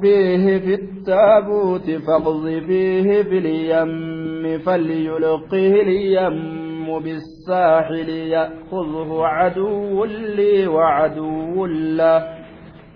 فيه 0.00 0.58
في 0.58 0.74
التابوت 0.74 1.90
فاقذفيه 1.90 3.22
في 3.22 3.38
اليم 3.38 4.58
فليلقه 4.58 5.82
اليم 5.82 6.98
بالساحل 6.98 8.08
يأخذه 8.08 9.20
عدو 9.22 10.04
لي 10.04 10.66
وعدو 10.66 11.66
له. 11.66 12.36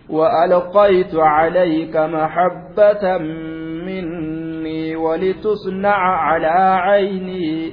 وألقيت 0.09 1.15
عليك 1.15 1.97
محبة 1.97 3.19
مني 3.87 4.97
ولتصنع 4.97 5.97
على 5.97 6.81
عيني. 6.81 7.73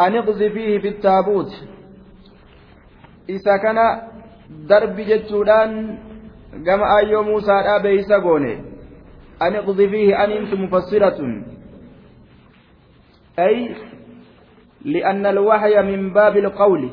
أن 0.00 0.16
اقذفيه 0.16 0.78
في 0.78 0.88
التابوت. 0.88 1.52
إذا 3.28 3.56
كان 3.62 3.76
درب 4.68 4.96
جتشودان 4.96 5.98
gama 6.62 6.86
aayyoo 6.86 7.22
muusaadhaa 7.22 7.80
beeysa 7.80 8.20
goone 8.20 8.64
an 9.40 9.54
iqdifiihi 9.54 10.14
anintu 10.14 10.56
mufassiratun. 10.56 11.44
Ay 13.36 13.74
لأن 14.84 15.26
الوحي 15.26 15.82
من 15.82 16.12
باب 16.12 16.36
القول 16.36 16.90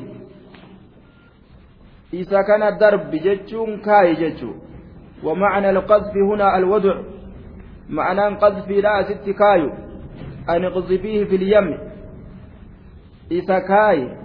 إذا 2.14 2.42
كان 2.42 2.78
درب 2.78 3.10
جتشون 3.10 3.80
كاي 3.80 4.14
جتشو 4.14 4.52
ومعنى 5.24 5.70
القذف 5.70 6.16
هنا 6.16 6.56
الوضع 6.58 7.02
معنى 7.88 8.36
قذف 8.36 8.68
لا 8.68 9.02
ست 9.02 9.30
كايو 9.30 9.70
أن 10.48 10.64
اقذفيه 10.64 11.24
في 11.24 11.36
اليم 11.36 11.78
إذا 13.30 13.58
كاي 13.58 14.16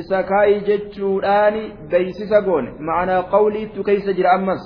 isa 0.00 0.22
kaayi 0.30 0.60
jechuudhaani 0.68 1.62
beeysisa 1.90 2.40
goone 2.46 2.70
ma'anaa 2.88 3.22
qawliittu 3.34 3.84
keeysa 3.88 4.12
jira 4.18 4.32
ammas 4.38 4.64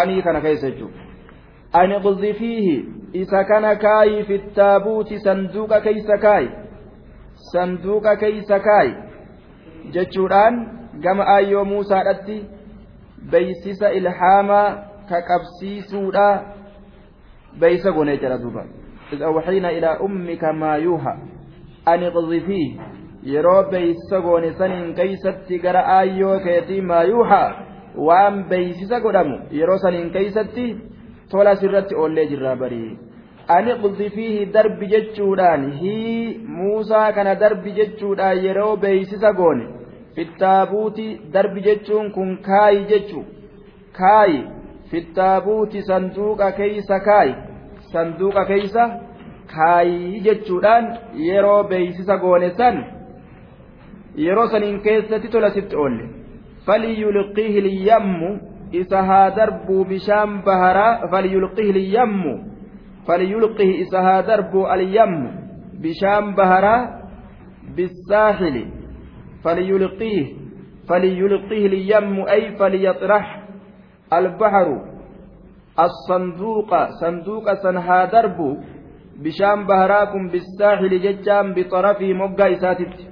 anii 0.00 0.22
kana 0.22 0.40
keessa 0.46 0.70
jechuudha 0.70 1.00
ani 1.80 2.00
qudhifiihi 2.06 2.74
isa 3.22 3.44
kana 3.44 3.76
kaayi 3.84 4.24
fittaabuuti 4.30 5.20
sanduuqa 5.26 5.80
keeysa 5.86 6.18
kaayi 6.26 6.50
sanduuqa 7.52 8.16
keeysa 8.24 8.60
kaayi 8.68 8.94
jechuudhaan 9.96 10.60
gama 11.06 11.24
aayyoo 11.34 11.64
muusaadhatti 11.74 12.38
beeysisa 13.30 13.90
ilhaamaa 14.00 14.68
ka 15.08 15.22
qabsiisuudha 15.32 16.28
beeysa 17.64 17.92
goone 17.92 18.16
jedha 18.16 18.38
duuba 18.46 18.64
إذ 19.12 19.22
أوحينا 19.22 19.70
إلى 19.70 19.86
أمك 19.86 20.44
ما 20.44 20.76
يوحى 20.76 21.14
أن 21.88 22.02
اقذفيه 22.02 22.80
yeroo 23.30 23.62
beeysisa 23.72 24.20
goone 24.26 24.52
saniin 24.60 24.94
keeysatti 24.98 25.58
gara 25.64 25.82
aayyoo 25.96 26.38
keetii 26.46 26.80
maayuuhaa 26.90 27.48
waan 28.08 28.44
beeysisa 28.52 29.00
godhamu 29.00 29.36
yeroo 29.58 29.78
saniin 29.84 30.10
keeysatti 30.16 30.64
tola 31.34 31.54
sirratti 31.60 31.94
oollee 32.04 32.26
jirraa 32.32 32.56
barii 32.62 32.88
ani 33.56 33.74
qudhifiihi 33.82 34.46
darbi 34.54 34.86
jechuudhaan 34.94 35.68
hii 35.82 36.38
muusaa 36.56 37.12
kana 37.18 37.34
darbi 37.44 37.72
jechuudhaan 37.78 38.44
yeroo 38.46 38.72
beeysisa 38.86 39.32
goone 39.42 39.68
fittaabuuti 40.16 41.06
darbi 41.36 41.60
jechuun 41.68 42.10
kun 42.16 42.34
kaayi 42.48 42.84
jechu 42.94 43.24
kaayi 44.00 44.42
fittaabuuti 44.90 45.82
sanduuqa 45.82 46.52
keeysa 46.52 47.00
kaayi. 47.00 47.34
Sanduuqa 47.92 48.44
keeysa 48.44 48.84
kaayi 49.54 50.20
jechuudhaan 50.26 50.84
yeroo 51.28 51.64
beeysisa 51.70 52.16
goone 52.24 52.50
san 52.58 52.76
yeroo 54.16 54.48
saniin 54.48 54.80
keessatti 54.80 55.28
tola 55.28 55.50
sitti 55.50 55.76
oolle 55.76 56.08
falyulqihi 56.66 57.62
lyammu 57.68 58.30
isa 58.72 59.02
haa 59.02 59.30
darbuu 59.36 59.84
bishaan 59.84 60.42
baharaa 60.48 61.08
falyulqihi 61.10 61.72
lyammu 61.72 62.34
falyulqihi 63.06 63.78
isa 63.84 64.02
haa 64.08 64.26
darbuu 64.26 64.66
alyammu 64.66 65.30
bishaan 65.82 66.34
baharaa 66.34 67.02
بالساحل 67.76 68.66
فليلقيه 69.44 70.26
فليلقيه 70.88 71.66
اليم 71.66 72.20
أي 72.28 72.56
فليطرح 72.56 73.42
البحر 74.12 74.68
الصندوق 75.80 76.70
صندوق 77.00 77.54
سنها 77.54 78.04
درب 78.04 78.38
بشام 79.22 79.66
بهراكم 79.66 80.28
بالساحل 80.28 80.92
ججام 81.00 81.54
بطرفه 81.54 82.12
مقا 82.12 82.52
إساتت 82.52 83.11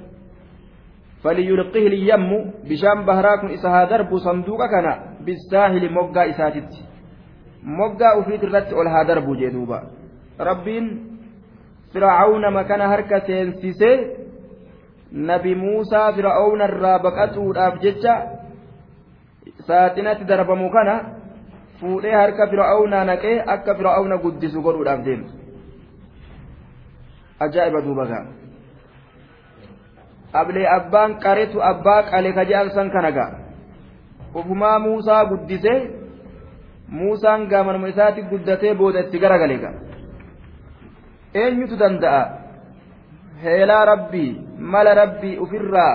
فليلقه 1.24 1.84
اليم 1.86 2.30
بشام 2.68 2.98
بهراكم 3.06 3.46
إسها 3.46 3.84
درب 3.84 4.10
صندوق 4.16 4.60
كان 4.72 4.86
بالساحل 5.24 5.92
مقا 5.92 6.22
إساتت. 6.30 6.70
مقا 7.62 8.08
أفيت 8.20 8.42
الرت 8.44 8.72
ولها 8.72 9.02
درب 9.02 9.28
جدوبا. 9.36 9.78
ربين 10.40 10.84
فرعون 11.94 12.44
مكان 12.52 12.80
هركة 12.80 13.18
سينسيسي 13.26 13.92
نبي 15.12 15.54
موسى 15.54 16.02
فرعون 16.16 16.60
الرابقة 16.62 17.34
الأفججة 17.50 18.40
saaxinatti 19.66 20.24
darbamu 20.24 20.70
kana 20.70 20.94
fuudhee 21.80 22.14
harka 22.14 22.46
fir'aawnaa 22.52 23.04
naqee 23.04 23.36
akka 23.54 23.74
fir'aawna 23.78 24.16
guddisu 24.24 24.62
godhuudhaaf 24.66 25.04
deemtu 25.04 25.32
ajaa'iba 27.46 27.82
duuba 27.86 28.04
gaa 28.10 28.24
ablee 30.32 30.66
abbaan 30.78 31.18
qaretu 31.24 31.62
abbaa 31.62 32.02
qale 32.10 32.32
ka 32.34 32.44
je'an 32.44 32.70
san 32.74 32.90
kana 32.90 33.10
gaa. 33.12 33.30
Ufumaa 34.34 34.78
muusaa 34.78 35.24
guddisee 35.30 35.90
muusaan 36.88 37.46
gaamanuma 37.50 37.88
isaatti 37.88 38.22
guddatee 38.30 38.74
booda 38.74 39.00
itti 39.00 39.18
garagale 39.18 39.56
gaa. 39.62 39.74
Eenyutu 41.34 41.76
danda'a? 41.78 42.22
Heelaa 43.42 43.84
rabbii 43.92 44.30
mala 44.58 44.94
rabbii 44.94 45.38
ufirraa 45.44 45.94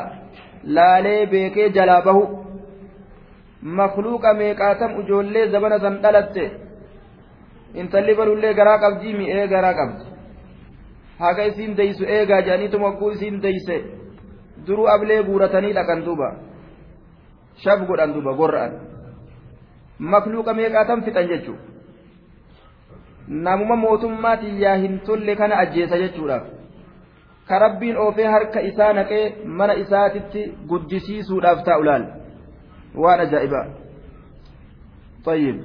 laalee 0.64 1.26
beekee 1.32 1.70
jalaa 1.70 2.02
bahu. 2.02 2.24
Makluuqa 3.62 4.34
meeqaatam 4.34 5.00
ijoollee 5.02 5.48
zabana 5.52 5.80
san 5.80 6.02
dhalatte? 6.04 6.46
Intalli 7.82 8.16
balullee 8.16 8.54
garaa 8.54 8.80
qabdii 8.84 9.14
mi'ee 9.20 9.48
garaa 9.48 9.74
qabdi. 9.80 10.04
Haga 11.20 11.44
isiin 11.50 11.78
deysu 11.78 12.04
eegaa 12.16 12.42
jedhaniitu 12.42 12.80
mogguu 12.80 13.12
isiin 13.12 13.42
deyse 13.44 13.78
duruu 14.68 14.88
ablee 14.96 15.22
guuratanii 15.30 15.74
dhaqan 15.78 16.04
duuba 16.06 16.30
shab 17.64 17.88
godhan 17.88 18.14
duuba 18.16 18.34
gorra'an 18.42 18.74
makluuqa 20.00 20.54
meeqaatam 20.60 21.04
fixan 21.06 21.28
jechuu 21.32 21.56
namuma 23.48 23.76
mootummaatiin 23.86 24.60
yaa 24.66 24.76
hin 24.84 25.00
tolle 25.08 25.36
kana 25.36 25.56
ajjeesa 25.64 25.98
jechuudhaaf 26.04 26.44
ka 27.48 27.60
rabbiin 27.66 27.98
oofee 28.04 28.28
harka 28.36 28.60
isaa 28.72 28.92
naqee 29.00 29.24
mana 29.62 29.74
isaatitti 29.86 30.44
guddisiisuudhaaf 30.74 31.64
taa'u 31.72 31.90
laal 31.90 32.06
waan 33.06 33.20
ajaa'ibaa 33.28 33.66
طيب 35.26 35.58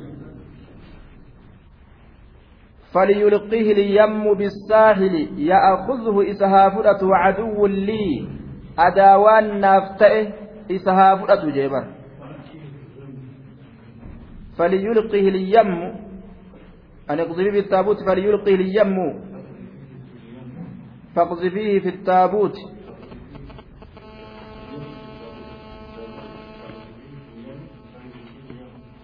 فليلقيه 2.93 3.72
اليم 3.72 4.34
بالساحل 4.34 5.15
يأخذه 5.39 6.31
إسهافرة 6.31 7.16
عدو 7.16 7.66
لي 7.66 8.28
أداوان 8.79 9.59
نافتئه 9.59 10.34
إسهافرة 10.72 11.50
جيبر 11.51 11.84
فليلقيه 14.57 15.29
اليم 15.29 15.72
أن 17.09 17.19
اقذفيه 17.19 17.51
في 17.51 17.59
التابوت 17.59 18.03
فليلقيه 18.03 18.56
اليم 18.56 18.96
فاقذفيه 21.16 21.79
في 21.79 21.90
التابوت 21.90 22.57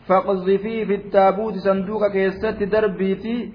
فاقذفيه 0.07 0.85
في 0.85 0.95
التابوت 0.95 1.53
صندوق 1.53 2.07
كيست 2.11 2.45
دربيتي 2.63 3.51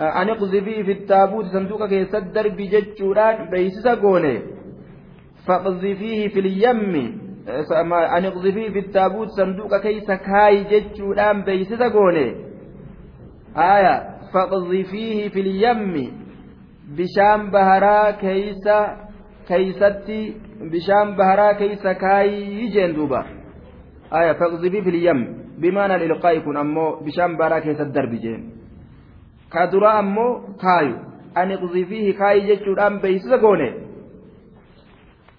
أن 0.00 0.28
اقذفيه 0.28 0.82
في 0.82 0.92
التابوت 0.92 1.44
صندوق 1.44 1.86
كيست 1.88 2.16
دربي 2.16 2.66
جتشوران 2.66 3.50
بيسس 3.50 3.86
قوني 3.88 4.42
فاقذفيه 5.47 6.27
في 6.27 6.39
اليم. 6.39 7.21
أن 8.17 8.25
اقذفيه 8.25 8.69
في 8.69 8.79
التابوت 8.79 9.27
صندوق 9.27 9.77
كيس 9.81 10.11
كاي 10.11 10.63
جتشوران 10.63 11.43
بيسس 11.43 11.81
قوني 11.81 12.35
آية 13.57 13.95
فاقذفيه 14.33 15.29
في 15.29 15.39
اليم. 15.39 16.11
بشام 16.97 17.51
بهرا 17.51 18.11
كيس 18.11 18.65
كيستي 19.47 20.35
بشام 20.61 21.15
بهرا 21.15 21.51
كيس 21.51 21.87
كاي 21.87 22.67
جندوبا 22.67 23.25
آية 24.13 24.33
فاقذفي 24.33 24.81
في 24.81 24.89
اليم. 24.89 25.47
بمعنى 25.57 25.95
الإلقاء 25.95 26.37
يكون 26.37 26.57
أمو 26.57 26.95
بشام 26.95 27.37
برا 27.37 27.59
كيس 27.59 27.81
الدرب 27.81 28.11
جين. 28.11 28.51
كدرا 29.53 29.99
أمو 29.99 30.39
كايو. 30.61 30.95
أن 31.37 31.51
اقذفيه 31.51 32.17
كاي 32.17 32.55
جتشوران 32.55 32.99
بيسا 32.99 33.37
قوني 33.41 33.86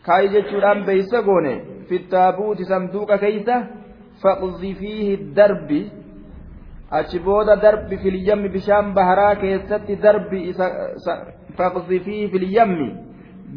كاي 0.09 0.29
جتشوران 0.33 0.79
بيسا 0.89 1.21
قوني 1.21 1.55
في 1.89 1.97
التابوت 1.97 2.63
صندوق 2.63 3.11
كيسة 3.25 3.57
فاقذفيه 4.23 5.15
الدرب 5.15 5.71
achi 6.91 7.19
booda 7.21 7.57
darbi 7.65 7.97
filyammi 8.03 8.49
bishaan 8.49 8.95
baharaa 8.97 9.35
keessatti 9.43 9.97
darbi 10.05 10.39
isa 10.51 10.67
faqsifii 11.59 12.29
filyammi 12.33 12.89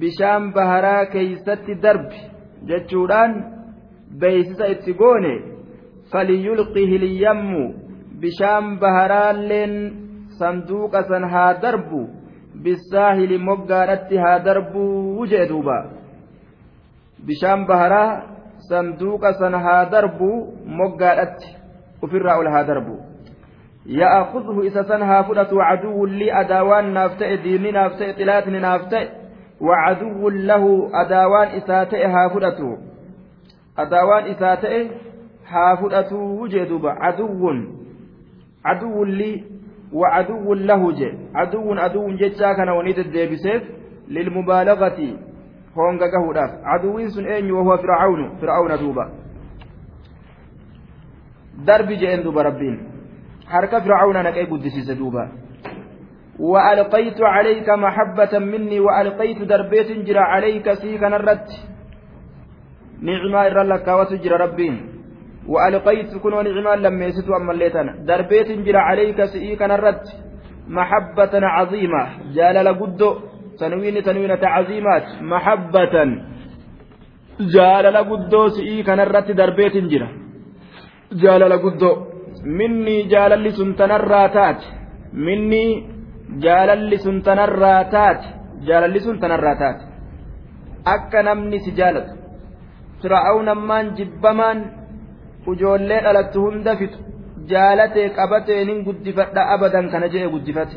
bishaan 0.02 0.52
baharaa 0.58 1.06
keeysatti 1.14 1.78
darbi 1.86 2.20
jechuudhaan 2.70 3.32
beeysisa 4.24 4.68
itti 4.74 4.94
goone 5.02 5.34
falyulqihi 6.12 6.98
lyammu 7.06 7.64
bishaan 8.24 8.68
baharaalleen 8.84 9.74
sanduuqa 10.40 11.08
san 11.12 11.24
haa 11.34 11.54
darbu 11.64 12.02
bisaahili 12.64 13.38
moggaadhatti 13.50 14.22
haa 14.24 14.38
darbuu 14.48 15.26
jee 15.32 15.46
duuba 15.52 15.78
bishaan 17.26 17.66
baharaa 17.66 18.24
sanduuqa 18.70 19.34
san 19.34 19.54
haa 19.54 19.86
darbu 19.86 20.30
moggaadhatti 20.66 21.58
ufirraa 22.02 22.38
ol 22.38 22.50
haa 22.50 22.64
darbu. 22.64 22.98
Ya'akudhu 23.86 24.64
isa 24.70 24.84
san 24.84 25.02
haa 25.02 25.24
fudhatu 25.24 25.58
caduwwun 25.58 26.16
lii 26.22 26.32
adaawaan 26.42 26.94
naaf 26.94 27.18
ta'e 27.20 27.38
diinni 27.44 27.72
naaf 27.78 27.98
ta'e 28.00 28.14
xilaatni 28.20 28.60
naaf 28.66 28.90
ta'e 28.94 29.06
wacaduwwun 29.70 30.42
lahu 30.52 30.72
adaawaan 31.04 31.56
isaa 31.62 31.86
ta'e 31.94 32.12
haa 32.16 32.30
fudhatu. 32.34 32.72
Adaawaan 33.86 34.32
isaa 34.34 34.56
ta'e 34.66 34.82
haa 35.54 35.76
fudhatu 35.82 36.48
jee 36.48 36.66
duuba. 36.66 36.96
Caduwwun 37.02 37.66
caduwwun 38.64 40.66
lahu 40.66 40.94
jee. 40.94 41.14
Caduwwun 41.34 41.80
aduwwun 41.80 42.18
jechaa 42.18 42.56
kana 42.56 42.74
wanii 42.74 42.94
deddeebiseef 42.94 43.64
lilmubaalagati. 44.08 45.18
هونغا 45.78 46.08
قهوداف 46.14 46.52
عدوين 46.64 47.10
سن 47.10 47.26
أين 47.26 47.52
وهو 47.52 47.78
فرعون 47.78 48.22
فرعون 48.42 48.72
دوبا 48.80 49.06
درب 51.68 51.90
جئن 52.02 52.24
دوبا 52.24 52.42
ربين 52.42 52.92
harka 53.52 53.82
fir'aawna 53.84 54.24
naqee 54.24 54.46
guddisiise 54.52 54.96
duuba. 54.96 55.24
وألقيت 56.40 57.22
عليك 57.22 57.70
محبة 57.70 58.40
مني 58.40 58.80
وألقيت 58.80 59.42
دربيت 59.42 59.90
جرى 60.08 60.20
عليك 60.20 60.74
سيك 60.74 61.04
نرت 61.04 61.48
نعمة 63.02 63.40
إرى 63.46 63.64
لك 63.64 63.88
ربين 64.42 64.76
وألقيت 65.48 66.18
كن 66.18 66.34
ونعمة 66.34 66.76
لما 66.76 67.06
يسيت 67.06 67.30
أما 67.30 67.52
الليتنا 67.52 67.96
دربيت 68.10 68.50
جرى 68.66 68.78
عليك 68.78 69.24
سيك 69.26 69.62
نرت 69.62 70.06
محبة 70.68 71.34
عظيمة 71.34 72.04
جال 72.36 72.66
لقد 72.66 73.02
تنوين 73.61 73.97
تنوينة 74.07 74.43
عظيمات 74.55 75.07
محبة 75.33 75.95
جال 77.55 77.85
لقد 77.97 78.33
سيك 78.57 78.89
نرت 78.99 79.29
دربيت 79.41 79.77
جرى 79.93 80.09
جال 81.23 81.43
لقد 81.53 81.83
minni 82.45 82.97
jaalalli 83.13 83.51
sun 83.59 83.75
tanarraa 83.79 84.29
taate 84.37 84.67
minni 85.27 85.65
jaalalli 86.45 86.99
sun 87.05 87.23
tanarraa 87.27 87.85
taate 87.95 88.27
jaalalli 88.69 89.01
sun 89.07 89.19
tanarraa 89.23 89.57
taate 89.63 89.85
akka 90.95 91.23
namni 91.29 91.59
si 91.65 91.71
jaalatu 91.79 92.13
fir'aawu 93.03 93.43
nammaan 93.51 93.87
jibbamaan 93.99 94.59
ujoollee 95.51 96.01
dhalattu 96.07 96.45
hunda 96.47 96.77
fixu 96.81 97.01
jaalatee 97.53 98.09
qabatee 98.19 98.65
nin 98.69 98.85
guddifadha 98.87 99.49
abadan 99.55 99.91
kana 99.93 100.13
jee 100.15 100.29
guddifate 100.35 100.77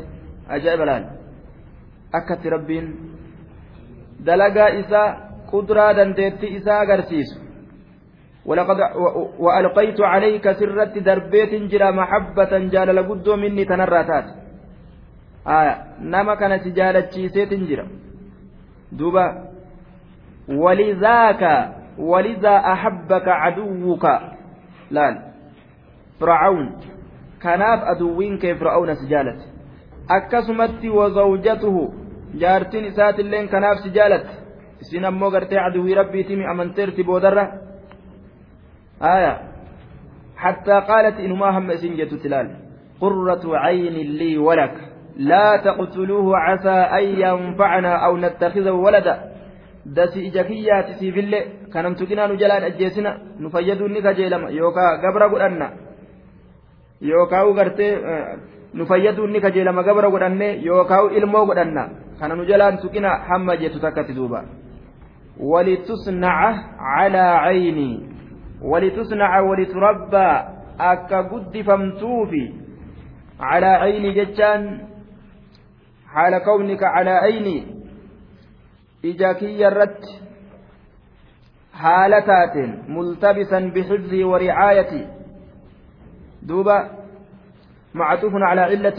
ajaa'iba 0.54 0.84
laal 0.90 1.04
akkatti 2.19 2.49
rabbiin 2.49 2.87
dalagaa 4.25 4.69
isaa 4.81 5.07
kuduraa 5.49 5.93
dandeettii 5.97 6.55
isaa 6.59 6.79
agarsiisu. 6.79 7.45
ولقد 8.45 8.77
وألقيت 9.39 10.01
عليك 10.01 10.51
سرت 10.51 10.97
دربيت 10.97 11.53
جرى 11.71 11.91
محبة 11.91 12.51
جال 12.73 12.95
لقدو 12.95 13.35
مني 13.35 13.65
تنراتات 13.65 14.25
آية 15.47 15.75
نما 16.01 16.35
كانت 16.35 16.67
جالت 16.67 17.13
شيسيت 17.13 17.53
جرى 17.53 17.85
دوبا 18.91 19.25
ولذاك 20.49 21.43
ولذا 21.97 22.55
أحبك 22.73 23.27
عدوك 23.27 24.05
لا 24.91 25.05
فرعون 26.19 26.65
كناف 27.43 27.79
أدوين 27.83 28.37
كيف 28.37 28.59
فرعون 28.59 28.95
سجالت 28.95 29.55
akkasumatti 30.07 30.89
wazawjatuhu 30.89 32.04
jaartiin 32.42 32.84
isaatilleen 32.84 33.48
kanaaf 33.48 33.78
si 33.82 33.90
jaalatti 33.98 34.34
isin 34.82 35.04
ammoo 35.04 35.30
gartee 35.30 35.60
aduwii 35.68 35.94
rabbiitimi 35.94 36.46
amanteerti 36.46 37.04
boodarra 37.04 37.44
آية 39.02 39.38
حتى 40.36 40.72
قالت 40.72 41.20
إنما 41.20 41.58
هم 41.58 41.76
سنجة 41.76 42.16
تلال 42.22 42.56
قرة 43.00 43.56
عين 43.56 43.92
لي 43.92 44.38
ولك 44.38 44.74
لا 45.16 45.56
تقتلوه 45.56 46.38
عسى 46.38 46.68
أن 46.68 47.04
ينفعنا 47.04 48.06
أو 48.06 48.16
نتخذه 48.16 48.70
ولدا 48.70 49.30
dasi 49.96 50.20
ija 50.28 50.44
kiyyaati 50.44 50.94
siifillee 50.94 51.46
kanamtu 51.72 52.06
qinaa 52.06 52.28
nu 52.28 52.36
jalaan 52.36 52.64
ajjeesina 52.64 53.10
nu 53.38 53.50
fayyaduu 53.50 53.88
ni 53.88 54.02
kajeelama 54.02 54.50
yookaa 54.50 54.96
gabra 55.02 55.28
godhanna 55.28 55.70
yookaa 57.00 57.52
gartee 57.52 57.98
nu 58.74 58.86
fayyaduu 58.86 59.26
ni 59.26 59.40
kajeelama 59.40 59.82
jalaan 62.19 62.77
tuqina 62.77 63.09
hamma 63.27 63.55
jettu 63.57 63.79
takkatti 63.79 64.13
duuba. 64.13 64.43
Walitusnaca 65.39 66.79
calaa 66.79 67.43
caynii 67.43 68.15
ولتصنع 68.61 69.39
ولتربى 69.39 70.43
أكا 70.79 71.21
قد 71.21 71.61
فمتوفي 71.61 72.53
على 73.39 73.65
عيني 73.65 74.11
جتان 74.11 74.87
حال 76.07 76.37
كونك 76.37 76.83
على 76.83 77.09
عيني 77.09 77.75
إجاكي 79.05 79.67
الرت 79.67 80.03
حالتات 81.73 82.55
ملتبسا 82.89 83.59
بحفظي 83.59 84.23
ورعايتي 84.23 85.07
دوبا 86.43 86.77
معطوف 87.93 88.33
على 88.35 88.61
علة 88.61 88.97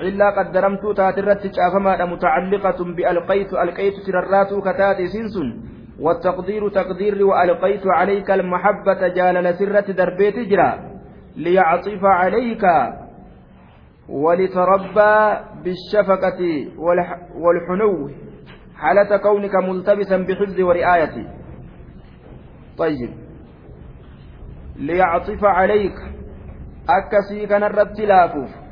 إلا 0.00 0.30
قدرمت 0.38 0.96
تاترت 0.96 1.42
شافما 1.56 2.04
متعلقة 2.04 2.84
بألقيت 2.96 3.52
ألقيت 3.52 3.94
سررات 4.06 4.50
كتاتي 4.66 5.06
سنسن. 5.06 5.48
والتقدير 6.00 6.68
تقدير 6.68 7.26
وألقيت 7.26 7.82
عليك 7.86 8.30
المحبة 8.30 9.08
جال 9.08 9.54
سرة 9.54 9.92
دربيت 9.92 10.38
جرا. 10.38 10.70
ليعطف 11.36 12.02
عليك 12.04 12.64
ولتربى 14.08 15.14
بالشفقة 15.64 16.40
والحنو. 17.42 18.10
حالة 18.76 19.16
كونك 19.16 19.54
ملتبسا 19.54 20.16
بحفظ 20.16 20.60
ورعاية 20.60 21.16
طيب. 22.78 23.10
ليعطف 24.76 25.44
عليك. 25.44 25.98
أكسي 26.88 27.46
كان 27.46 27.62
الرتلافوف 27.62 28.67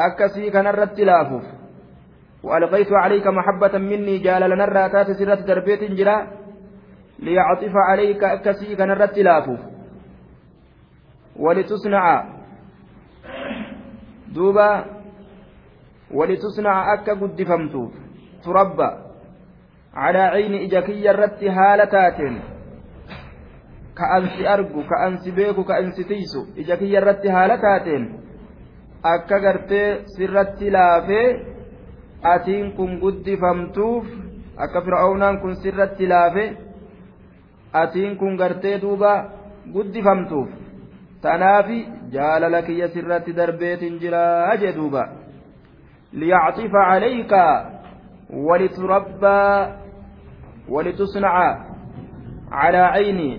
أكسي 0.00 0.50
كان 0.50 0.66
الرتلافوف 0.66 1.44
وألقيت 2.42 2.92
عليك 2.92 3.26
محبة 3.26 3.78
مني 3.78 4.18
جال 4.18 4.50
لنا 4.50 4.64
الراتات 4.64 5.10
سرة 5.10 5.34
دربيت 5.34 5.82
جرا 5.98 6.26
ليعطف 7.18 7.72
عليك 7.88 8.24
أكسي 8.24 8.76
كان 8.76 8.90
الرتلاف 8.90 9.46
ولتصنع 11.36 12.24
دوبا 14.34 14.84
ولتصنع 16.10 16.94
أكا 16.94 17.12
قد 17.12 17.42
فمتوف 17.42 17.92
تربى 18.44 18.90
على 19.94 20.18
عين 20.18 20.54
إجاكي 20.54 21.10
الرت 21.10 21.44
هالتات 21.44 22.18
كأنسي 23.98 24.48
أرجو 24.54 24.82
كأنسي 24.90 25.30
بيكو 25.30 25.64
كأنسي 25.64 26.04
تيسو 26.04 26.40
إجاكي 26.58 26.98
الرت 26.98 27.26
هالتات 27.26 27.86
akka 29.03 29.39
gartee 29.39 30.05
sirratti 30.15 30.71
laafee 30.71 31.27
atiin 32.23 32.71
kun 32.77 32.99
guddifamtuuf 32.99 34.05
akka 34.57 34.81
fir'aawnaan 34.81 35.39
kun 35.41 35.55
sirratti 35.55 36.09
laafee 36.09 36.57
atiin 37.73 38.17
kun 38.17 38.35
gartee 38.35 38.81
duuba 38.81 39.13
guddifamtuuf. 39.73 40.49
Tanaafi 41.21 41.87
jaalala 42.11 42.61
kiyya 42.61 42.87
sirratti 42.87 43.35
darbeetin 43.35 43.99
jiraa 43.99 44.55
jee 44.57 44.75
duuba. 44.75 45.03
Liyacxifa 46.13 46.81
calayka 46.89 47.43
waliturabbaa 48.47 49.67
walitusnaca 50.69 51.47
calaa 52.49 52.93
cayni 52.93 53.29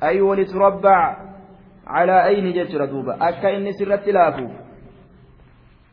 ay 0.00 0.20
waliturabbac 0.20 1.16
calaa 1.84 2.22
ayni 2.30 2.52
jechuudha 2.52 2.86
duuba. 2.86 3.16
Akka 3.20 3.50
inni 3.50 3.72
sirratti 3.74 4.12
laafuuf. 4.12 4.59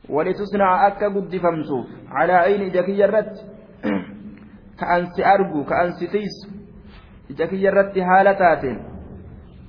ولتصنع 0.09 0.87
أكا 0.87 1.07
قد 1.07 1.35
فمسوف 1.37 1.85
على 2.09 2.33
عين 2.33 2.71
جكي 2.71 3.05
الرت 3.05 3.35
كأنس 4.79 5.19
أرجو 5.19 5.63
كأنس 5.63 5.99
تيس. 5.99 6.35
جكي 7.31 7.69
الرت 7.69 7.97
هالتات 7.97 8.63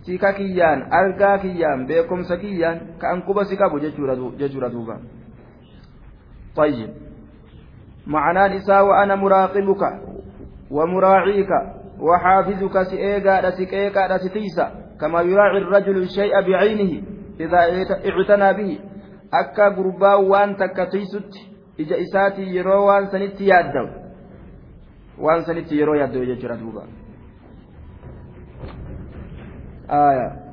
kiyyaan 0.08 0.88
argaa 0.90 1.38
kiyyaan 1.38 1.84
beekumsa 1.86 2.36
kiyyaan 2.40 2.96
ka'an 2.96 3.22
quba 3.28 3.44
si 3.44 3.56
qabu 3.60 3.76
jechuudha 3.80 4.72
duuba 4.72 4.96
طيب. 6.56 6.90
معنى 8.06 8.56
نساء 8.56 8.84
وأنا 8.86 9.14
مراقبك 9.14 9.82
ومراعيك 10.70 11.50
وحافظك 12.00 12.82
سئيقا 12.82 13.50
سكيكا 13.50 14.16
ستيسا 14.18 14.66
كما 15.00 15.22
يراعي 15.22 15.58
الرجل 15.58 15.96
الشيء 15.96 16.34
بعينه 16.40 17.02
إذا 17.40 17.58
اعتنى 18.10 18.48
به. 18.58 18.78
أكا 19.34 19.68
قربا 19.68 20.14
وان 20.14 20.56
تكتيست 20.56 21.32
إجا 21.80 21.96
إساتي 22.02 22.42
يرو 22.42 22.88
وان 22.88 23.06
سنتي 23.06 23.44
يادو 23.46 23.86
وان 25.18 25.40
سنتي 25.40 25.74
يرو 25.76 25.94
يادو 25.94 26.22
يجرى 26.22 26.56
دوبا 26.56 26.82
آية 29.90 30.48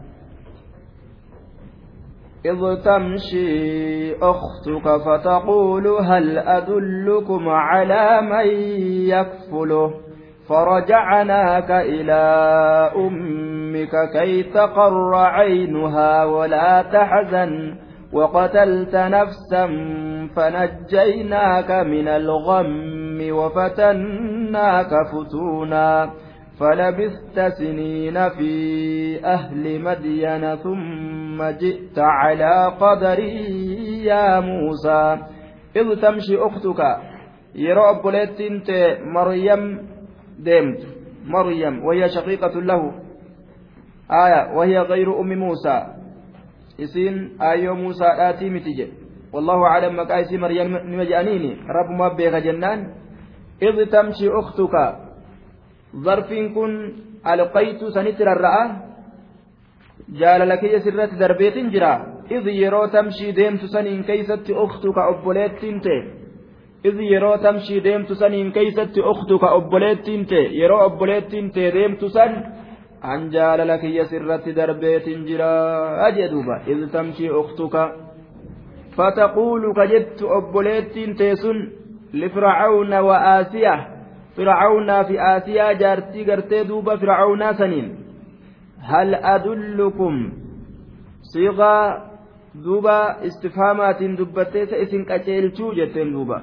إذ 2.45 2.83
تمشي 2.85 4.15
أختك 4.15 4.87
فتقول 5.05 5.87
هل 5.87 6.37
أدلكم 6.37 7.49
على 7.49 8.21
من 8.21 8.47
يكفله 9.09 9.93
فرجعناك 10.49 11.71
إلى 11.71 12.21
أمك 12.95 14.11
كي 14.13 14.43
تقر 14.43 15.15
عينها 15.15 16.25
ولا 16.25 16.81
تحزن 16.81 17.75
وقتلت 18.15 18.95
نفسا 18.95 19.65
فنجيناك 20.35 21.71
من 21.71 22.07
الغم 22.07 23.19
وفتناك 23.31 24.91
فتونا 25.11 26.11
فلبثت 26.59 27.39
سنين 27.59 28.29
في 28.29 29.25
أهل 29.25 29.81
مدين 29.81 30.55
ثم 30.55 31.43
جئت 31.43 31.99
على 31.99 32.71
قدري 32.79 34.03
يا 34.03 34.39
موسى. 34.39 35.17
إذ 35.75 36.01
تمشي 36.01 36.37
أختك. 36.37 36.81
يرى 37.55 37.89
أبوليت 37.89 38.39
مريم 39.15 39.87
ديمت. 40.39 40.79
مريم 41.25 41.85
وهي 41.85 42.09
شقيقة 42.09 42.61
له. 42.61 42.81
آية 44.11 44.55
وهي 44.57 44.79
غير 44.79 45.19
أم 45.19 45.39
موسى. 45.39 45.94
إسين 46.79 47.41
آيو 47.41 47.75
موسى 47.75 48.07
آتي 48.29 48.49
متجه 48.49 48.87
والله 49.33 49.59
أعلم 49.63 49.99
مكايس 49.99 50.33
مريم 50.33 50.77
نمجأنيني 50.91 51.51
رب 51.77 51.89
ما 51.99 52.07
بيغ 52.17 52.39
جنان 52.39 52.79
إذ 53.61 53.75
تمشي 53.93 54.27
أختك 54.29 54.75
zarfiin 56.03 56.53
kun 56.53 56.71
alqaytu 57.23 57.91
sanitti 57.95 58.23
rarra'a 58.29 58.63
jaalala 60.19 60.55
kiyya 60.61 60.79
sirratti 60.85 61.19
darbeetin 61.23 61.67
jira 61.73 61.93
idh 62.35 62.47
yeroo 62.61 62.87
tamshii 62.95 63.35
deemtu 63.39 63.67
saniin 63.75 64.01
keeysatti 64.09 64.51
uktuka 64.65 65.01
obboleettiin 65.11 65.77
ta'e 65.85 65.99
yeroo 67.13 67.37
tamshii 67.45 67.83
deemtu 67.87 68.13
saniin 68.21 68.49
keeysatti 68.57 68.99
uktuka 69.11 69.47
obboleettiin 69.57 70.23
ta'e 70.31 70.45
yeroo 70.61 70.81
obboleettiin 70.87 71.47
ta'e 71.55 71.69
deemtu 71.77 72.09
san 72.15 72.31
an 73.12 73.30
jaalala 73.34 73.78
kiyya 73.82 74.04
sirratti 74.12 74.52
darbeetin 74.58 75.26
jira 75.28 75.50
jedhuuba 76.18 76.62
idh 76.72 76.86
tamshii 76.92 77.30
uktuka 77.42 77.82
فتقول 78.96 79.62
كجدت 79.78 80.22
أبوليتين 80.22 81.14
تيسن 81.16 81.58
لفرعون 82.14 82.92
وآسيه 82.94 83.76
fircawnaa 84.36 85.04
fi 85.04 85.18
aasiyaa 85.18 85.74
jaartii 85.82 86.24
gartee 86.24 86.64
duuba 86.68 86.96
fircawnaa 87.02 87.54
saniin 87.60 87.88
hal 88.90 89.14
adullukum 89.34 90.14
siiqaa 91.32 91.84
duuba 92.64 92.96
istifhaamaatiin 93.28 94.18
dubbatteessa 94.18 94.76
isin 94.84 95.04
qaceelchuu 95.10 95.70
jetteen 95.78 96.12
duuba 96.16 96.38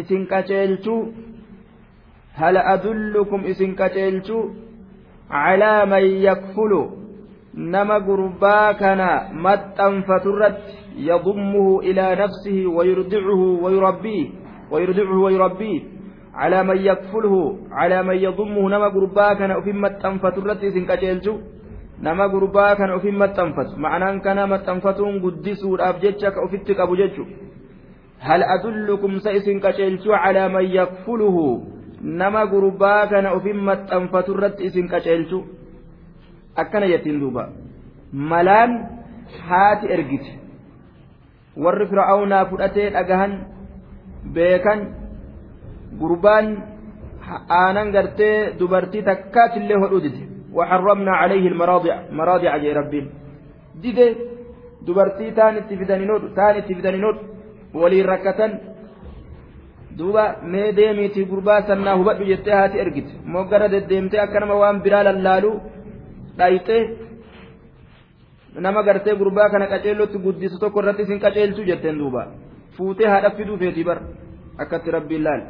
isin 0.00 0.26
qaceelchuu 0.32 1.00
hal 2.40 2.56
adullukum 2.74 3.46
isin 3.52 3.76
qaceelchuu 3.80 4.42
calaa 5.33 5.85
man 5.85 6.05
yakfulu 6.27 6.81
nama 7.53 7.99
gurbaa 7.99 8.73
kana 8.81 9.09
maxxanfatu 9.45 10.33
irratti 10.33 11.05
yadummuhu 11.09 11.81
ilaa 11.89 12.15
nafsihi 12.21 12.65
wayurdicuhu 12.65 13.47
wayurabbiih 13.63 14.25
wayurdicuhu 14.71 15.23
wayurabbiih 15.25 15.81
calaa 16.37 16.63
man 16.69 16.77
yakfulhu 16.89 17.41
calaa 17.73 18.03
man 18.09 18.17
yadummuhu 18.25 18.69
nama 18.69 18.89
gurbaa 18.89 19.35
kana 19.41 19.57
ufin 19.57 19.81
maxxanfatu 19.85 20.45
irratti 20.45 20.69
isin 20.69 20.85
qaceelchu 20.91 21.33
nama 22.01 22.29
gurbaa 22.29 22.75
kana 22.75 22.95
ufin 23.01 23.17
maxxanfatu 23.23 23.77
macnaan 23.85 24.21
kana 24.21 24.47
maxxanfatuun 24.53 25.19
guddisuudhaaf 25.25 26.01
jecha 26.05 26.31
ka 26.35 26.45
ufitti 26.45 26.77
qabu 26.77 26.97
jechu 27.01 27.25
hal 28.27 28.45
adullukum 28.55 29.17
sa 29.25 29.33
isin 29.39 29.61
qaceelchuu 29.65 30.13
calaa 30.25 30.49
man 30.49 30.65
yakfuluhu 30.79 31.45
نما 32.03 32.41
قربا 32.51 33.05
كان 33.05 33.25
أفين 33.25 33.57
متنفت 33.65 34.29
الرتي 34.29 34.69
سن 34.69 34.87
كجيلجو 34.87 35.39
أكنا 36.57 36.85
يتين 36.85 37.19
دوبا 37.19 37.43
ملان 38.13 38.71
haati 39.47 39.87
ergite 39.95 40.31
warri 41.63 41.87
fir'aawnaa 41.91 42.45
fudhatee 42.51 42.89
dhagahan 42.95 43.33
beekan 44.35 44.79
gurbaan 46.01 46.47
aanan 47.61 47.91
gartee 47.95 48.53
dubartii 48.59 49.07
takkaatillee 49.09 49.81
hodhuu 49.85 50.03
dide 50.05 50.23
وحرمنا 50.57 51.13
عليه 51.21 51.47
المراضع 51.47 51.95
مراضع 52.11 52.57
جاء 52.57 52.73
ربين 52.79 53.05
دide 53.83 54.07
dubartii 54.85 55.31
taan 55.37 55.57
itti 55.57 55.77
fidaniinodhu 55.81 56.27
taan 56.37 56.57
itti 56.61 56.75
fidaniinodhu 56.77 57.21
waliin 57.81 58.05
rakkatan 58.05 58.51
duuba 59.97 60.23
mee 60.51 60.71
deemiitii 60.77 61.25
gurbaa 61.31 61.61
sannaa 61.67 61.95
hubadhu 61.97 62.25
jettee 62.31 62.53
haati 62.59 62.79
ergite. 62.79 63.13
Moo 63.25 63.43
gara 63.45 63.67
deddeemtee 63.71 64.19
akka 64.25 64.39
nama 64.39 64.55
waan 64.61 64.81
biraa 64.83 65.03
lallaaluu 65.07 65.55
dhayxee 66.37 66.81
nama 68.65 68.83
gartee 68.83 69.15
gurbaa 69.15 69.49
kana 69.49 69.67
qaceellotti 69.73 70.17
guddisu 70.25 70.59
tokko 70.59 70.79
irratti 70.81 71.01
isin 71.03 71.19
qaceelchuu 71.19 71.65
jetteen 71.69 71.97
duuba. 71.99 72.27
Fuutee 72.77 73.07
haadha 73.07 73.29
fiduu 73.37 73.57
feetii 73.57 73.83
bar. 73.89 73.99
Akkatti 74.57 74.91
rabbiin 74.91 75.23
laal. 75.23 75.41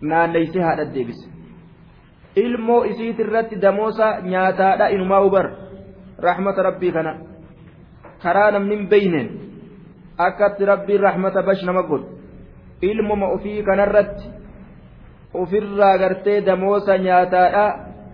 Naanneysee 0.00 0.62
haadha 0.62 0.84
deebise. 0.94 1.26
Ilmoo 2.36 2.84
isiit 2.84 3.18
irratti 3.20 3.56
damoosa 3.62 4.20
nyaataadha 4.22 4.88
inumaa 4.94 5.20
ubar 5.28 5.46
rahmata 6.18 6.62
rabbii 6.62 6.92
kana. 6.92 7.12
Karaa 8.22 8.50
namni 8.50 8.76
hin 8.76 8.88
beeyneen 8.88 9.28
akkatti 10.26 10.64
rabbiin 10.66 11.00
rahmata 11.00 11.42
bash 11.42 11.62
nama 11.68 11.82
godhu 11.82 12.13
ilmoma 12.83 13.27
ofii 13.35 13.63
kanarratti 13.63 14.27
ofirraa 15.41 15.97
gartee 16.01 16.41
damoosa 16.41 16.97
nyaataadha 17.05 17.65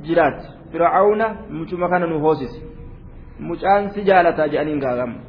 jiraatti 0.07 0.47
fir'aawna 0.71 1.27
mucuma 1.57 1.89
kana 1.89 2.05
nu 2.11 2.19
hoosise 2.25 2.59
mucaan 3.39 3.89
si 3.93 3.99
jaalataa 4.09 4.47
jedhaniin 4.53 4.79
gaagama 4.85 5.19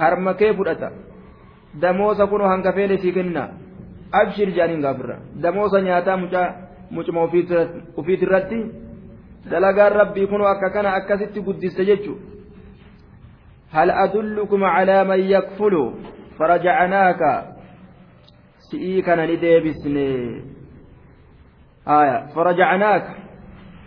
harma 0.00 0.34
kee 0.40 0.52
fudhata 0.58 0.90
damoosa 1.82 2.26
kunoo 2.26 2.48
hangafeen 2.52 2.90
isii 2.96 3.12
kennaa 3.18 3.48
abshir 4.20 4.48
jedhaniin 4.56 4.82
gaafirra 4.86 5.16
damoosa 5.42 5.80
nyaataa 5.88 6.16
mucaa 6.24 6.48
mucuma 6.90 7.20
ofiit 7.96 8.22
irratti 8.26 8.58
dalagaan 9.50 9.92
rabbii 10.00 10.26
kunoo 10.32 10.48
akka 10.54 10.70
kana 10.70 10.94
akkasitti 11.00 11.40
guddiste 11.48 11.84
jechu 11.90 12.14
هل 13.76 13.90
أدلكم 13.90 14.64
على 14.64 15.04
من 15.04 15.20
يكفل 15.20 15.74
فرجعناك 16.38 17.22
si'ii 18.71 19.01
kana 19.03 19.25
ni 19.27 19.37
deebisne. 19.41 20.07
Farajacnaaka 22.33 23.11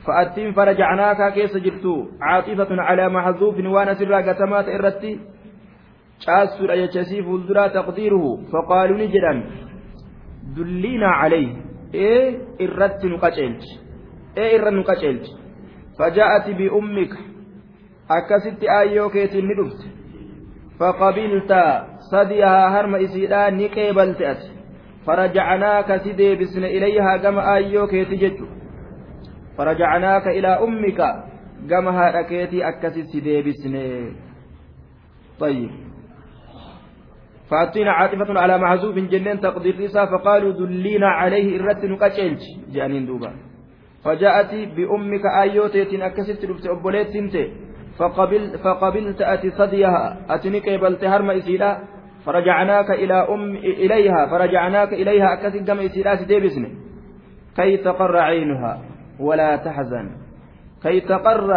fa'attiin 0.07 0.55
farajacnaakaa 0.55 1.31
keessa 1.31 1.61
jirtu. 1.61 1.93
Caaxifatun 2.19 2.81
calaa 2.89 3.11
maxzuufin 3.11 3.67
waan 3.75 3.89
asirraa 3.89 4.23
gatamaa 4.23 4.65
irratti 4.79 5.13
caassuudha 6.25 6.77
jecha 6.77 7.01
isii 7.01 7.23
fuulduraa 7.23 7.69
taqdiiruhu. 7.77 8.33
Faqaaluu 8.53 8.99
ni 8.99 9.09
jedhan 9.15 9.43
dulliinaa 10.57 11.15
calayhi 11.23 11.57
ee 11.95 12.25
irratti 12.67 13.09
nu 13.09 13.19
qaceelchi. 13.25 13.81
Ee 14.37 14.51
irra 14.57 14.71
nu 14.71 14.85
qaceelchi. 14.91 15.33
Fajaa'ati 15.99 16.55
bi'ummika 16.61 17.19
akkasitti 18.17 18.69
aayyoo 18.69 19.09
keetiin 19.11 19.49
ni 19.49 19.55
dhufte. 19.61 19.87
Faqabilta 20.79 21.61
sadi'ahaa 22.11 22.71
harma 22.71 22.99
isiidhaa 23.07 23.51
ni 23.51 23.69
qeebalte 23.77 24.29
ati. 24.33 24.49
فرجعناك 25.07 25.97
سيدي 25.97 26.35
بسن 26.35 26.65
إليها 26.65 27.17
كما 27.17 27.55
آيو 27.55 27.87
كيت 27.87 28.09
ججو. 28.09 28.47
فرجعناك 29.59 30.27
إلى 30.27 30.49
أمك 30.49 31.01
كما 31.71 31.91
هركيتي 31.91 32.69
أكست 32.69 32.99
سيدي 33.13 33.43
بسن. 33.43 33.75
طيب. 35.41 35.71
فأتينا 37.51 37.93
عاطفة 37.93 38.41
على 38.41 38.59
محذوف 38.59 38.95
جنين 38.95 39.41
تقدير 39.41 39.81
رسا 39.81 40.07
فقالوا 40.07 40.53
دلينا 40.53 41.09
عليه 41.09 41.61
إرت 41.61 41.85
نقشلج 41.85 42.41
جانين 42.73 43.07
دوبا. 43.07 43.33
فجاءت 44.05 44.55
بأمك 44.77 45.25
آيوتيت 45.41 45.95
أكست 46.01 46.45
لبت 46.45 46.67
أبوليت 46.67 47.15
فقبل 47.99 48.59
فقبلت 48.59 49.23
أتي 49.23 49.51
صديها. 49.51 50.27
أتنك 50.29 50.69
بلت 50.69 51.05
هرم 51.05 51.31
إسيلا 51.31 51.94
فرجعناك 52.25 52.91
إلى 52.91 53.15
أم 53.15 53.57
إليها 53.57 54.27
فرجعناك 54.27 54.93
إليها 54.93 55.31
قم 55.69 55.79
إسيلا 55.79 56.17
سديبسني 56.17 56.71
كي 57.57 57.77
تقر 57.77 58.17
عينها 58.17 58.83
ولا 59.21 59.57
تحزن 59.57 60.11
كي 60.83 61.01
تقر 61.01 61.51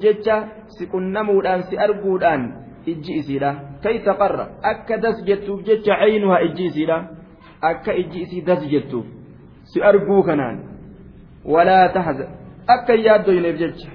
jecha 0.00 0.36
si 0.78 0.86
qunnamuudhaan 0.86 1.62
si 1.68 1.78
arguudhaan 1.78 2.42
ijji 2.86 3.12
isiidha 3.18 3.80
kay 3.82 3.98
taqarra 4.06 4.44
akka 4.62 4.98
das 5.02 5.24
jettuuf 5.26 5.64
jecha 5.66 5.96
caynuhaa 5.98 6.40
ijji 6.46 6.64
isiidha 6.70 6.98
akka 7.60 7.92
ijji 7.92 8.22
isii 8.22 8.42
das 8.46 8.62
jettuuf 8.70 9.06
si 9.64 9.82
arguu 9.82 10.22
kanaan 10.22 10.56
walaa 11.44 11.88
tahzan 11.88 12.30
akka 12.66 12.94
yaaddoyneef 12.94 13.56
jecha 13.58 13.90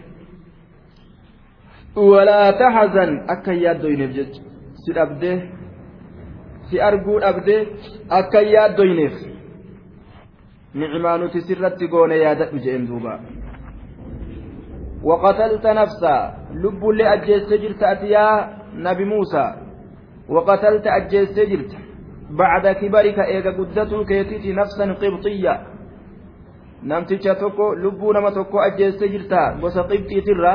walaa 1.96 2.54
tahzan 2.54 3.12
akka 3.28 3.54
yaaddoyneef 3.54 4.12
jecha 4.18 4.45
si 4.85 4.92
dhabdee 4.99 5.37
si 6.71 6.80
arguu 6.88 7.19
dhabdee 7.25 7.61
akka 8.19 8.40
yaaddoyneef 8.54 9.16
nicmaa 10.75 11.19
nuti 11.19 11.40
sirratti 11.49 11.88
goone 11.92 12.16
yaadadhu 12.25 12.59
jeen 12.66 12.88
duuba 12.88 13.14
وقتلت 15.09 15.66
نفسا 15.66 16.16
لب 16.62 16.83
لأجيس 16.99 17.49
جرت 17.62 17.83
أتيا 17.83 18.26
نبي 18.87 19.04
موسى 19.04 19.47
وقتلت 20.28 20.87
أجيس 20.87 21.37
جرت 21.50 21.73
بعد 22.40 22.64
كبرك 22.80 23.19
إيجا 23.19 23.50
قدتو 23.59 24.04
كيتيتي 24.04 24.52
نفسا 24.52 24.85
قبطية 25.00 25.54
namticha 26.83 27.35
tokko 27.35 27.75
lubbuu 27.75 28.12
nama 28.12 28.30
tokko 28.33 28.61
ajjeessee 28.61 29.09
jirta 29.09 29.40
gosa 29.61 29.83
qibxiitirra 29.88 30.52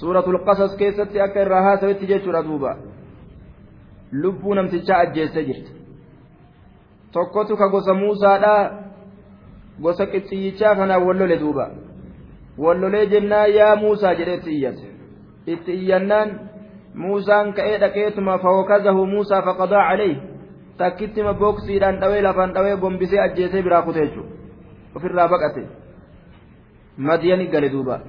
suuratul 0.00 0.38
qasas 0.46 0.76
keessatti 0.78 1.20
akka 1.20 1.42
irraa 1.42 1.62
haasawetti 1.62 2.06
jechuudha 2.06 2.42
duuba 2.42 2.76
lubbuu 4.11 4.53
namtichaa 4.53 4.99
ajjeessee 5.05 5.43
jirti 5.43 5.71
tokkotu 7.11 7.57
ka 7.57 7.67
gosa 7.69 7.93
muusaadha 7.93 8.53
gosa 9.81 10.05
qibxiyyichaa 10.05 10.75
kanaan 10.75 11.05
wallole 11.07 11.37
duuba 11.39 11.69
wallolee 12.63 13.05
jennaa 13.13 13.45
yaa 13.57 13.75
muusaa 13.75 14.13
jedheetti 14.21 14.51
iyyate 14.57 14.87
itti 15.53 15.71
iyyannaan 15.81 16.29
muusaan 17.03 17.53
ka'ee 17.53 17.77
dhaqeetuma 17.83 18.37
fawakazahu 18.45 19.05
muusaa 19.13 19.41
faqadaa 19.47 19.85
calayh 19.89 20.17
takkittima 20.77 21.33
booksiidhaan 21.33 21.99
dhawee 22.01 22.21
lafaan 22.27 22.53
dhawee 22.53 22.75
gombisee 22.83 23.21
ajjeesee 23.27 23.63
biraa 23.67 23.81
kute 23.87 24.05
jechuudha 24.05 24.33
ofirraa 24.95 25.27
baqate 25.33 25.63
madiyani 26.97 27.47
gale 27.53 27.69
duuba 27.75 27.99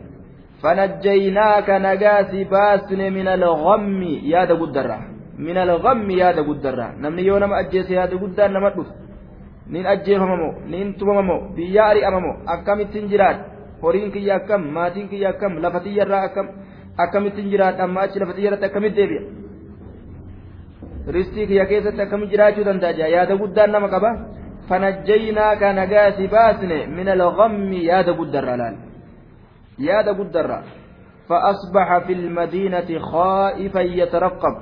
fanajjaynaaka 0.63 1.79
nagaasi 1.79 2.45
baasne 2.45 3.11
min 3.17 3.29
alghammi 3.37 4.13
yaada 4.33 4.55
guddarraa 4.63 5.03
min 5.39 5.57
alghammi 5.57 6.15
yaada 6.23 6.43
guddarraa 6.43 6.93
namni 7.03 7.27
yoo 7.27 7.39
nama 7.39 7.57
ajjeese 7.63 7.95
yaada 7.95 8.17
guddaan 8.23 8.53
nama 8.53 8.71
dhufe 8.77 8.93
nin 9.75 9.87
ajjeefamamoo 9.87 10.53
nin 10.73 10.95
tumamamoo 10.95 11.41
biyyaa 11.57 11.89
ari'amamoo 11.93 12.35
akkamittiin 12.55 13.09
jiraadha 13.13 13.45
horiin 13.83 14.13
kiyya 14.13 14.35
akkam 14.41 14.63
maatiin 14.77 15.09
kiyya 15.09 15.29
akkam 15.35 15.53
lafa 15.63 15.81
tiyyarraa 15.87 16.23
akkam 16.29 16.47
akkamittiin 17.05 17.51
jiraadha 17.53 17.85
amma 17.85 18.01
achi 18.01 18.19
lafa 18.23 18.35
tiyyarratti 18.39 18.67
akkamitti 18.71 19.01
deebi'a 19.01 19.23
ristii 21.17 21.47
kiyya 21.47 21.65
keessatti 21.71 22.03
akkamitti 22.03 22.33
jiraachuu 22.35 22.65
danda'a 22.69 23.09
yaada 23.17 23.35
guddaan 23.43 23.71
nama 23.73 23.89
qaba 23.95 24.11
fanajjaynaaka 24.69 25.73
nagaasi 25.81 26.25
baasne 26.35 26.79
min 26.97 27.09
alghammi 27.17 27.81
yaada 27.91 28.13
guddarra 28.21 28.57
laal 28.63 28.77
yaada 29.89 30.13
guddarra 30.21 30.61
فأصبح 31.31 31.99
في 32.07 32.13
المدينة 32.13 32.99
خائفا 32.99 33.81
يترقب 33.81 34.55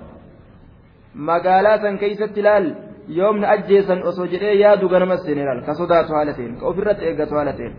مقالات 1.18 1.98
كيست 2.00 2.38
لال 2.38 2.64
يوم 3.08 3.44
أجيسا 3.44 4.08
أسوجري 4.08 4.60
يا 4.60 4.74
دوغان 4.74 5.08
مسنين 5.08 5.60
كصدات 5.66 6.10
هالتين 6.10 6.52
كأفرت 6.60 6.98
إيقات 7.00 7.32
هالتين 7.32 7.72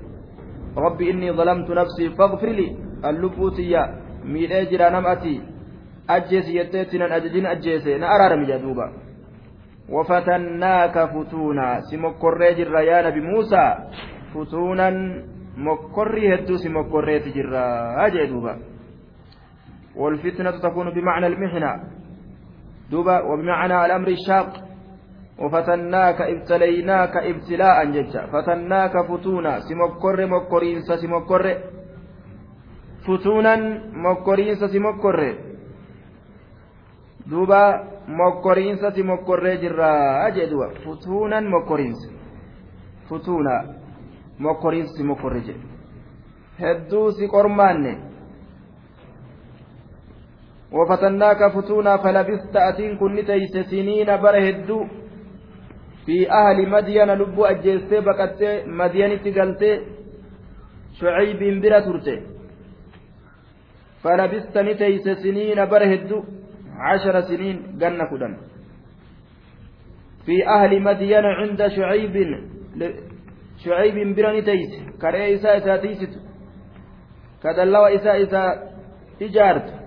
ربي 0.77 1.11
إني 1.11 1.31
ظلمت 1.31 1.69
نفسي 1.71 2.09
فاغفر 2.17 2.49
لي 2.59 2.67
اللبوتية 3.09 3.83
ميلي 4.33 4.65
جرى 4.71 4.89
نمأتي 4.95 5.35
أجيس 6.09 6.47
يتيتنا 6.59 7.15
أجدين 7.17 7.45
أجيس 7.45 7.87
نأرار 7.87 8.31
مجدوبا 8.41 8.87
وفتناك 9.89 10.95
فتونا 11.13 11.67
سمكري 11.89 12.53
جرى 12.57 12.85
يا 12.87 12.97
نبي 13.07 13.21
موسى 13.21 13.65
فتونا 14.33 14.87
مكري 15.67 16.23
هدو 16.33 16.55
سمكري 16.63 17.19
تجرى 17.25 17.65
أجدوبا 18.05 18.53
والفتنة 19.95 20.51
تكون 20.51 20.87
بمعنى 20.95 21.27
المحنة 21.27 21.71
دوبا 22.91 23.21
وبمعنى 23.21 23.85
الأمر 23.85 24.07
الشاق 24.07 24.49
وفتناك 25.39 26.19
ابتليناك 26.21 27.13
ابتلاء 27.17 27.85
ججا 27.85 28.21
فتناك 28.33 28.93
فتونا 29.09 29.59
سمكر 29.59 30.17
مكرينسا 30.25 30.95
سمكر 30.95 31.43
فتونا 33.05 33.53
مكرينسا 34.05 34.67
سمكر 34.67 35.19
دوبا 37.27 37.63
مكرينسا 38.07 38.89
سمكر 38.97 39.43
جرا 39.61 39.91
أجدوا 40.27 40.67
فتونا 40.85 41.39
مكرينسا 41.39 42.09
فتونا 43.09 43.55
مكرينسا 44.39 44.93
سمكر 44.99 45.33
جرا 45.47 45.69
hedduu 46.59 47.11
si 50.68 50.70
qormaanne 50.70 50.74
وفتناك 50.74 51.52
فتونا 51.54 51.96
فلبثت 51.96 52.56
أتين 52.56 52.98
كن 52.98 53.24
تيس 53.26 53.56
سنين 53.70 54.16
بر 54.16 54.36
هدو 54.48 54.86
في 56.06 56.30
أهل 56.30 56.68
مدين 56.68 57.10
لبو 57.10 57.44
أجيستي 57.44 58.00
بقتي 58.00 58.62
مدين 58.66 59.22
تقلتي 59.22 59.80
شعيب 61.00 61.62
برا 61.62 61.80
ترتي 61.80 62.16
فلبستني 64.02 64.74
تيس 64.74 65.06
سنين 65.22 65.64
برهد 65.72 66.10
عشر 66.86 67.20
سنين 67.20 67.56
قلنا 67.80 68.04
كدن 68.10 68.34
في 70.26 70.36
أهل 70.56 70.82
مدين 70.82 71.24
عند 71.40 71.60
شعيب 71.76 72.16
شعيب 73.64 73.96
برا 74.16 74.40
تيس 74.40 74.72
كري 75.02 75.34
إساء 75.34 75.56
إساء 75.58 75.76
تيست 75.82 76.12
كدلوا 77.42 77.94
إساء 77.96 78.22
إساء 78.22 78.48
إجارت 79.22 79.77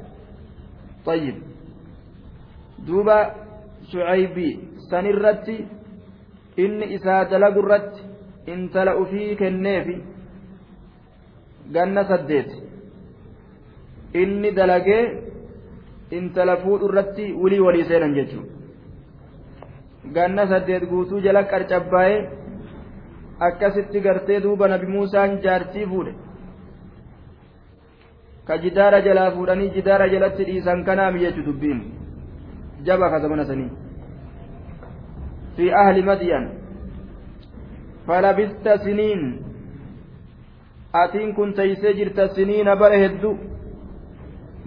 طيب 1.06 1.36
دوبا 2.86 3.18
شعيبي 3.92 4.50
سنرتي 4.90 5.58
inni 6.56 6.86
isaa 6.96 7.24
dalagu 7.30 7.60
irratti 7.64 8.02
intala 8.52 8.96
ufii 9.02 9.36
kenneefi 9.40 9.94
ganna 11.74 12.02
saddeet 12.10 12.50
inni 14.22 14.50
dalagee 14.58 15.04
intala 16.18 16.56
fuudhu 16.64 16.88
irratti 16.90 17.24
wulii 17.42 17.64
walii 17.66 17.88
seenan 17.90 18.14
jechuudha 18.18 18.52
ganna 20.16 20.46
saddeet 20.52 20.84
guutuu 20.90 21.20
jala 21.26 21.42
qarcabbaa'ee 21.52 22.18
akkasitti 23.48 24.04
gartee 24.06 24.40
duuba 24.44 24.68
nabi 24.68 24.86
muusaan 24.94 25.40
jaartii 25.44 25.86
fuudhe 25.92 26.12
ka 28.46 28.58
jidaara 28.58 29.00
jalaa 29.06 29.30
fuudhanii 29.30 29.70
jidaara 29.78 30.08
jalatti 30.08 30.44
dhiisan 30.50 30.84
kanaami 30.84 31.24
jechu 31.24 31.46
dubbiin. 31.46 31.80
Jaba 32.82 33.10
kasamana 33.10 33.44
sanii. 33.44 33.70
في 35.56 35.74
أهل 35.74 36.04
مدين 36.04 36.48
فلبثت 38.08 38.68
سنين 38.84 39.42
أتين 40.94 41.32
كنت 41.32 41.56
تيسجرت 41.56 42.20
سنين 42.20 42.74
برهدو 42.74 43.36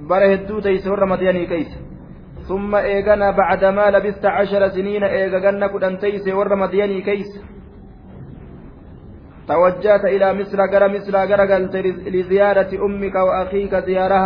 برهدو 0.09 0.59
تيسور 0.59 1.05
مديني 1.05 1.45
كيس 1.45 1.71
ثم 2.47 2.75
إيغنا 2.75 3.31
بعدما 3.31 3.91
لبثت 3.91 4.25
عشر 4.25 4.67
سنين 4.67 5.03
إيغنا 5.03 5.67
كدن 5.67 5.97
تيس 5.99 6.27
ور 6.27 6.55
مديني 6.55 7.01
كيس 7.01 7.31
توجهت 9.47 10.05
إلى 10.05 10.33
مصر 10.33 10.59
غرا 10.71 10.87
مصر 10.87 11.15
غرا 11.29 11.45
قلت 11.55 11.75
لزيارة 12.15 12.71
أمك 12.85 13.15
وأخيك 13.15 13.75
زيارة 13.75 14.17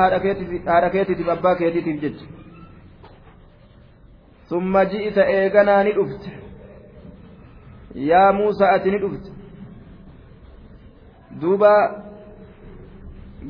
حركتي 0.67 1.23
باباك 1.23 1.61
يدي 1.61 1.81
تفجج 1.81 2.17
ثم 4.49 4.73
جئت 4.91 5.17
إيغنا 5.17 5.83
ندفت 5.83 6.25
ati 8.75 8.91
ni 8.91 8.99
dhufte 8.99 9.29
duuba 11.41 11.71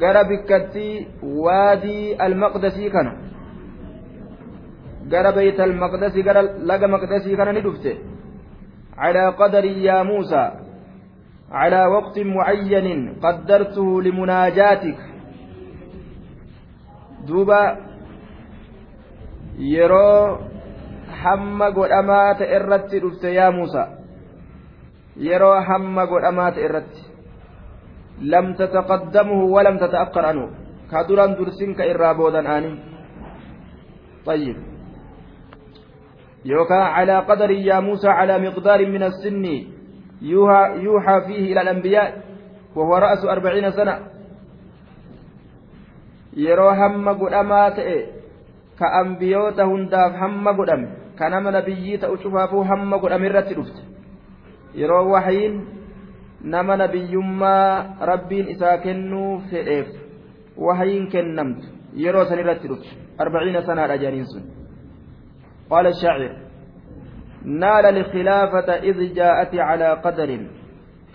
gara 0.01 0.23
bikkattii 0.23 1.07
waadii 1.45 2.15
almaqdasii 2.25 2.89
kana 2.95 3.11
gara 5.11 5.31
beeyt 5.31 5.59
almaqdasii 5.59 6.23
gara 6.23 6.41
laga 6.69 6.87
maqdasii 6.87 7.37
kana 7.39 7.51
ni 7.53 7.61
dhufte 7.61 7.91
calaa 8.95 9.31
qadarii 9.41 9.85
yaa 9.85 10.03
muusaa 10.03 10.68
على 11.51 11.85
وقت 11.85 12.19
معين 12.19 13.19
قدرته 13.23 14.01
لمناجاتك 14.01 14.99
دوبا 17.27 17.63
يرو 19.59 20.37
irratti 21.19 22.99
dhufte 23.03 23.33
yaa 23.33 23.51
Muusaa 23.51 23.87
yeroo 25.19 25.57
hamma 25.67 26.05
godhamaa 26.07 26.51
ta'e 26.51 26.63
irratti 26.63 27.01
lam 28.21 28.55
tataqaddamuhu 28.55 29.51
walam 29.55 29.79
tata'akkar 29.83 30.25
anhu 30.31 30.47
ka 30.91 31.03
duran 31.07 31.35
dursin 31.35 31.75
ka 31.75 31.83
irraa 31.83 32.13
boodan 32.15 32.47
aani 32.47 32.71
طيب 34.25 34.57
يوكا 36.45 36.75
على 36.75 37.19
قدر 37.19 37.51
يا 37.51 37.79
موسى 37.79 38.07
على 38.07 38.35
مقدار 38.39 38.85
من 38.85 39.03
السن 39.03 39.45
يوحى, 40.22 40.62
يوحى 40.84 41.20
فيه 41.26 41.52
إلى 41.52 41.60
الأنبياء 41.60 42.22
وهو 42.76 42.96
رأس 42.96 43.24
أربعين 43.24 43.70
سنة 43.70 44.14
yeroo 46.34 46.74
hamma 46.74 47.14
godhamaa 47.14 47.70
ta'e 47.78 47.98
ka 48.78 48.90
ambiyoota 49.00 49.66
hundaaf 49.70 50.16
hamma 50.18 50.52
godhame 50.52 50.88
ka 51.18 51.28
nama 51.30 51.50
nabiyyii 51.50 51.98
ta'u 52.02 52.16
cufaafuu 52.18 52.64
hamma 52.70 52.98
godhame 52.98 53.28
irratti 53.28 53.54
dhufte 53.54 53.82
yeroo 54.74 55.10
wahayiin 55.12 55.60
nama 56.42 56.76
nabiyyummaa 56.76 58.02
rabbiin 58.10 58.48
isaa 58.54 58.78
kennuu 58.78 59.40
fedheef 59.50 59.94
wahayiin 60.66 61.06
kennamtu 61.14 61.70
yeroo 62.04 62.24
san 62.24 62.38
irratti 62.38 62.68
dhufte 62.68 62.90
arbaciina 63.18 63.62
sanaadha 63.62 64.00
jedhaniin 64.02 64.26
sun 64.32 64.42
qaala 65.70 65.94
shaacir 66.02 66.32
نال 67.43 67.85
الخلافة 67.85 68.73
إذ 68.73 69.13
جاءت 69.13 69.55
على 69.55 69.93
قدر 69.93 70.29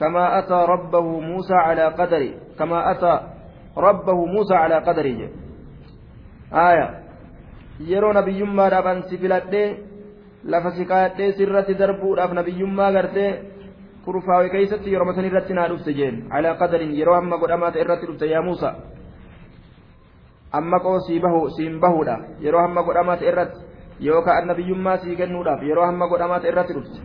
كما 0.01 0.39
أتى 0.39 0.67
ربه 0.69 1.21
موسى 1.21 1.55
على 1.55 1.85
قدر 1.85 2.23
كما 2.59 2.91
أتى 2.91 3.21
ربه 3.77 4.27
موسى 4.27 4.55
على 4.55 4.75
قدره 4.75 5.21
آية 6.53 7.05
si 9.09 9.19
filadhee 9.19 9.95
lafa 10.45 10.71
si 10.77 10.85
kaadhee 10.85 11.33
sirratti 11.33 11.75
darbuudhaaf 11.75 12.33
nabiyyummaa 12.33 12.93
gartee 12.93 13.31
kurfaawe 14.05 14.49
keeysatti 14.53 14.93
yeroo 14.93 15.07
masan 15.09 15.25
irratti 15.25 15.55
naa 15.55 15.69
dhufte 15.69 15.95
jeen 15.99 16.29
calaa 16.29 16.55
qadarin 16.61 16.93
yeroo 16.99 17.15
hamma 17.15 17.39
godhamaa 17.39 17.71
ta'e 17.73 17.83
irratti 17.85 18.07
dhufte 18.07 18.29
yaa 18.31 18.43
muusa 18.43 18.75
amma 20.53 20.81
qoo 20.81 20.99
siin 21.57 21.81
bahuudha 21.81 22.17
yeroo 22.45 22.61
hamma 22.61 22.83
godhamaa 22.83 23.17
ta'e 23.17 23.29
irratti 23.33 23.74
yookaan 24.01 24.43
annabiyyummaa 24.43 24.99
sii 24.99 25.17
kennuudhaaf 25.17 25.63
yeroo 25.63 25.87
hamma 25.87 26.09
godhamaata 26.09 26.49
irratti 26.49 26.73
dhufte 26.73 27.01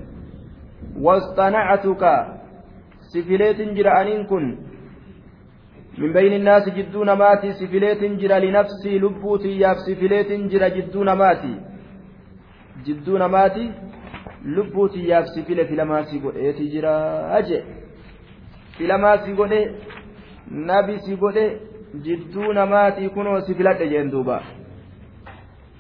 wasxanacatuka 1.06 2.12
sifileetin 3.12 3.75
jira 3.75 3.93
aniin 3.99 4.25
kun 4.32 4.45
min 5.97 6.13
bayni 6.13 6.39
naasi 6.39 6.71
jidduu 6.71 7.04
namaati 7.12 7.54
sifileetin 7.54 8.17
jira 8.19 8.39
linafsii 8.39 8.99
lubbuu 8.99 9.38
tiyyaaf 9.38 9.78
sifileetin 9.86 10.49
jira 10.49 10.69
jidduu 10.69 11.04
namaati. 11.04 11.54
Jidduu 12.86 13.17
namaati 13.17 13.71
lubbuu 14.56 14.89
tiyyaaf 14.89 15.25
sifile 15.34 15.65
filamaasii 15.65 16.19
godheeti 16.19 16.69
jira 16.73 16.93
aje. 17.39 17.63
Filamaasii 18.78 19.34
godhe 19.34 19.60
nabisi 20.69 21.15
godhe 21.15 21.45
jidduu 22.06 22.54
namaati 22.54 23.10
kunoo 23.10 23.41
sifiladhe 23.41 23.88
jeen 23.89 24.12
duubaa 24.12 24.41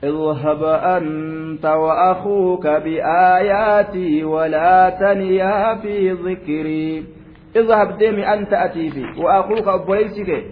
اذهب 0.03 0.63
أنت 0.63 1.65
وأخوك 1.65 2.67
بآياتي 2.67 4.23
ولا 4.23 4.89
تنيا 4.89 5.75
في 5.75 6.11
ذكري. 6.11 7.03
اذهب 7.55 7.97
ديمي 7.97 8.33
أنت 8.33 8.53
أتيفي 8.53 9.05
وأخوك 9.21 9.67
أبوليسك 9.67 10.43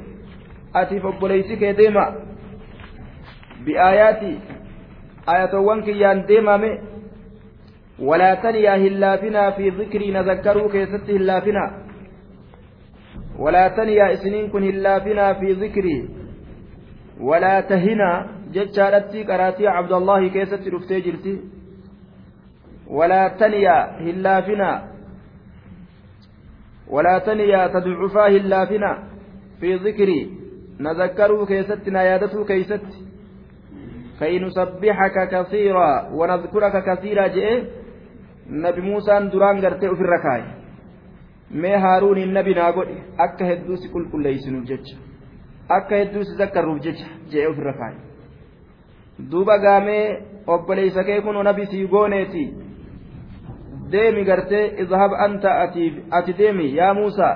أتيف 0.76 1.06
أبوليسك 1.06 1.64
ديما. 1.64 2.16
بآياتي. 3.66 4.40
آياتوانك 5.30 5.88
يان 5.88 6.26
ديما 6.26 6.80
ولا 8.00 8.34
تنيا 8.34 8.76
هلافنا 8.76 9.52
في 9.52 9.70
ذكري. 9.70 10.12
نذكروا 10.12 10.72
كيست 10.72 11.10
هلافنا. 11.10 11.66
ولا 13.40 13.68
تنيا 13.68 14.14
إسنين 14.14 14.50
كن 14.50 14.64
هلافنا 14.64 15.34
في 15.34 15.52
ذكري. 15.52 16.10
ولا 17.22 17.62
تهنا. 17.62 18.37
جتشارتي 18.58 19.24
قراتي 19.30 19.67
عبد 19.67 19.93
الله 20.00 20.28
كيست 20.36 20.63
رفتي 20.74 21.00
جرتي 21.06 21.34
ولا 22.98 23.22
تنيا 23.39 23.78
هلافنا 24.06 24.72
ولا 26.93 27.15
تنيا 27.28 27.62
تدعفاه 27.67 28.34
اللافنا 28.41 28.91
في 29.60 29.70
ذكري 29.86 30.20
نذكروا 30.80 31.46
كيستنا 31.50 32.02
يادته 32.10 32.46
كيست 32.46 32.86
كي 34.20 34.39
نسبحك 34.39 35.15
كثيرا 35.34 35.89
ونذكرك 36.17 36.76
كثيرا 36.88 37.28
جئ 37.36 37.48
نبي 38.63 38.82
موسى 38.82 39.15
دران 39.34 39.56
غرتي 39.63 39.88
في 39.98 40.04
الركاي 40.08 40.43
mee 41.52 41.78
haaruun 41.84 42.34
nabi 42.34 42.54
naa 42.56 42.72
godhe. 42.72 42.98
Akka 43.26 43.46
hedduu 43.46 43.78
si 43.78 43.91
qulqulleeysinuuf 43.93 44.65
jecha. 44.72 44.98
Akka 45.70 45.96
hedduu 45.96 46.24
si 46.24 46.38
zakkaruuf 46.41 46.82
jecha 46.84 47.08
jee 47.32 47.48
ofirra 47.48 47.74
kaaye. 47.74 48.07
Duuba 49.32 49.58
gaamee 49.58 50.19
obboleeysa 50.47 51.03
kee 51.03 51.21
kun 51.21 51.43
nabi 51.43 51.65
sii 51.65 51.88
gooneeti 51.88 52.53
deemi 53.91 54.23
gartee 54.23 54.65
izhab 54.84 55.13
anta 55.13 55.60
ati 56.12 56.34
deemi 56.38 56.75
yaa 56.75 56.93
muusaa 56.93 57.36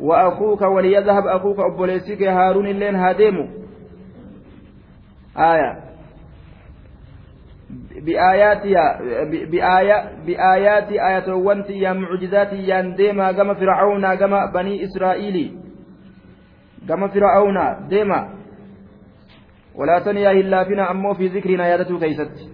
wa 0.00 0.20
akuuka 0.20 0.68
waliyadhab 0.68 1.26
akuuka 1.28 1.66
obboleessi 1.66 2.16
kee 2.16 2.28
haaruun 2.28 2.66
illeen 2.66 2.96
haa 2.96 3.14
deemu 3.14 3.48
aya 5.34 5.84
بآيات 10.26 10.88
آيات 10.92 11.28
وانتي 11.28 11.72
يا 11.72 11.92
معجزات 11.92 12.52
يا 12.52 12.80
ديما 12.80 13.32
كما 13.32 13.54
فرعون 13.54 14.14
كما 14.14 14.46
بني 14.54 14.84
إسرائيل 14.84 15.58
كما 16.88 17.08
فرعون 17.08 17.88
ديما 17.88 18.28
ولا 19.74 19.98
تنيا 19.98 20.30
إلا 20.30 20.64
فينا 20.64 20.90
أمو 20.90 21.14
في 21.14 21.26
ذكرنا 21.26 21.68
يادته 21.68 21.98
كيست. 21.98 22.50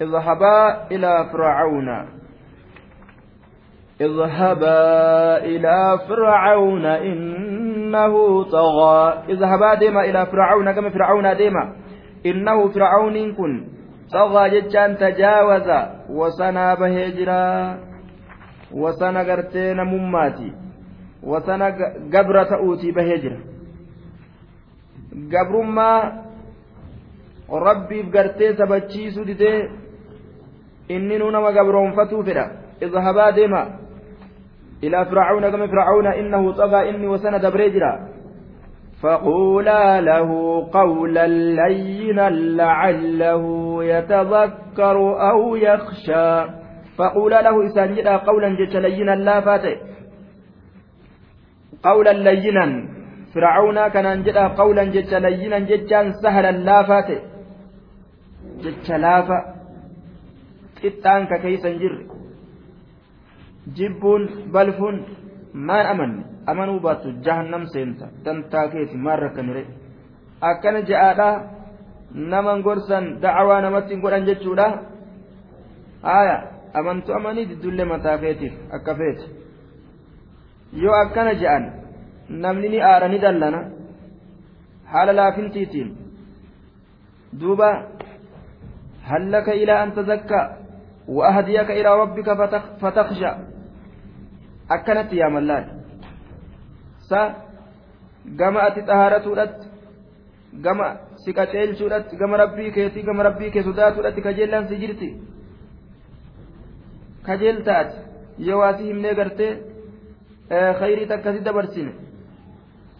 اذهبا 0.00 0.86
إلى 0.90 1.28
فرعون. 1.32 1.88
اذهبا 4.00 5.36
إلى 5.44 5.98
فرعون 6.08 6.86
إنه 6.86 8.44
طغى. 8.44 9.22
اذهبا 9.28 9.74
ديما 9.74 10.04
إلى 10.04 10.26
فرعون 10.26 10.72
كما 10.72 10.90
فرعون 10.90 11.36
ديما. 11.36 11.76
إنه 12.26 12.68
فرعون 12.68 13.34
كن. 13.34 13.66
طغى 14.12 14.60
جتان 14.60 14.96
تجاوز 14.96 15.68
وسنا 16.10 16.74
بهجرا 16.74 17.78
وسنا 18.72 19.20
قرتين 19.20 19.76
مماتي. 19.76 20.52
وسنا 21.22 21.66
قبرة 22.14 22.50
أوتي 22.56 22.90
بهجرا 22.92 23.53
قبرما 25.32 25.92
rabbiif 27.48 28.06
gartee 28.10 28.56
sabachiisuu 28.56 29.24
didee 29.24 29.68
inni 30.88 31.18
nu 31.18 31.30
nama 31.30 31.52
gabroonfatuu 31.52 32.22
fedha 32.24 32.44
idhabaa 32.80 33.32
deema 33.36 33.62
ilaa 34.80 35.04
fircauna 35.04 35.50
gama 35.50 35.68
fircauna 35.68 36.16
innahu 36.20 36.54
xagaa 36.60 36.84
inni 36.90 37.06
wasana 37.06 37.38
dabree 37.38 37.70
jira 37.70 37.92
فقولا 39.04 40.00
له 40.00 40.30
قولا 40.72 41.26
لينا 41.60 42.30
لعله 42.30 43.44
يتذكر 43.84 44.96
أو 45.30 45.56
يخشى 45.56 46.30
فقولا 46.98 47.42
له 47.42 47.66
إسان 47.66 48.08
قولا 48.28 48.48
جدا 48.48 48.80
لينا 48.80 49.14
لا 49.26 49.40
فاتي 49.40 49.74
قولا 51.82 52.12
لينا 52.12 52.64
fir'aawnaa 53.34 53.90
kanaan 53.90 54.24
jedhaa 54.26 54.54
qawlan 54.60 54.92
jecha 54.96 55.22
layyinan 55.26 55.68
jechaan 55.70 56.12
sahalan 56.22 56.58
laafaa 56.68 57.02
ta'e. 57.08 57.20
Jecha 58.62 58.96
laafa 59.04 59.38
xixxaanka 60.80 61.36
keeysa 61.44 61.68
hin 61.68 61.80
jirre. 61.82 62.02
Jibbuun 63.76 64.22
balfuun 64.52 64.96
maan 65.68 65.86
amanne. 65.92 66.22
Amanuu 66.46 66.80
baattu 66.86 67.08
jahannam 67.24 67.64
seenta. 67.72 68.06
Dantaa 68.24 68.68
keeti 68.72 68.96
maan 68.96 69.18
rakkanire 69.24 69.64
akkana 70.50 70.80
ja'aadhaa 70.90 71.42
naman 72.32 72.62
gorsan 72.62 73.20
dacawaa 73.22 73.60
namatti 73.60 73.94
hin 73.94 74.02
godhan 74.02 74.26
jechuudha. 74.28 74.66
Haaya 76.02 76.36
amantu 76.74 77.14
amanii 77.14 77.48
diddullee 77.50 77.88
mataa 77.92 78.18
keetiif 78.18 78.54
akka 78.76 78.94
feete. 78.94 79.24
Yoo 80.82 80.94
akkana 81.04 81.34
je'an 81.40 81.64
namni 82.28 82.68
ni 82.68 82.78
aara 82.90 83.08
ni 83.08 83.18
dallana 83.24 83.60
haala 84.92 85.12
laafintiitiin 85.20 85.88
duuba 87.40 87.70
هل 89.12 89.32
لك 89.32 89.48
إلى 89.48 89.82
أن 89.82 89.94
تزكى 89.94 90.42
وأهديك 91.08 91.70
إلى 91.70 91.90
ربك 92.02 92.28
فتخشى 92.82 93.30
akkanatti 94.74 95.16
yaamallaan 95.20 95.64
sa 97.08 97.20
gama 98.40 98.60
ati 98.68 98.80
xahaaratuudhatti 98.88 99.66
gama 100.64 100.86
si 101.22 101.30
qaceelchuudhatti 101.38 102.16
gama 102.16 102.36
rabbii 102.42 102.70
keetii 102.76 103.02
gama 103.08 103.22
rabbii 103.28 103.50
kee 103.54 103.62
sodaatuudhatti 103.68 104.20
kajeellaan 104.26 104.68
si 104.68 104.76
jirti 104.82 105.08
kajeeltaati 107.26 107.96
yoo 108.46 108.58
waasi 108.62 108.82
himnee 108.88 109.14
gartee 109.20 109.52
khayrii 110.80 111.06
takkasi 111.12 111.40
dabarsine 111.46 111.92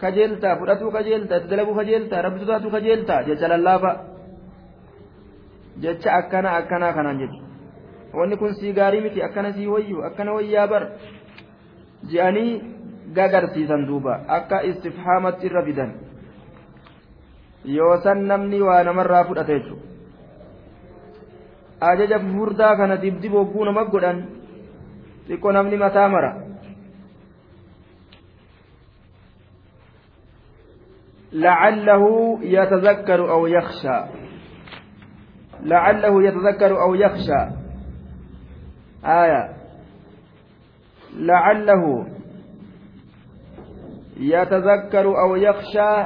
kajeeltaa 0.05 0.57
fudhatuu 0.61 0.91
kajeeltaa 0.97 1.39
itti 1.41 1.51
dalaguu 1.53 1.75
kajeeltaa 1.81 2.23
rabbi 2.27 2.41
sodaatuu 2.43 2.71
kajeeltaa 2.77 3.23
jecha 3.29 3.49
lallaafa. 3.53 3.93
Jecha 5.83 6.11
akkana 6.21 6.57
akkanaa 6.59 6.93
kanaan 6.99 7.19
jedhu 7.23 7.39
wanni 8.19 8.37
kun 8.43 8.55
sii 8.61 8.73
gaarii 8.79 9.01
miti 9.07 9.23
akkana 9.29 9.53
sii 9.53 9.67
wayyu 9.75 10.05
akkana 10.09 10.37
wayyaa 10.37 10.67
bar 10.73 10.83
je'anii 12.13 12.51
gagarsiisan 13.17 13.87
duuba 13.89 14.21
akka 14.39 14.63
istifhaamatti 14.71 15.47
irra 15.47 15.63
fidan. 15.71 15.91
Yoo 17.65 17.97
san 18.05 18.19
namni 18.31 18.63
waa 18.69 18.85
namarraa 18.85 19.25
fudhate 19.31 19.59
jechuudha 19.59 19.93
ajaja 21.81 22.19
furdaa 22.19 22.77
kana 22.77 22.97
dibdib 23.03 23.33
hogguu 23.33 23.65
nama 23.65 23.85
godhan 23.85 24.19
xiqqoo 25.29 25.53
namni 25.53 25.77
mataa 25.85 26.09
mara 26.15 26.31
لعله 31.35 32.39
يتذكر 32.43 33.31
أو 33.31 33.47
يخشى. 33.47 34.05
لعله 35.63 36.23
يتذكر 36.23 36.83
أو 36.83 36.95
يخشى. 36.95 37.55
آية. 39.05 39.57
لعله 41.17 42.07
يتذكر 44.17 45.21
أو 45.21 45.37
يخشى. 45.37 46.05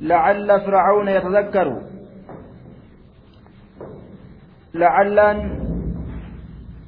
لعل 0.00 0.60
فرعون 0.60 1.08
يتذكر. 1.08 1.82
لعلا 4.74 5.32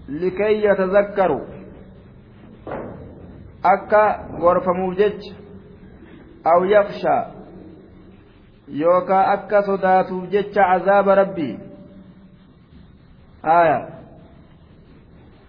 لكي 0.09 0.65
يتذكروا 0.65 1.45
أكا 3.65 4.29
غرفموف 4.41 4.99
جج. 4.99 5.44
أو 6.47 6.65
يخشى 6.65 7.19
يوكا 8.69 9.33
أكا 9.33 9.61
صداتوف 9.61 10.25
جج 10.25 10.59
عذاب 10.59 11.09
ربي. 11.09 11.59
آية. 13.45 13.89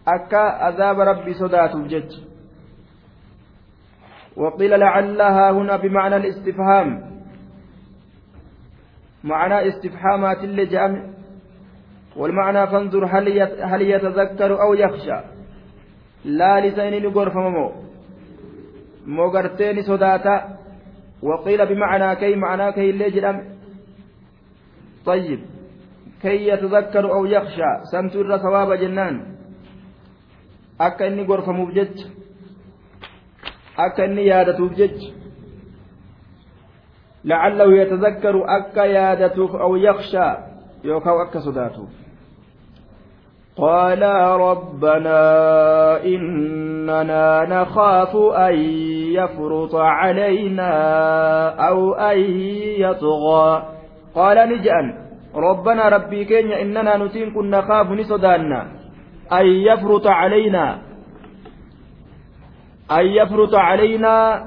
أكا 0.08 0.38
عذاب 0.38 1.00
ربي 1.00 1.34
صداتوف 1.34 1.88
جج 1.88 2.12
وقيل 4.36 4.80
لعلها 4.80 5.52
هنا 5.52 5.78
بمعنى 5.78 6.16
الاستفهام. 6.16 7.16
معنى 9.24 9.68
استفهامات 9.68 10.44
اللي 10.44 10.66
جاء 10.66 11.16
والمعنى 12.16 12.68
فانظر 12.68 13.06
هل 13.60 13.82
يتذكر 13.82 14.62
أو 14.62 14.74
يخشى. 14.74 15.20
لا 16.26 16.60
لسان 16.68 17.06
غرف 17.06 17.36
مو 17.36 17.72
موغرتين 19.06 19.82
صداتا. 19.82 20.58
وقيل 21.26 21.66
بمعنى 21.66 22.16
كي 22.16 22.36
معنى 22.36 22.72
كي 22.72 22.90
اللي 22.90 23.10
جرم 23.10 23.38
طيب. 25.06 25.40
كي 26.22 26.48
يتذكر 26.48 27.06
أو 27.14 27.26
يخشى. 27.26 27.72
سنتر 27.92 28.38
ثواب 28.38 28.70
جنان. 28.74 29.16
akka 30.80 31.08
inni 31.08 31.24
gorfamuuf 31.24 31.72
jecha 31.78 32.08
akka 33.78 34.06
inni 34.06 34.28
yaadatuuf 34.32 34.74
jecha 34.76 35.10
لعله 37.26 37.78
يتذكر 37.82 38.36
أكا 38.58 38.86
يادته 38.86 39.62
أو 39.62 39.76
يخشى. 39.76 40.28
يوكاو 40.84 41.22
أكا 41.22 41.40
صداته 41.40 41.88
قال 43.58 44.04
ربنا 44.40 45.24
إننا 46.04 47.46
نخاف 47.50 48.16
أن 48.36 48.56
يفرط 49.16 49.76
علينا 49.76 50.72
أو 51.68 51.94
أن 51.94 52.20
يطغى. 52.80 53.64
قال 54.16 54.38
نجأن. 54.50 54.88
ربنا 55.36 55.90
ربي 55.90 56.26
كينيا 56.26 56.62
إننا 56.62 56.98
نتين 56.98 57.34
كنا 57.34 57.60
نخاف 57.60 57.88
نصدانا 57.92 58.62
أن 59.32 59.46
يفرط 59.46 60.08
علينا. 60.08 60.78
أن 62.92 63.06
يفرط 63.06 63.56
علينا 63.56 64.46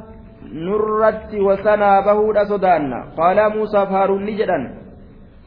نرت 0.53 1.35
وسنا 1.35 2.01
بهود 2.01 2.39
صدانا 2.39 3.05
قال 3.17 3.57
موسى 3.57 3.87
فارون 3.87 4.25
نجدا 4.25 4.59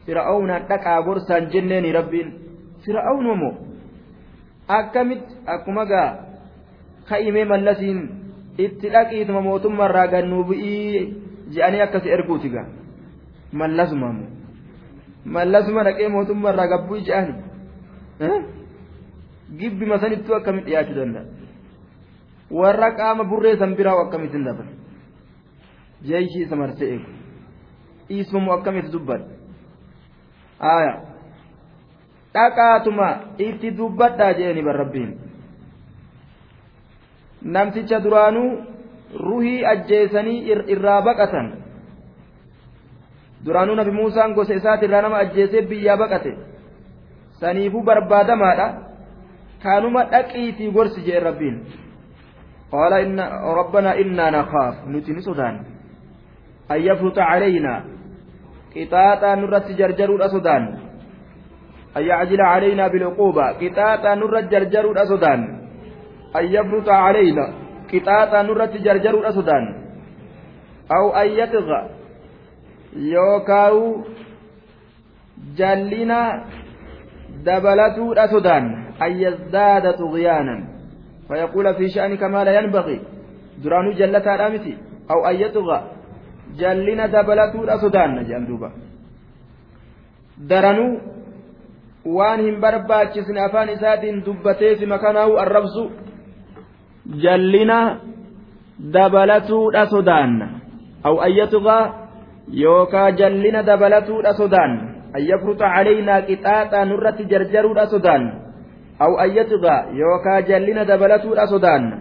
فرعون 0.06 0.50
دقا 0.68 0.98
غرسا 1.06 1.38
جنين 1.38 1.96
ربين 1.96 2.41
fir'aawun 2.84 3.38
moo 3.38 3.54
akkamitti 4.68 5.34
akkuma 5.46 5.84
gaa 5.86 6.08
ka'imee 7.08 7.44
mallasiin 7.44 8.00
itti 8.58 8.90
dhaqiituma 8.94 9.40
mootummaarraa 9.40 10.06
gannuu 10.08 10.44
bu'ii 10.44 11.02
je'anii 11.54 11.82
akkasi 11.86 12.10
erguuti 12.16 12.48
gaa? 12.54 12.66
Mallasuma 13.52 14.12
moo? 14.12 14.30
Mallasuma 15.24 15.84
dhaqee 15.84 16.08
mootummaarraa 16.08 16.68
gabbuu 16.74 17.00
je'ani 17.06 17.34
gibbima 19.58 19.98
sanittuu 19.98 20.34
akkamitti 20.34 20.70
dhiyaachuu 20.70 20.96
danda'a? 20.96 21.24
Warra 22.50 22.90
qaama 22.96 23.24
burree 23.24 23.56
san 23.56 23.76
biraa 23.76 24.00
akkamittiin 24.04 24.44
daban 24.44 24.68
jeeshii 26.08 26.42
isa 26.46 26.56
marsee 26.56 26.90
eegu. 26.94 27.10
Dhiismamoo 28.08 28.54
akkamitti 28.58 28.98
aayaa. 30.60 31.11
dhaqaatuma 32.34 33.08
itti 33.38 33.76
dubbadhaa 33.78 34.32
jedhani 34.38 34.62
barrabbiin. 34.68 35.10
Namticha 37.42 38.00
duraanuu 38.04 38.50
ruhii 39.26 39.64
ajjeesanii 39.72 40.38
irraa 40.74 41.02
baqatan. 41.02 41.52
Duraanuu 43.44 43.74
nabi 43.76 43.90
muusaan 43.90 44.34
gosa 44.34 44.54
isaati 44.54 44.84
irraa 44.86 45.02
nama 45.02 45.16
ajjeesee 45.24 45.62
biyyaa 45.70 45.96
baqate. 45.96 46.32
Saniifuu 47.40 47.82
barbaadamaadha. 47.82 48.66
Kaanuma 49.62 50.04
dhaqiitii 50.12 50.72
gorsi 50.72 51.04
jedhe 51.06 51.20
rabbiin. 51.20 51.56
Qaala 52.70 52.98
inna 53.06 53.24
rabbanaa 53.58 53.98
innaa 54.04 54.30
nakaaf 54.30 54.86
nuti 54.86 55.12
ni 55.12 55.22
sodaanne 55.22 55.60
an 56.68 56.84
yafruta 56.86 57.26
calaynaa. 57.30 57.80
Qixaaxaa 58.72 59.36
nurratti 59.36 59.76
jarjaruudha 59.80 60.28
sodaanne 60.28 60.91
أن 61.96 62.02
يعجل 62.02 62.40
علينا 62.40 62.88
بالعقوبة. 62.88 63.46
قطاطا 63.60 64.14
نرت 64.14 64.44
جرجر 64.44 64.92
الأسودان. 64.92 65.40
أن 66.36 66.44
يفرط 66.44 66.88
علينا. 66.88 67.46
قطاطا 67.92 68.42
نرت 68.42 68.76
جرجر 68.76 69.14
الأسودان. 69.18 69.64
أو 70.96 71.04
أن 71.16 71.28
يطغى 71.28 71.80
يوكاو 72.96 73.76
جلنا 75.56 76.44
دبلتو 77.44 78.12
الأسودان. 78.12 78.64
أن 79.02 79.12
يزداد 79.12 79.84
طغيانا. 79.98 80.56
فيقول 81.28 81.74
في 81.74 81.88
شأنك 81.88 82.22
ما 82.22 82.44
لا 82.44 82.52
ينبغي. 82.58 83.00
درانو 83.64 83.92
جلتا 83.92 84.34
الأمتي 84.34 84.74
أو 85.10 85.26
أن 85.26 85.36
يطغى 85.36 85.78
جلنا 86.58 87.06
دبلتو 87.06 87.64
الأسودان. 87.64 88.24
جندوبا 88.24 88.70
درنو 90.38 90.88
waan 92.04 92.40
hin 92.40 92.60
barbaachisne 92.60 93.40
afaan 93.40 93.68
isaatiin 93.68 94.24
dubbateefi 94.26 94.86
makanaahu 94.86 95.36
arrabsu 95.38 95.90
jallina 97.22 98.00
dabalatuudha 98.92 99.86
sodaanna 99.86 100.48
aw 101.02 101.20
ayyatugaa 101.22 101.84
yookaa 102.62 103.10
jallina 103.10 103.62
dabalatuudha 103.62 104.34
sodaanna 104.34 104.82
an 105.14 105.26
yafruxa 105.28 105.68
calaynaa 105.74 106.22
qixaaxaa 106.30 106.84
nurratti 106.84 107.24
jarjaruudha 107.34 107.86
sodaanna 107.86 108.32
aw 108.98 109.12
ayyatugaa 109.26 109.80
yookaa 110.00 110.40
jallina 110.42 110.84
dabalatuudha 110.84 111.46
sodaanna 111.46 111.96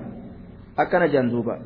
akkana 0.78 1.08
jan 1.08 1.32
duuba 1.32 1.58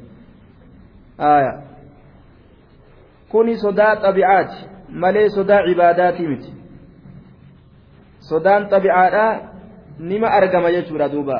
kuni 3.29 3.57
sodaa 3.57 3.95
xabicaati 3.95 4.67
malee 4.89 5.29
sodaa 5.29 5.63
cibaadaatii 5.67 6.27
miti 6.27 6.53
sodaan 8.29 8.63
xabi'aadhaa 8.71 9.31
nima 9.99 10.27
argama 10.39 10.71
jechuudha 10.75 11.09
duuba 11.13 11.37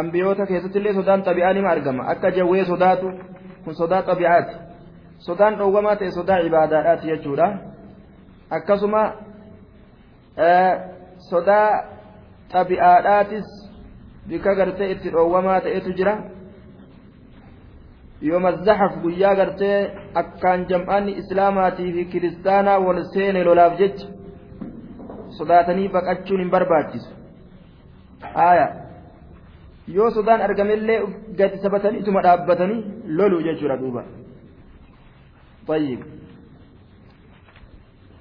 ambiyoota 0.00 0.46
keessatti 0.46 0.78
illee 0.78 0.94
sodaan 1.00 1.22
xabi'aa 1.26 1.52
nima 1.58 1.70
argama 1.70 2.02
akka 2.12 2.30
jawwee 2.36 2.64
sodaatu 2.72 3.06
kun 3.64 3.74
sodaa 3.80 4.02
xabi'aati 4.08 4.54
sodaan 5.26 5.58
dhoowwamaa 5.58 5.96
ta'e 5.96 6.10
sodaa 6.18 6.38
ibaadaadhaati 6.48 7.06
jechuudha 7.12 7.46
akkasuma 8.56 9.02
sodaa 11.30 11.68
xabi'aadhaatis 12.52 13.46
bika 14.28 14.54
gartee 14.54 14.90
itti 14.94 15.10
dhoowwamaa 15.14 15.60
ta'etu 15.66 15.92
jira 15.98 16.14
yooma 18.30 18.52
zaxaf 18.66 18.94
guyyaa 19.02 19.34
gartee 19.40 19.78
akkaan 20.22 20.66
jam'aanni 20.70 21.12
islaamaatii 21.22 21.92
fi 21.96 22.04
kiristaanaa 22.12 22.78
wal 22.86 23.00
seene 23.14 23.44
lolaaf 23.44 23.78
jecha 23.78 24.21
sodaatanii 25.38 25.88
baqachuun 25.98 26.40
hin 26.44 26.50
barbaachisu 26.50 27.10
aya 28.48 28.66
yoo 29.98 30.10
sodaan 30.16 30.40
argamellee 30.48 30.98
gadi 31.38 31.62
sabataniituma 31.66 32.24
dhaabbatanii 32.26 32.82
loluu 33.20 33.42
jechuudha 33.48 33.76
duuba 33.84 34.04
طيب 35.66 36.00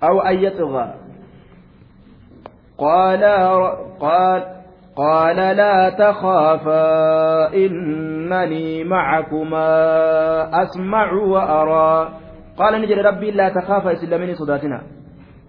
أو 0.03 0.21
أن 0.21 0.35
يطغى 0.43 0.93
قال 2.77 3.23
قال 3.99 4.41
قال 4.95 5.35
لا 5.35 5.89
تخافا 5.89 7.53
إنني 7.53 8.83
معكما 8.83 9.69
أسمع 10.63 11.13
وأرى 11.13 12.13
قال 12.57 12.81
نجد 12.81 12.99
ربي 12.99 13.31
لا 13.31 13.49
تخافا 13.49 13.91
إسلامين 13.93 14.35
صداتنا 14.35 14.81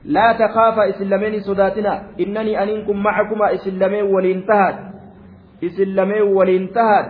لا 0.04 0.32
تخافا 0.32 0.88
إسلامين 0.90 1.40
صداتنا. 1.40 2.18
إنني 2.20 2.62
أنكم 2.62 2.96
معكما 3.02 3.54
إسلامين 3.54 4.04
ولانتهت 4.14 4.76
إسلامين 5.64 6.22
ولانتهت 6.22 7.06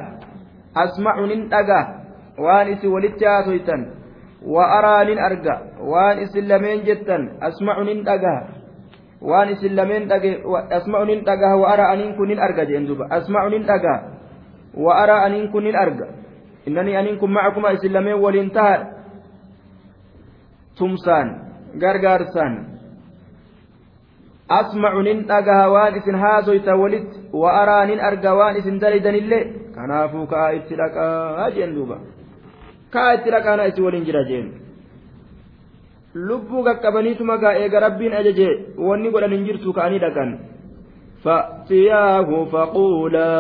أسمع 0.77 1.15
ننتقى 1.25 1.83
وان 2.39 2.67
إسي 2.73 2.87
ولتياتيتا 2.89 3.77
وأرى 4.45 4.97
ننأرقى 5.15 5.57
وان 5.81 6.17
إسلامين 6.19 6.85
جتا 6.85 7.19
أسمع 7.43 7.77
ننتقى 7.83 8.37
waan 9.23 9.55
isin 9.55 9.79
lameen 9.79 10.11
dhage 10.11 10.43
asma'u 10.71 11.07
nin 11.07 11.23
dhagaha 11.23 11.55
wa 11.63 11.71
ara 11.71 11.95
aniin 11.95 12.19
kun 12.19 12.27
nin 12.27 12.43
arga 12.43 12.67
jeen 12.67 12.91
duba 12.91 13.07
asma'u 13.07 13.55
nin 13.55 13.63
dhagaha 13.63 14.19
wa 14.75 14.99
ara 14.99 15.23
asma'u 24.60 25.02
nin 25.08 25.24
dhagaha 25.32 25.66
waan 25.76 25.98
isin 26.00 26.20
haasoyta 26.24 26.76
walitti 26.82 27.20
wa 27.42 27.56
araa 27.62 27.86
nin 27.86 28.00
arga 28.10 28.36
waan 28.40 28.60
isin 28.62 28.80
dalidanillee 28.84 29.44
kanaafuu 29.76 30.26
kaa 30.34 30.50
itti 30.60 30.80
dhaqaa 30.82 31.50
jeen 31.56 31.76
duba 31.78 31.98
kaa 32.96 33.10
itti 33.18 33.34
dhaqaana 33.36 33.70
isin 33.72 33.84
waliin 33.88 34.06
jira 34.10 34.24
jeen 34.30 34.52
lubbuu 36.28 36.64
qaqqabaniituma 36.68 37.42
gaa 37.44 37.56
eega 37.64 37.80
rabbiin 37.88 38.20
ajaje 38.20 38.48
wanni 38.90 39.12
godhan 39.16 39.36
hin 39.38 39.50
jirtu 39.50 39.74
ka'anii 39.80 40.04
dhaqan 40.06 40.38
فأتياه 41.24 42.46
فقولا 42.46 43.36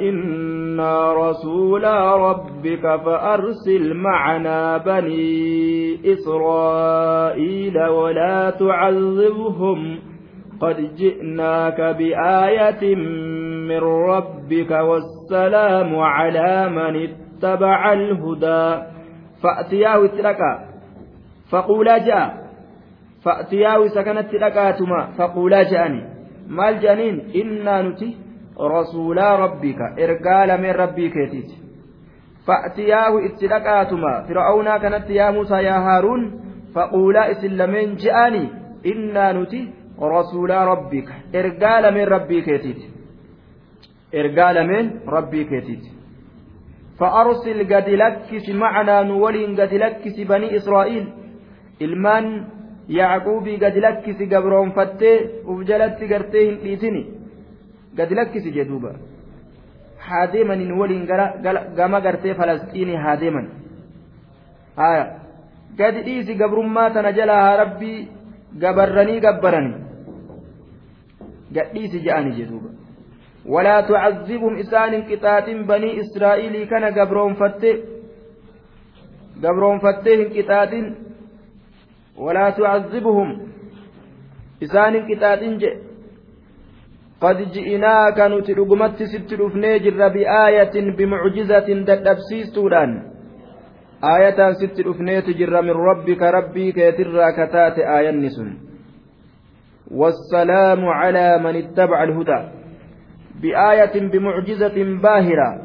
إنا 0.00 1.12
رسولا 1.12 2.16
ربك 2.16 2.82
فأرسل 3.04 3.94
معنا 3.94 4.76
بني 4.76 6.12
إسرائيل 6.12 7.78
ولا 7.78 8.50
تعذبهم 8.50 9.98
قد 10.60 10.76
جئناك 10.96 11.80
بآية 11.80 12.94
من 13.70 13.82
ربك 14.12 14.70
والسلام 14.70 15.98
على 15.98 16.68
من 16.68 16.92
اتبع 17.08 17.92
الهدى 17.92 18.82
فأتياه 19.42 20.04
اتلكا 20.04 20.70
faquulaa 21.50 21.98
ja'a 22.08 22.26
fa'tiyaawi 23.24 23.86
isa 23.90 24.04
kanatti 24.08 24.40
dhaqaatuma 24.42 25.00
faquulaa 25.18 25.64
ja'ani 25.72 26.02
maal 26.58 26.78
ja'aniin 26.84 27.18
innaa 27.42 27.80
nuti 27.86 28.10
rasuulaa 28.74 29.32
rabbika 29.42 29.92
ergaa 30.06 30.44
lameen 30.50 30.78
rabbii 30.82 31.10
keetiiti 31.16 31.58
fa'tiyaahu 32.46 33.24
itti 33.30 33.50
dhaqaatuma 33.54 34.12
fir'aawnaa 34.28 34.78
kanatti 34.84 35.18
yaa 35.20 35.32
muusaa 35.38 35.60
yaa 35.68 35.80
haaruun 35.88 36.24
faquulaa 36.74 37.26
isin 37.34 37.58
lameen 37.62 37.98
ja'ani 38.04 38.42
innaa 38.94 39.32
nuti 39.38 39.60
rasuulaa 40.16 40.64
rabbika 40.72 41.14
ergaa 41.32 41.80
lameen 41.84 42.08
rabbii 42.14 42.42
keetiiti 42.42 42.86
ergaa 44.12 44.52
lameen 44.58 44.86
rabbii 45.16 45.44
keetiiti 45.44 45.90
فأرسل 47.00 47.58
قد 47.72 47.88
لكس 47.88 48.48
معنا 48.48 49.02
نولين 49.02 49.60
قد 49.60 49.72
لكس 49.74 50.16
بني 50.30 50.56
إسرائيل 50.56 51.04
ilmaan 51.80 52.26
yaaquubii 52.88 53.56
gadi 53.58 53.80
lakkisi 53.80 54.26
gabroonfattee 54.26 55.16
uf 55.50 55.58
jalatti 55.68 56.06
gartee 56.12 56.42
hin 56.44 56.56
dhiisini 56.64 57.02
gadi 57.96 58.14
lakkisi 58.18 58.50
jedhuuba 58.56 58.90
haa 60.06 60.26
deemanin 60.32 60.72
waliin 60.80 61.06
gama 61.78 62.00
gartee 62.06 62.34
falasxiinii 62.40 62.98
haa 63.04 63.16
deeman 63.22 63.46
haya 64.76 65.04
gadi 65.80 66.00
dhiisi 66.08 66.34
gabrummaa 66.42 66.90
tana 68.44 68.58
jalaa 68.58 68.60
haa 68.60 68.60
rabbii 68.60 68.60
gabarranii 68.60 69.20
gabbarani 69.20 69.74
gadhiisi 71.52 72.00
je'ani 72.00 72.32
jedhuuba 72.32 72.70
ولا 73.46 73.80
تعذبهم 73.80 74.58
إسان 74.58 74.94
انقطاع 74.94 75.52
بني 75.52 76.00
إسرائيل 76.00 76.66
كان 76.66 76.84
قبرون 76.84 77.34
فتة 77.34 77.78
قبرون 79.44 79.78
فتة 79.78 80.14
انقطاع 80.14 80.92
ولا 82.18 82.50
تعذبهم 82.50 83.48
إسان 84.62 85.14
قطاطين 85.14 85.58
جئ 85.58 85.90
قد 87.20 87.52
جئناك 87.52 88.20
نتلقمت 88.20 89.02
ست 89.02 89.32
رفنيجر 89.32 90.08
بآية 90.08 90.90
بمعجزة 90.96 91.84
ددبسيستودان 94.05 94.13
آية 94.15 94.53
ست 94.53 94.79
رفنيت 94.87 95.29
جر 95.29 95.61
من 95.61 95.71
ربك 95.71 96.21
ربي 96.21 96.71
كيترى 96.71 97.31
كتات 97.31 97.79
آية 97.79 98.11
نسن 98.11 98.49
والسلام 99.91 100.85
على 100.85 101.39
من 101.39 101.55
اتبع 101.55 102.03
الهدى 102.03 102.39
بآية 103.41 103.95
بمعجزة 104.11 104.77
باهرة 105.03 105.61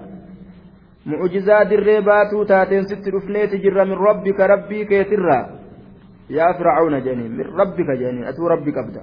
معجزات 1.07 1.73
الريبات 1.73 2.49
تاتين 2.49 2.83
ست 2.83 3.09
رفنيت 3.09 3.55
جر 3.55 3.85
من 3.85 3.93
ربك 4.09 4.41
ربي 4.41 4.85
كيترى 4.85 5.61
yaa 6.31 6.55
fircauna 6.55 7.01
jedhanii 7.05 7.29
min 7.29 7.47
rabbika 7.59 7.97
jedhanii 8.01 8.27
atuu 8.31 8.49
rabbi 8.49 8.73
qabda 8.73 9.01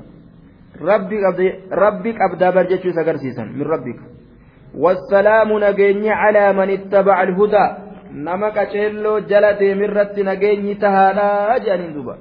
rabbi 1.81 2.13
qabdaa 2.19 2.51
bar 2.51 2.67
jechuu 2.69 2.89
isa 2.89 3.01
agarsiisan 3.01 3.49
min 3.57 3.67
rabbika 3.67 4.03
wassalaamu 4.83 5.59
nageenyi 5.59 6.09
calaa 6.21 6.53
man 6.53 6.69
ittabaca 6.69 7.19
alhudaa 7.25 7.86
nama 8.25 8.47
qaceelloo 8.57 9.19
jala 9.29 9.53
deemirratti 9.61 10.23
nageenyi 10.29 10.75
tahaadha 10.83 11.59
jedhaniin 11.65 11.93
duba 11.97 12.15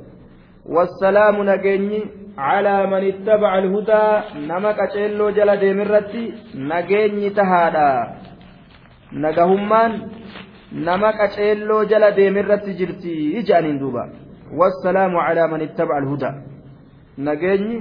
wassalaamu 0.77 1.45
nageenyi 1.51 2.01
calaa 2.37 2.87
man 2.93 3.05
ittabaca 3.11 3.53
alhudaa 3.61 4.25
nama 4.51 4.71
qaceelloo 4.81 5.31
jala 5.39 5.55
deemirratti 5.63 6.23
nageenyi 6.73 7.31
tahaadha 7.39 7.89
nagahummaan 9.25 9.93
nama 10.89 11.13
qaceelloo 11.21 11.83
jala 11.93 12.11
deemirratti 12.21 12.73
jirti 12.81 13.15
jedhaniin 13.49 13.81
duuba 13.85 14.05
والسلام 14.59 15.17
على 15.27 15.43
من 15.53 15.61
اتبع 15.67 15.99
الهدى 15.99 16.31
نجيني 17.19 17.77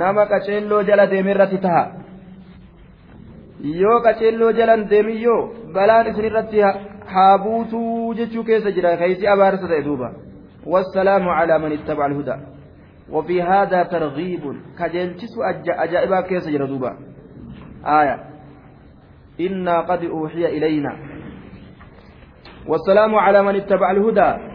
nama 0.00 0.22
qaceelloo 0.32 0.82
jala 0.88 1.04
deemerratti 1.12 1.58
taha 1.64 1.84
yoo 3.82 3.98
qaceelloo 4.06 4.50
jalan 4.58 4.80
deemiyyoo 4.90 5.40
balaan 5.74 6.06
isinirratti 6.10 6.60
haa 6.64 6.74
buutuu 7.38 8.14
jechuu 8.14 8.44
keessa 8.44 8.70
jira. 8.72 8.96
Kaysi 8.96 9.26
abaarsa 9.28 9.68
ta'e 9.68 9.82
duuba. 9.82 10.12
والسلام 10.66 11.28
على 11.28 11.58
من 11.58 11.72
اتبع 11.72 12.06
الهدى 12.06 12.36
وفي 13.10 13.42
هذا 13.42 13.82
ترغيب 13.82 14.40
كجلتس 14.78 15.34
أجائبا 15.68 16.20
كيس 16.20 16.48
جردوبا 16.48 16.96
آية 17.86 18.24
إنا 19.40 19.80
قد 19.80 20.04
أوحي 20.04 20.46
إلينا 20.46 20.96
والسلام 22.66 23.14
على 23.14 23.42
من 23.42 23.56
اتبع 23.56 23.90
الهدى 23.90 24.52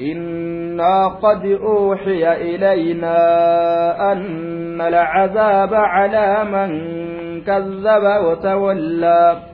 إنا 0.00 1.08
قد 1.08 1.46
أوحي 1.46 2.32
إلينا 2.32 3.16
أن 4.12 4.80
العذاب 4.80 5.74
على 5.74 6.44
من 6.44 6.70
كذب 7.42 8.24
وتولى 8.24 9.47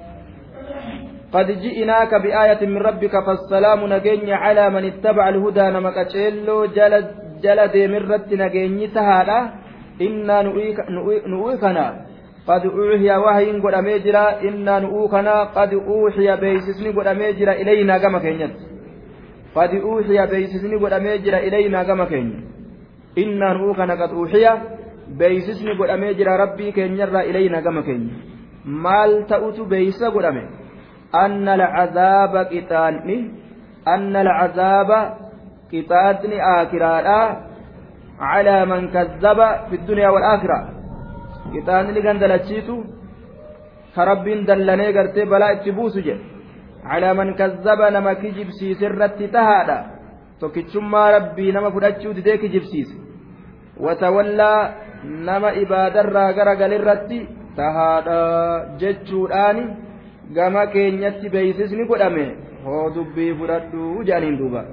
قد 1.33 1.47
جئناك 1.51 2.15
بآية 2.23 2.61
من 2.65 2.77
ربك 2.77 3.11
فالسلام 3.25 3.93
نجيني 3.93 4.33
على 4.33 4.69
من 4.69 4.83
اتبع 4.85 5.29
الهدى 5.29 5.61
نمك 5.61 5.97
تشيلو 6.07 6.65
جلد 6.65 7.07
جلد 7.43 7.75
من 7.77 8.01
رد 8.11 8.33
نجيني 8.33 8.87
تهالا 8.87 9.39
إنا 10.01 10.41
نؤيكنا 11.27 11.85
قد 12.47 12.65
أوحي 12.65 13.09
وهي 13.23 13.51
قد 13.61 13.73
أميجرا 13.73 14.41
إنا 14.47 14.79
نؤيكنا 14.79 15.43
قد 15.43 15.73
أوحي 15.73 16.27
بيسسني 16.41 16.89
قد 16.97 17.07
أميجرا 17.07 17.53
إلينا 17.61 17.97
كما 17.97 18.19
كينيت 18.19 18.55
قد 19.55 19.71
أوحي 19.75 20.17
بيسسني 20.31 20.75
قد 20.83 20.93
أميجر 20.93 21.37
إلينا 21.37 21.83
كما 21.83 22.05
كين 22.05 22.27
إنا 23.17 23.53
نوكنا 23.53 23.93
قد 24.01 24.11
أوحي 24.17 24.45
بيسسني 25.19 25.71
قد 25.79 25.89
أميجر 25.89 26.27
ربي 26.43 26.71
كين 26.71 26.97
يرى 26.99 27.21
إلينا 27.29 27.61
كما 27.61 27.81
كين 27.81 28.29
maal 28.65 29.25
ta'utu 29.27 29.65
beeysa 29.65 30.09
godhame 30.11 30.43
أن 31.14 31.48
العذاب 31.48 32.36
قتال 32.36 32.94
أن 33.88 34.16
العذاب 34.16 34.90
قتال 35.72 36.40
آكرا 36.60 36.96
على 38.20 38.66
من 38.66 38.80
كذب 38.94 39.38
في 39.68 39.74
الدنيا 39.80 40.08
والآخرة 40.08 40.58
قتال 41.54 41.84
لقد 41.94 42.18
دلتشيتو 42.22 42.76
كرب 43.94 44.24
دلني 44.48 44.86
قرتي 44.96 45.24
بلا 45.24 45.46
اتبوس 45.52 45.96
على 46.90 47.08
من 47.18 47.28
كذب 47.34 47.80
نما 47.94 48.12
كجبسي 48.20 48.74
سرت 48.80 49.22
تهادا 49.34 49.78
tokkichummaa 50.40 51.10
rabbii 51.10 51.52
nama 51.52 51.70
fudhachuu 51.70 52.12
didee 52.14 52.38
kijibsiise 52.38 52.94
watawallaa 53.80 54.72
nama 55.28 55.52
ibaadarraa 55.62 56.32
gara 56.38 56.56
galirratti 56.62 57.18
tahaadha 57.56 58.18
jechuudhaani 58.82 59.64
gama 60.37 60.65
keenyatti 60.73 61.29
beeysisni 61.33 61.85
godhame 61.91 62.25
hoo 62.65 62.85
dubbii 62.95 63.33
fudhadhu 63.39 64.03
jedhaniin 64.03 64.37
duuba 64.43 64.63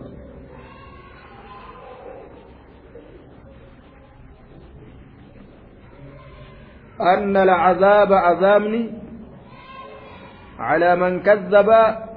أن 6.97 7.37
العذاب 7.37 8.13
عذابني 8.13 8.83
على 10.59 10.97
من 10.97 11.21
كذب 11.21 11.69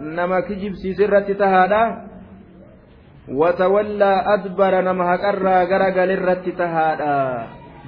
نما 0.01 0.39
كجب 0.39 0.73
سيسرة 0.73 1.27
تهادا 1.41 1.83
وتولى 3.27 4.13
أدبر 4.33 4.73
نما 4.81 5.05
هكرا 5.15 5.55
غرق 5.71 5.97
للرة 6.03 6.45
تهادا 6.57 7.17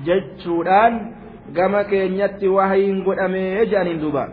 جتشودان 0.05 0.93
gama 1.51 1.83
keenyatti 1.83 2.47
wahayin 2.47 3.03
godhamee 3.03 3.65
jedhaniin 3.67 3.99
duuba 4.01 4.23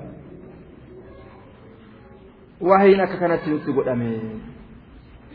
Wahayin 2.67 3.01
akka 3.05 3.17
kanatti 3.21 3.49
nutti 3.49 3.71
godhame. 3.77 4.09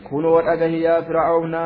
Kunoo 0.09 0.41
dhagahi 0.47 0.83
yaa 0.83 1.01
fir'aawna 1.07 1.61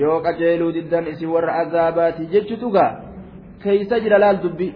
yoo 0.00 0.20
qajeeluu 0.26 0.72
diddan 0.76 1.06
isin 1.12 1.28
warra 1.34 1.52
azaabaati 1.62 2.26
jechutu 2.32 2.70
gaa 2.76 2.90
keeysa 3.62 4.00
jira 4.06 4.18
laal 4.24 4.38
dubbi? 4.44 4.68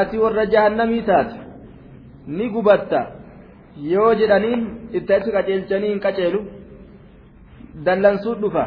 Ati 0.00 0.18
warra 0.24 0.46
jahannamii 0.46 1.02
taate 1.08 1.36
ni 2.26 2.48
gubatta. 2.54 3.00
Yoo 3.92 4.14
jedhaniin 4.20 4.62
itti 4.92 5.12
achi 5.14 5.30
qaceelchanii 5.36 5.90
hin 5.92 6.00
qaceelu 6.06 6.40
dallansuu 7.84 8.34
dhufa. 8.42 8.64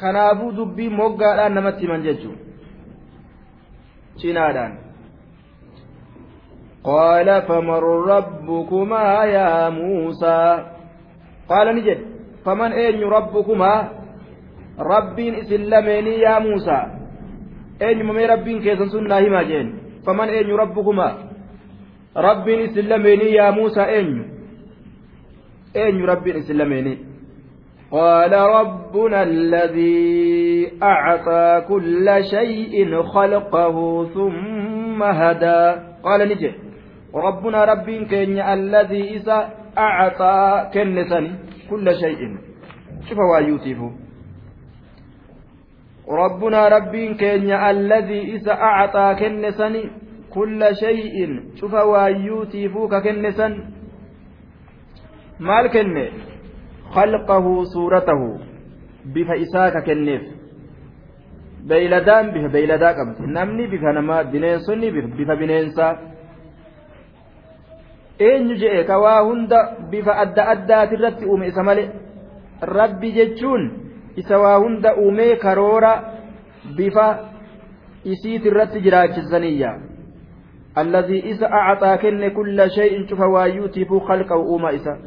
Kanaafuu 0.00 0.52
dubbii 0.56 0.88
moggaadhaan 1.00 1.54
namatti 1.58 1.82
himan 1.86 2.02
jechuudha 2.08 2.44
cinaadhaan 4.20 4.72
قال 6.86 7.42
فمن 7.42 7.80
ربكما 8.14 9.24
يا 9.24 9.68
موسى 9.68 10.64
قال 11.48 11.66
نجد 11.76 11.98
فمن 12.44 12.72
أين 12.72 13.02
ربكما 13.02 13.88
ربين 14.78 15.34
إسلمني 15.34 16.14
يا 16.20 16.38
موسى 16.38 16.80
أين 17.82 18.02
ممي 18.06 18.26
ربين 18.26 18.62
كيسن 18.62 18.88
سنة 18.88 19.18
هما 19.18 19.42
جين 19.42 19.66
فمن 20.06 20.28
أين 20.28 20.50
ربكما 20.50 21.08
ربين 22.16 22.60
إسلمني 22.70 23.26
يا 23.32 23.50
موسى 23.50 23.82
أين 23.84 24.08
أين 25.76 26.04
ربين 26.04 26.36
إسلمني 26.36 26.98
قال 27.90 28.32
ربنا 28.32 29.22
الذي 29.22 30.72
أعطى 30.82 31.64
كل 31.68 32.06
شيء 32.30 33.02
خلقه 33.02 33.76
ثم 34.14 35.02
هدى 35.02 35.80
قال 36.04 36.20
نجد 36.28 36.65
ربنا 37.16 37.64
رب 37.64 37.88
كين 38.12 38.38
الذي 38.38 39.02
إذا 39.16 39.38
أعطى 39.78 40.70
كنسا 40.74 41.20
كل 41.70 41.86
شيء. 42.02 42.20
شوف 43.08 43.18
وايوتيف 43.18 43.78
ربنا 46.08 46.68
رب 46.68 46.94
كين 47.20 47.50
الذي 47.52 48.20
إذا 48.34 48.52
أعطى 48.52 49.06
كنسا 49.20 49.68
كل 50.30 50.60
شيء. 50.84 51.16
شوف 51.60 51.74
وايوتيف 51.74 52.74
ككنسا. 52.92 53.48
مال 55.40 55.66
كنه؟ 55.66 56.08
خلقه 56.90 57.64
صورته. 57.74 58.22
ka 59.14 59.80
kenneef 59.86 60.22
beeyladaan 61.68 62.32
bifa 62.34 62.48
beeyladaa 62.56 62.94
qabdi 62.98 63.26
namni 63.38 63.64
bifa 63.72 63.92
namaa 63.92 64.24
bineensonni 64.24 64.90
bifa 65.18 65.36
bineensaa 65.36 65.92
eenyu 68.18 68.56
je'e 68.56 68.84
ka 68.84 68.98
waa 68.98 69.20
hunda 69.22 69.76
bifa 69.90 70.16
adda 70.16 70.48
addaatirratti 70.48 71.26
uume 71.26 71.48
isa 71.48 71.62
male 71.62 71.90
rabbi 72.60 73.12
jechuun 73.12 73.70
isa 74.16 74.38
waa 74.38 74.58
hunda 74.58 74.96
uumee 74.96 75.36
karoora 75.36 75.92
bifa 76.76 77.18
isiitirratti 78.04 78.80
jiraachisaniiyya 78.80 79.74
الذي 80.76 81.20
إذا 81.20 81.46
أعطى 81.46 81.96
كن 81.96 82.28
كل 82.28 82.70
شيء 82.70 83.08
شوف 83.08 83.20
وايوتيف 83.20 83.94
خلقه 83.94 84.34
أوما 84.34 84.74
إسا 84.74 84.98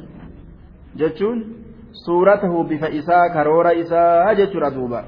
جتشون 0.97 1.59
suuratahu 2.05 2.63
bifa 2.63 2.89
isaa 2.89 3.29
karoora 3.29 3.73
isaa 3.73 4.35
jechuudha 4.35 4.69
duuba 4.71 5.03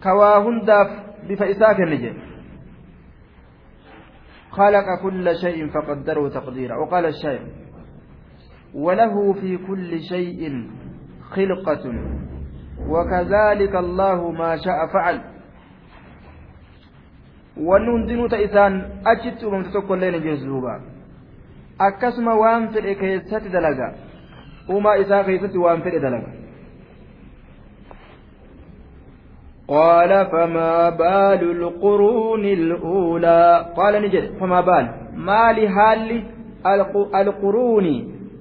كواهن 0.04 0.66
داف 0.66 0.88
بفئساك 1.30 1.80
النجين 1.80 2.18
خلق 4.52 5.02
كل 5.04 5.36
شيء 5.42 5.68
فقدره 5.68 6.30
تقديرا. 6.30 6.78
وقال 6.78 7.06
الشيخ 7.06 7.42
وله 8.74 9.34
في 9.34 9.58
كل 9.58 10.00
شيء 10.00 10.70
خلقة 11.30 11.86
وكذلك 12.90 13.76
الله 13.76 14.32
ما 14.32 14.56
شاء 14.56 14.88
فعل. 14.94 15.40
wanni 17.60 17.92
hundinuu 17.92 18.30
ta 18.30 18.38
isaan 18.38 19.04
achitti 19.04 19.46
uumamte 19.46 19.72
tokko 19.72 19.96
illee 19.96 20.12
hin 20.12 20.22
jirtu 20.24 20.46
duuba 20.46 20.80
akkasuma 21.88 22.36
waan 22.42 22.70
fedhe 22.74 22.96
keessatti 23.02 23.50
dalaga. 23.56 23.94
Uumaa 24.70 24.98
isaa 25.06 25.24
keessatti 25.24 25.66
waan 25.68 25.82
fedhe 25.88 26.04
dalaga. 26.08 26.36
قال 29.70 30.26
فما 30.32 30.90
بال 30.90 31.42
القرون 31.52 32.46
الأولى 32.46 33.66
قال 33.78 34.02
نجد 34.02 34.38
فما 34.40 34.62
بال 34.62 34.86
ما 35.14 35.54
لهال 35.54 36.24
القرون 37.16 37.86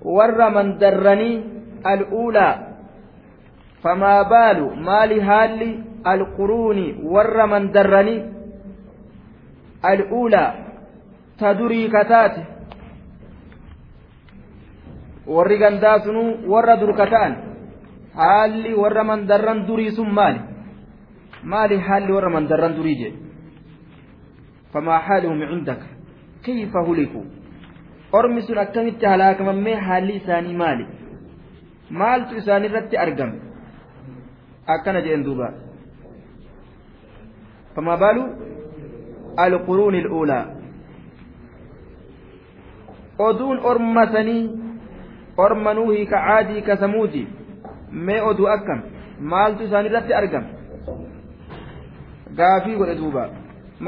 ور 0.04 0.50
من 0.50 0.78
درني 0.78 1.44
الأولى 1.86 2.68
فما 3.82 4.22
بال 4.22 4.82
مال 4.82 5.20
هال 5.20 5.84
القرون 6.06 6.78
ور 7.04 7.46
من 7.46 7.72
درني 7.72 8.16
الأولى 9.84 10.54
تدري 11.38 11.88
كتات 11.88 12.36
warri 15.36 15.58
gandaa 15.62 15.98
sunuu 16.04 16.28
warra 16.52 16.76
durka 16.82 17.06
ta'an 17.12 17.34
haalli 18.20 18.74
warra 18.82 19.04
mandarran 19.10 19.66
durii 19.68 19.92
sun 19.98 20.10
maali 20.18 20.40
maali 21.52 21.76
haalli 21.88 22.12
warra 22.16 22.30
mandarran 22.36 22.76
durii 22.78 22.96
jedhe 23.02 23.18
famaa 24.72 25.00
haaluhum 25.08 25.42
cindaka 25.52 25.86
kayfa 26.46 26.80
hulikuu 26.88 27.24
ormi 28.18 28.42
sun 28.48 28.58
akkamitti 28.64 29.06
halaakamammee 29.12 29.76
haalli 29.88 30.14
isaanii 30.20 30.56
maali 30.62 30.84
maaltu 32.00 32.32
isaanirratti 32.42 32.96
argame 33.06 33.36
akkana 34.76 35.00
jeen 35.08 35.24
duuba 35.30 35.48
فما 37.78 37.94
بال 38.02 38.18
القرون 39.38 39.94
الأولى 39.94 40.40
oduun 43.26 43.58
ormasanii 43.70 44.50
orma 45.44 45.74
nuuhii 45.78 46.06
ka 46.12 46.18
caadii 46.28 46.62
ka 46.68 46.76
samuuti 46.82 47.22
mee 48.06 48.20
oduu 48.30 48.48
akkam 48.54 48.80
maaltu 49.32 49.68
isaan 49.68 49.88
irratti 49.90 50.18
argama 50.20 50.48
gaafii 52.40 52.78
godhe 52.80 52.98
duuba 53.00 53.24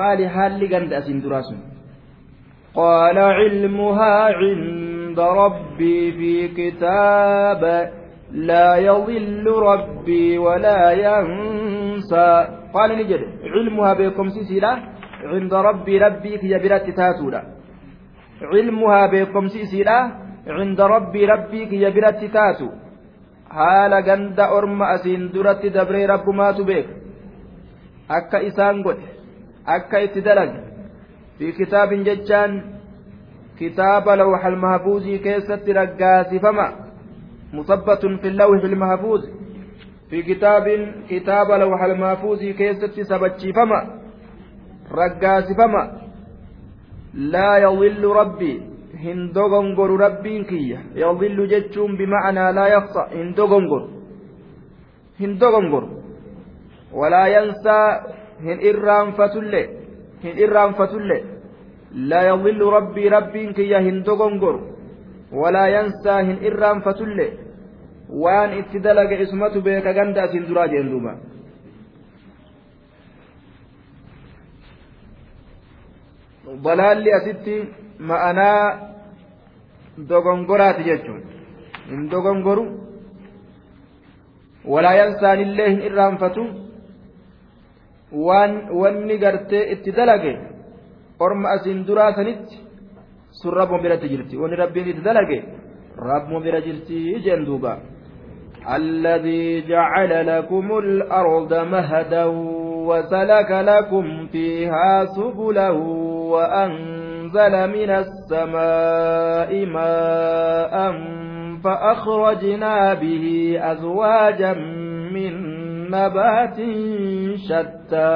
maali 0.01 0.31
haalli 0.37 0.73
ganda 0.75 1.03
asiin 1.03 1.23
duraa 1.27 1.43
sun 1.49 1.61
قال 2.75 3.19
علمها 3.19 4.15
عند 4.41 5.21
ربي 5.21 6.13
في 6.19 6.49
كتاب 6.59 7.63
لا 8.51 8.77
يضل 8.77 9.47
ربي 9.71 10.39
ولا 10.39 10.81
ينسى 11.05 12.29
قال 12.75 12.91
نجد 12.99 13.23
علمها 13.55 13.93
بكم 13.95 14.29
سيسيلا 14.29 14.73
عند 15.33 15.55
ربي 15.55 15.99
ربي 15.99 16.39
في 16.39 16.59
برات 16.63 16.87
تاتولا 16.91 17.43
cilmuhaa 18.41 19.09
beekomsi 19.13 19.61
isiidha 19.61 19.97
cinda 20.59 20.89
rabbii 20.95 21.27
rabbii 21.33 21.69
kiyya 21.71 21.91
biratti 21.97 22.29
taatu 22.37 22.67
haala 23.59 24.01
ganda 24.09 24.45
orma 24.57 24.87
asiin 24.95 25.33
duratti 25.35 25.71
dabree 25.77 26.07
rabbumaatu 26.13 26.65
beeka 26.71 26.93
akka 28.19 28.39
isaan 28.49 28.83
godhe 28.87 29.09
akka 29.77 30.03
itti 30.07 30.21
dalage 30.27 30.59
fi 31.39 31.53
kitaabin 31.59 32.05
jechaan 32.09 32.53
kitaaba 33.59 34.17
lawxal 34.21 34.57
mahfuuzii 34.65 35.19
keessatti 35.27 35.77
raggaasifama 35.81 36.67
musabbatun 37.59 38.19
fi 38.23 38.31
lawxi 38.41 38.67
ilmahfuuz 38.73 39.23
fi 40.11 40.23
kitaabin 40.29 40.83
kitaaba 41.11 41.59
lawxal 41.63 41.97
mahfuuzii 42.05 42.55
keessatti 42.61 43.05
sabachiifama 43.13 43.81
raggaasifama 45.01 45.83
laa 47.35 47.59
yadillu 47.67 48.15
rabbii 48.21 48.70
hin 49.05 49.33
dogongoru 49.35 49.97
rabbiin 50.05 50.45
kiyya 50.51 50.79
yadillu 51.03 51.47
jechuun 51.53 51.97
bimacnaa 51.99 52.53
laa 52.59 52.69
yaqsa 52.77 53.09
hin 53.17 53.35
dogongoru 53.37 53.89
hin 55.21 55.37
dogongoru 55.41 55.89
walaa 57.01 57.27
yansaa 57.37 57.85
hin 58.47 58.67
irraanfatullee 58.71 59.67
hin 60.25 60.43
irraanfatullee 60.47 61.23
لا 61.93 62.23
يضل 62.23 62.61
ربي 62.63 63.09
ربي 63.09 63.53
كي 63.53 63.77
هن 63.77 64.03
دغنغر 64.03 64.57
ولا 65.33 65.67
ينسى 65.67 66.11
هن 66.11 66.39
إرام 66.47 66.81
فتل 66.81 67.19
وان 68.23 68.51
اتدلق 68.59 69.11
اسمة 69.21 69.55
بيك 69.67 69.87
غندا 69.87 70.27
سندرا 70.33 70.67
جندوبا 70.67 71.13
ضلالli 76.66 77.14
asitti 77.20 77.56
ma'anaa 78.10 78.62
dogongoraati 80.10 80.84
jechuun 80.89 81.22
hin 81.89 82.04
dogongoru 82.12 82.66
walaa 84.74 84.93
yansaanillee 85.02 85.70
hin 85.72 85.82
irraanfatu 85.88 86.43
waan 88.28 88.54
wanni 88.82 89.18
gartee 89.24 89.64
itti 89.74 89.91
dalage 89.98 90.34
orma 91.26 91.50
asiin 91.56 91.82
duraa 91.88 92.12
sanitti 92.20 92.62
sun 93.41 93.54
rabboon 93.60 93.82
biratti 93.86 94.12
jirti 94.14 94.41
wanni 94.43 94.62
rabbiin 94.64 94.88
itti 94.93 95.08
dalage 95.10 95.39
rabboon 96.10 96.43
bira 96.48 96.62
jirti 96.70 97.04
jeen 97.28 97.46
duuba 97.50 97.76
الذي 98.78 99.62
جعل 99.62 100.28
لكم 100.28 100.78
الأرض 100.78 101.54
مهدا 101.54 102.26
وسلك 102.89 103.52
لكم 103.52 104.28
فيها 104.28 105.06
سبلا 105.06 105.70
وأنزل 106.33 107.55
من 107.76 107.91
السماء 107.91 109.51
ماء 109.66 110.74
فأخرجنا 111.64 112.95
به 112.95 113.24
أزواجا 113.72 114.53
من 115.14 115.33
نبات 115.91 116.59
شتى. 117.49 118.12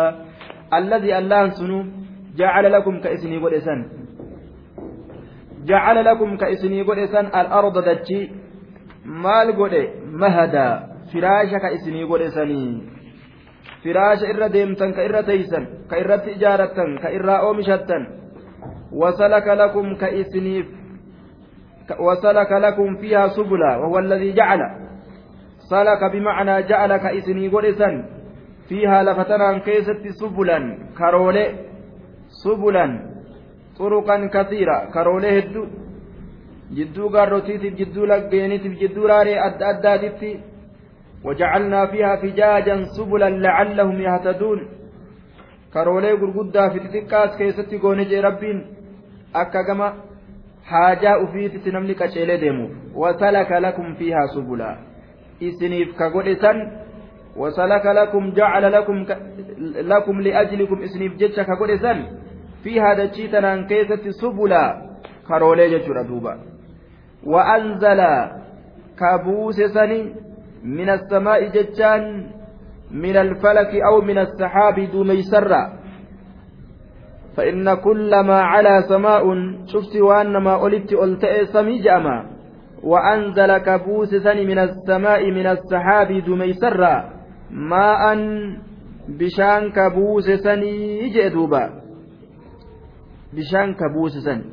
الذي 0.75 1.19
الله 1.19 1.49
سنو 1.49 1.85
جعل 2.37 2.73
لكم 2.73 2.95
كإسني 3.01 3.37
قدسان 3.45 3.81
جعل 5.65 6.05
لكم 6.05 6.37
كإسني 6.37 6.83
قدسان 6.83 7.27
الأرض 7.27 7.75
دجي. 7.89 8.21
مال 9.05 9.49
قد 9.59 9.75
مهدا. 10.07 10.69
فراشا 11.13 11.59
كإسني 11.59 12.05
قدساني 12.05 12.94
firaasha 13.85 14.33
irra 14.33 14.49
deemtan 14.49 14.97
ka 14.97 15.05
irra 15.05 15.23
teeysan 15.29 15.85
ka 15.89 16.01
irratti 16.01 16.35
ijaarattan 16.41 16.97
ka 17.03 17.13
irraa 17.13 17.45
oomishattan. 17.45 18.03
Wasalaka 18.91 19.55
lakum 19.55 19.99
ka 20.01 20.09
isiniif 20.09 20.85
وسلك 21.99 22.53
لكم 22.53 22.97
فيها 22.97 23.29
سبلا 23.29 23.77
وهو 23.77 23.99
الذي 23.99 24.33
جعل 24.33 24.61
سلك 25.71 26.13
بمعنى 26.13 26.63
جعل 26.63 26.97
كإسني 26.97 27.49
قرسا 27.49 28.05
فيها 28.69 29.03
لفتنا 29.03 29.59
كيست 29.59 30.09
سبلا 30.21 30.59
كرولي 30.99 31.47
سبلا 32.45 32.87
طرقا 33.79 34.17
كثيرة 34.35 34.91
كرولي 34.95 35.39
هدو 35.39 35.67
جدو 36.77 37.09
قاروتيتف 37.09 37.75
جدو 37.81 38.05
لقينيتف 38.05 38.73
جدو 38.81 39.07
راري 39.07 39.35
أد 39.47 39.63
أداتيتي 39.63 40.41
وجعلنا 41.25 41.87
فيها 41.87 42.17
فجاجا 42.17 42.77
سبلا 42.97 43.29
لعلهم 43.31 44.01
يهتدون. 44.01 44.61
كرولي 45.75 46.13
غرغدا 46.13 46.69
في 46.69 46.79
تتكاس 46.79 47.37
كيستي 47.39 47.77
غوني 47.77 48.21
ربين. 48.21 48.59
أكا 49.35 49.63
كما 49.67 49.95
حاجة 50.65 51.25
أفيت 51.25 51.69
نملك 51.69 52.03
أشيلي 52.03 52.37
ديمو. 52.37 52.69
وسلك 52.95 53.53
لكم 53.53 53.95
فيها 53.95 54.27
سبلا. 54.35 54.71
إسنيف 55.43 55.99
كغودسا 55.99 56.53
وسلك 57.37 57.87
لكم 57.87 58.31
جعل 58.31 58.73
لكم 58.73 59.05
ك... 59.05 59.11
لكم 59.93 60.21
لأجلكم 60.21 60.83
إسنيف 60.83 61.13
جتش 61.17 61.41
كغودسا 61.41 61.95
فيها 62.63 62.95
دجيتنا 62.95 63.67
كيست 63.69 64.09
سبلا. 64.09 64.65
كرولي 65.29 65.79
جتشورا 65.79 66.03
دوبا 66.03 66.35
وأنزل 67.27 68.01
كابوس 68.99 69.57
سني 69.75 70.15
من 70.65 70.89
السماء 70.89 71.49
جتان 71.49 72.31
من 72.91 73.17
الفلك 73.17 73.71
أو 73.93 74.01
من 74.01 74.19
السحاب 74.19 74.81
دميسرا 74.93 75.73
فإن 77.37 77.75
كل 77.75 78.21
ما 78.21 78.41
على 78.43 78.83
سماء 78.89 79.25
شفت 79.67 79.97
وأنما 79.97 80.67
ألت 80.67 80.93
ألتئ 80.93 81.45
سمي 81.45 81.79
جأما 81.79 82.31
وأنزل 82.83 83.59
كبوس 83.59 84.15
ثني 84.15 84.47
من 84.47 84.59
السماء 84.59 85.31
من 85.31 85.47
السحاب 85.47 86.13
دميسرا 86.27 87.11
ماء 87.51 88.17
بشان 89.09 89.73
كبوس 89.73 90.31
ثني 90.31 91.09
جدوبا 91.09 91.71
بشان 93.33 93.75
كبوس 93.75 94.25
ثني 94.25 94.45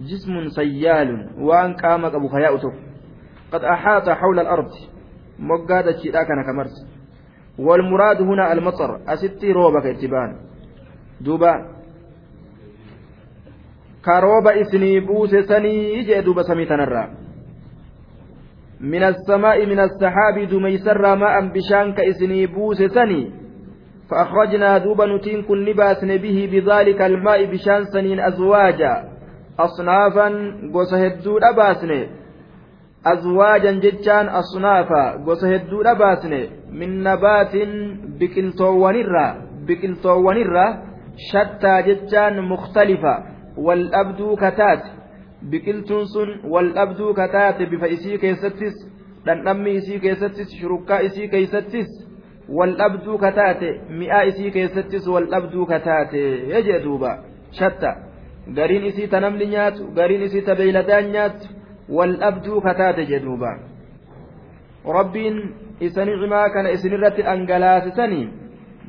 جسم 0.00 0.48
سيال 0.48 1.30
وأن 1.38 1.74
قام 1.74 2.04
أبو 2.04 2.28
خياء 2.28 2.56
قد 3.52 3.64
أحاط 3.64 4.08
حول 4.08 4.38
الأرض. 4.38 4.70
مقادة 5.38 5.96
شيئا 6.02 6.22
كان 6.22 6.44
كمرس 6.46 6.86
والمراد 7.58 8.22
هنا 8.22 8.52
المطر. 8.52 9.00
أستي 9.08 9.52
روبك 9.52 9.86
اتبان 9.86 10.36
دوبا. 11.20 11.54
كروبا 14.04 14.60
إسني 14.60 15.00
بوس 15.00 15.30
سني 15.30 15.94
يجي 15.94 16.20
دوبا 16.20 16.42
سميتنا 16.42 17.10
من 18.80 19.02
السماء 19.02 19.66
من 19.66 19.80
السحاب 19.80 20.38
دميسر 20.50 21.16
ماء 21.16 21.46
بشانك 21.46 22.00
إسني 22.00 22.46
بوس 22.46 22.82
سني 22.82 23.32
فأخرجنا 24.10 24.78
دوبا 24.78 25.06
نتين 25.06 25.42
كن 25.42 25.64
نباسن 25.64 26.16
به 26.16 26.48
بذلك 26.52 27.00
الماء 27.02 27.44
بشان 27.44 27.84
سنين 27.84 28.20
أزواجا. 28.20 29.10
أصنافا 29.58 30.28
قوس 30.72 30.94
هدو 30.94 31.38
أباسنه. 31.38 32.19
Min 36.80 37.02
nabaatin 37.02 37.70
biqiltoowwanirraa 38.18 39.34
biqiltoowwanirraa 39.66 40.70
shattaa 41.30 41.82
jechaan 41.82 42.40
mukhtalifa 42.52 43.14
wal 43.66 43.84
dhabduu 43.94 44.36
kataate 44.36 44.90
biqiltuun 45.50 46.06
sun 46.06 46.34
wal 46.54 46.68
dhabduu 46.78 47.14
kataate 47.14 47.66
bifa 47.66 47.88
isii 47.96 48.18
keessattis 48.24 48.76
dhandhammi 49.26 49.74
isii 49.80 50.00
keessattis 50.00 50.52
shurukkaa 50.60 51.00
isii 51.08 51.28
keessattis 51.28 51.88
wal 52.58 52.74
dhabduu 52.82 53.18
kataate 53.24 53.70
mi'aa 54.02 54.22
isii 54.32 54.50
keessattis 54.50 55.08
wal 55.14 55.30
dhabduu 55.36 55.66
kataate 55.72 56.22
jee 56.68 56.82
duuba 56.84 57.14
shatta 57.60 57.94
gariin 58.60 58.84
isii 58.92 59.08
ta 59.08 59.20
namni 59.20 59.46
nyaatu 59.54 59.88
gariin 60.00 60.22
isii 60.28 60.44
ta 60.50 60.54
beeyladaan 60.60 61.10
nyaatu 61.16 61.59
والأبدو 61.90 62.60
كتات 62.60 63.00
جدوبا 63.00 63.52
ربين 64.86 65.34
إسني 65.82 66.12
عما 66.12 66.48
كان 66.48 66.66
إسني 66.66 66.96
رت 66.96 67.18
أنجلاسسني 67.20 68.22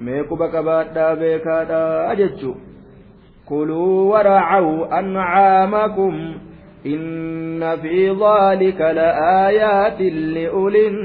meeku 0.01 0.35
baqa 0.35 0.63
baadhaa 0.65 1.15
beekaadha 1.15 2.15
jechu 2.17 2.55
kuluu 3.45 4.09
waracau 4.09 4.89
ancaamakum 4.99 6.15
inna 6.93 7.77
fi 7.83 7.99
dhaalika 8.21 8.93
la'aayaatin 8.99 10.33
liulin 10.37 10.97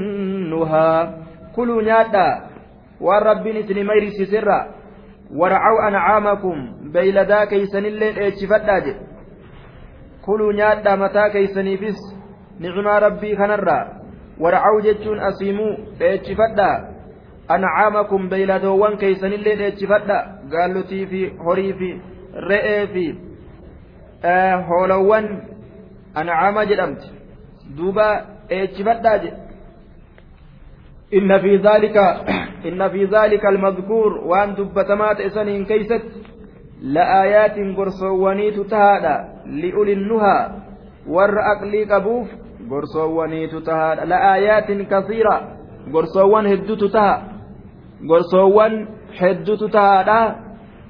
nuhaa 0.49 1.13
kuluu 1.55 1.81
nyaadhaa 1.89 2.33
waan 3.01 3.23
rabbiin 3.29 3.61
isin 3.61 3.85
mayrisiiserra 3.85 4.57
waracau 5.41 5.77
ancaamakum 5.89 6.89
beeyladaa 6.97 7.45
keeysanillee 7.53 8.11
dheechifadhaa 8.17 8.79
jedhe 8.87 9.16
kuluu 10.27 10.51
nyaadhaa 10.59 10.97
mataa 11.03 11.29
keeysaniifis 11.35 11.99
nicmaa 12.65 12.99
rabbii 13.05 13.35
kanarraa 13.41 13.83
warcaw 14.45 14.75
jechuun 14.87 15.19
asiimuu 15.29 15.71
dheechifadhaa 15.99 16.75
ancaamakum 17.55 18.29
beeyladoowwan 18.33 18.97
keeysanillee 19.03 19.55
dheechifadha 19.63 20.17
gaallotii 20.53 21.05
fi 21.11 21.21
horii 21.45 21.73
fi 21.81 21.89
re'ee 22.51 22.83
fi 22.93 23.05
hoolawwan 24.69 25.27
ancaama 26.21 26.65
jedhamti 26.71 27.11
duuba 27.77 28.07
eechifadhaa 28.59 29.17
jedhe 29.25 29.45
إن 31.13 31.39
في 31.39 31.55
ذلك 31.57 31.97
إن 32.65 32.89
في 32.89 33.05
ذلك 33.05 33.45
المذكور 33.45 34.17
وأن 34.17 34.55
دبتمات 34.55 35.21
إسنين 35.21 35.65
كيست 35.65 36.03
لآيات 36.81 37.55
قرصوانيت 37.77 38.59
تهادا 38.59 39.15
لأولي 39.47 39.93
النهى 39.93 40.49
ور 41.07 41.35
أقلي 41.39 41.83
قبوف 41.83 42.27
قرصوانيت 42.71 43.55
تهادا 43.55 44.05
لآيات 44.05 44.71
كثيرة 44.71 45.57
قرصوان 45.93 46.45
هدوت 46.45 46.83
تها 46.83 47.23
قرصوان 48.09 48.87
هدوت 49.19 49.63
تهادا 49.63 50.35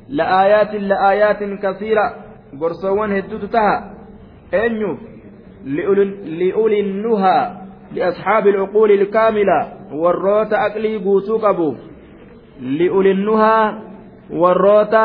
لآيات 0.09 0.73
لآيات 0.75 1.41
كثيرة 1.63 2.15
قرصوان 2.61 3.11
هدوت 3.11 3.45
تها. 3.45 3.93
أنيوف 4.53 4.99
لأولي 6.39 6.79
النهى 6.79 7.39
لأصحاب 7.91 8.47
العقول 8.47 8.91
الكاملة 8.91 9.59
والروت 9.93 10.53
أقلي 10.53 10.97
قوتو 10.97 11.37
قبوف. 11.37 11.77
لأولي 12.61 13.11
النهى 13.11 13.73
والروت 14.31 14.95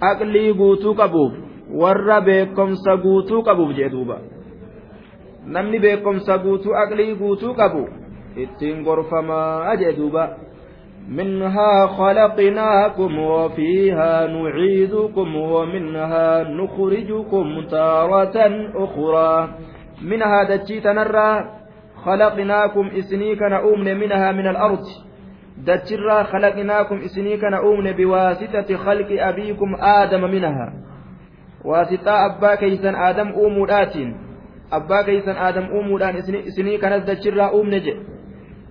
aqlii 0.00 0.52
guutuu 0.52 0.94
qabuuf 0.94 1.32
warra 1.72 2.20
beekomsa 2.20 2.96
guutuu 2.96 3.42
qabuuf 3.42 3.76
jee 3.76 3.88
duuba 3.88 4.18
namni 5.46 5.78
beekomsa 5.78 6.38
guutuu 6.38 6.74
aqlii 6.74 7.14
guutuu 7.14 7.54
qabu 7.54 7.88
ittiin 8.36 8.82
gorfamaa 8.84 9.76
jee 9.76 9.96
duuba 9.96 10.28
منها 11.08 11.86
خلقناكم 11.86 13.18
وفيها 13.18 14.26
نعيدكم 14.26 15.36
ومنها 15.36 16.42
نخرجكم 16.42 17.46
تارة 17.70 18.36
أخرى 18.74 19.48
منها 20.02 20.42
دجيت 20.44 20.86
نرى 20.86 21.44
خلقناكم 22.04 22.86
إسنيك 22.98 23.42
نؤمن 23.42 23.96
منها 24.00 24.32
من 24.32 24.46
الأرض 24.46 24.84
khalaqnaakum 25.62 27.02
isinii 27.04 27.38
kana 27.38 27.62
uumne 27.62 27.92
biwaasitati 27.92 28.76
khalqi 28.76 29.20
abiikum 29.20 29.74
aadama 29.80 30.28
minaha 30.28 30.72
waasixaa 31.64 32.24
abbaa 32.28 32.56
keeysan 32.56 32.94
aadam 33.06 33.34
uumuudhaatiin 33.42 34.10
abbaa 34.70 35.04
keeysan 35.04 35.36
aadam 35.46 35.70
uumuudhaan 35.72 36.16
isinii 36.50 36.78
kanas 36.78 37.06
dachirraa 37.06 37.50
uumne 37.52 37.80
jedhe. 37.80 38.02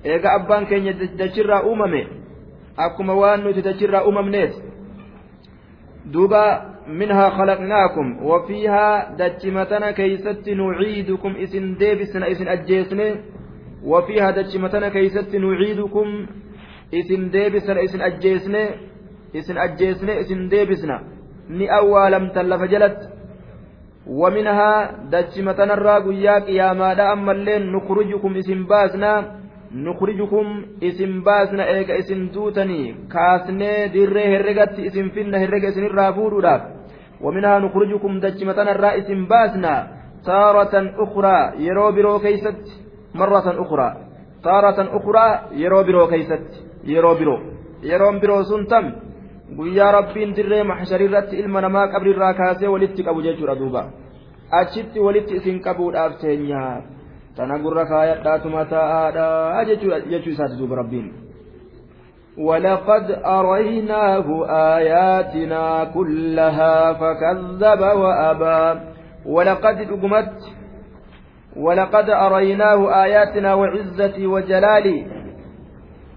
Eega 0.03 0.33
abbaan 0.37 0.65
keenya 0.65 0.93
dachirraa 1.17 1.63
uumame 1.63 2.07
akkuma 2.77 3.13
waan 3.21 3.43
nuti 3.43 3.61
dachirraa 3.61 4.03
uumamneet 4.05 4.53
duuba 6.13 6.41
minhaa 6.87 7.29
khalaqnaakum 7.37 8.07
wafiihaa 8.29 9.15
dachimatana 9.17 9.93
keeysatti 9.99 10.55
nuciidukum 10.55 11.35
isin 11.45 11.79
deebisna 11.79 12.27
isin 12.27 12.47
ajjeesne. 12.55 13.07
Wafiihaa 13.91 14.31
dachimatana 14.35 14.89
keeysatti 14.89 15.39
nuciidukum 15.39 16.27
isin 16.91 17.31
deebisna 17.33 17.81
isin 17.81 18.01
ajjeesne. 18.01 18.63
Isin 19.33 19.57
ajjeesne 19.57 20.19
isin 20.19 20.49
deebisna. 20.51 20.99
ni 21.48 21.68
awwaalamtan 21.68 22.48
lafa 22.48 22.66
jalatti 22.68 23.18
ومنها 24.08 24.72
دجمة 25.12 25.58
نرى 25.64 25.94
قيا 26.06 26.38
قياما 26.48 26.94
دا 26.94 27.12
أما 27.12 27.32
اللين 27.32 27.72
نخرجكم 27.72 28.36
اسم 28.36 28.60
باسنا 28.64 29.12
نخرجكم 29.74 30.46
اسم 30.82 31.12
باسنا 31.26 31.68
إيك 31.68 31.90
اسم 31.90 32.20
دوتني 32.34 32.80
كاسني 33.12 33.88
دري 33.92 34.24
هرقت 34.32 34.74
اسم 34.88 35.08
فينا 35.08 35.38
هرق 35.42 35.64
اسم 35.68 35.84
الرافور 35.90 36.32
ومنها 37.24 37.58
نخرجكم 37.58 38.12
دجمة 38.20 38.58
نرى 38.68 38.90
اسم 38.98 39.20
باسنا 39.32 39.74
تارة 40.24 40.74
أخرى 41.04 41.38
يرو 41.66 41.92
برو 41.92 42.18
كيست 42.24 42.64
مرة 43.14 43.46
أخرى 43.64 43.88
تارة 44.44 44.78
أخرى 44.98 45.26
يرو 45.62 45.82
برو 45.82 46.06
كيست 46.12 46.68
yeroo 46.84 47.14
biroo 47.14 47.38
yeroon 47.82 48.20
biroo 48.20 48.44
sun 48.44 48.66
tam 48.66 48.92
guyyaa 49.57 49.91
rabbiin 49.97 50.35
dirree 50.35 50.63
maxsharii 50.71 51.09
irratti 51.09 51.41
ilma 51.43 51.61
namaa 51.65 51.87
qabrirraa 51.95 52.33
kaasee 52.39 52.73
walitti 52.75 53.05
qabu 53.07 53.25
jechuudha 53.27 53.59
duuba 53.61 53.83
achitti 54.61 54.99
walitti 54.99 55.35
isin 55.41 55.59
qabuudhaaf 55.65 56.21
teenyaa 56.21 56.71
tana 57.35 57.59
gurra 57.59 57.85
kaayadhaatuma 57.91 58.65
taa'aadha 58.77 59.65
jechuu 59.69 60.33
isaati 60.35 60.57
duuba 60.61 60.81
rabbiin. 60.81 61.11
ولقد 62.37 63.11
أريناه 63.25 64.45
آياتنا 64.49 65.83
كلها 65.93 66.93
فكذب 66.93 67.81
وأبى 67.81 68.79
ولقد 69.25 69.77
أقمت 69.81 70.33
ولقد 71.57 72.09
أريناه 72.09 73.03
آياتنا 73.03 73.53
وعزتي 73.53 74.27
وجلالي 74.27 75.22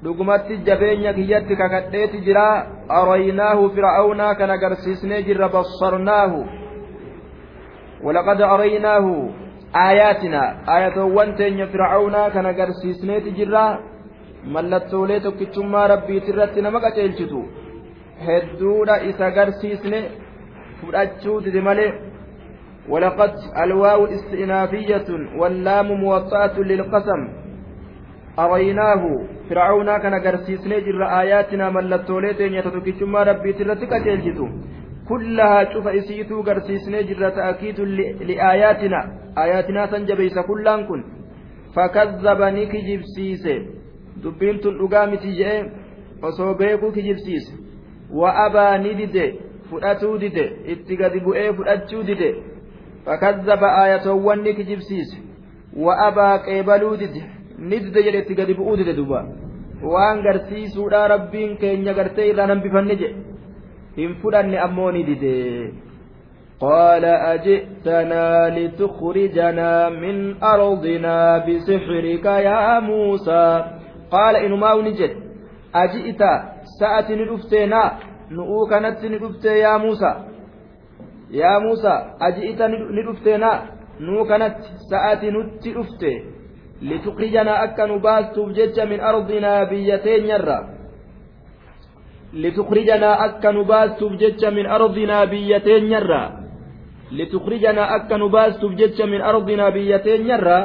dhugumatti 0.05 0.57
jabeenya 0.67 1.13
kiyyatti 1.17 1.55
kakadheeti 1.61 2.17
jira 2.27 2.45
araynaahu 2.99 3.69
fir'aawnaa 3.75 4.33
kan 4.39 4.49
agarsiisnee 4.57 5.21
jirra 5.27 5.49
bassarnaahu 5.55 6.39
walaqad 8.05 8.41
araynaahu 8.53 9.13
aayaatinaa 9.85 10.49
aayatoowwan 10.75 11.33
teenya 11.41 11.67
fir'aawnaa 11.73 12.29
kan 12.35 12.45
agarsiisneeti 12.53 13.31
jirra 13.39 13.65
mallattoolee 14.53 15.19
tokkichummaa 15.25 15.87
rabbiitirratti 15.93 16.61
nama 16.67 16.79
qaceelchitu 16.85 17.41
hedduudha 18.27 18.95
isa 19.09 19.25
agarsiisne 19.31 19.99
fudhachuu 20.81 21.41
dide 21.47 21.61
malee 21.69 21.91
ولقد 22.89 23.33
الواو 23.63 24.05
استئنافية 24.05 25.09
واللام 25.39 25.87
موطأة 26.03 26.55
للقسم 26.59 27.21
أريناه. 28.38 29.02
فرعون 29.48 29.98
كان 29.98 30.14
قرسيسني 30.24 30.80
جر 30.80 31.02
آياتنا 31.20 31.70
ملتولي 31.70 32.34
تينيا 32.34 32.60
تتكيشما 32.60 33.22
ربي 33.22 33.52
ترتك 33.52 33.92
تلجتو 34.04 34.46
كلها 35.08 35.72
شوف 35.72 35.86
إسيتو 35.88 36.42
قرسيسني 36.42 37.02
جر 37.02 37.28
تأكيد 37.30 37.80
لآياتنا. 38.28 39.00
آياتنا 39.38 39.86
سنجبيس 39.86 40.38
كلان 40.48 40.80
كن. 40.88 41.00
فكذبني 41.74 42.66
كجبسيسي 42.72 43.56
دبين 44.22 44.60
تلقامتي 44.60 45.30
جئ. 45.38 45.86
osoo 46.22 46.54
beekuu 46.54 46.92
kijibsiise 46.92 47.52
wa'abaa 48.10 48.78
ni 48.78 48.94
dide 48.94 49.24
fudhatuu 49.70 50.18
dide 50.18 50.44
itti 50.66 50.96
gadi 50.96 51.20
bu'ee 51.20 51.52
fudhachuu 51.52 52.02
dide 52.02 52.28
fakkazzaba 53.04 53.68
aayatoowwan 53.80 54.40
ni 54.42 54.54
kijibsiise 54.54 55.18
wa'abaa 55.76 56.38
qeebaluu 56.38 56.96
dide 56.96 57.22
ni 57.58 57.80
dide 57.80 58.02
jedhe 58.06 58.18
itti 58.18 58.34
gadi 58.34 58.54
bu'uu 58.58 58.76
dide 58.76 58.92
duba 58.96 59.24
waan 59.92 60.22
garsiisuudha 60.22 61.08
rabbiin 61.14 61.56
keenya 61.62 61.92
gartee 61.98 62.28
irraan 62.30 62.50
hambifanne 62.54 62.94
jedhe 63.02 63.14
hin 63.98 64.16
fudhanne 64.22 64.58
ammoo 64.68 64.92
ni 64.92 65.04
dide 65.10 65.34
قال 66.60 67.04
أجئتنا 67.04 68.48
لتخرجنا 68.58 69.88
من 69.88 70.42
أرضنا 70.42 71.38
بسحرك 71.38 72.24
يا 72.24 72.80
موسى 72.80 73.64
قال 74.10 74.36
إنما 74.36 74.72
ونجد 74.72 75.12
أجئت 75.74 76.22
سأتي 76.80 77.14
ندفتنا 77.14 77.82
نؤو 78.30 78.66
كانت 78.70 79.04
ندفت 79.04 79.44
يا 79.44 79.76
موسى 79.76 80.12
يا 81.30 81.58
موسى 81.58 81.94
أجئت 82.20 82.60
ندفتنا 82.96 83.50
نؤو 84.00 84.24
كانت 84.24 84.56
سأتي 84.90 85.30
ندفت 85.30 86.02
لتخرجنا 86.81 87.63
أكا 87.63 87.85
نباستوف 87.85 88.49
جج 88.57 88.77
من 88.91 88.99
أرضنا 88.99 89.63
بيتين 89.63 90.25
يرى 90.25 90.59
لتخرجنا 92.33 93.25
أكا 93.25 93.51
نباستوف 93.51 94.11
جج 94.21 94.45
من 94.45 94.65
أرضنا 94.65 95.25
بيتين 95.25 95.83
يرى 95.93 96.23
لتخرجنا 97.11 97.83
أكا 97.95 98.17
نباستوف 98.17 98.71
جج 98.81 99.01
من 99.01 99.21
أرضنا 99.21 99.69
بيتين 99.69 100.21
يرى 100.31 100.59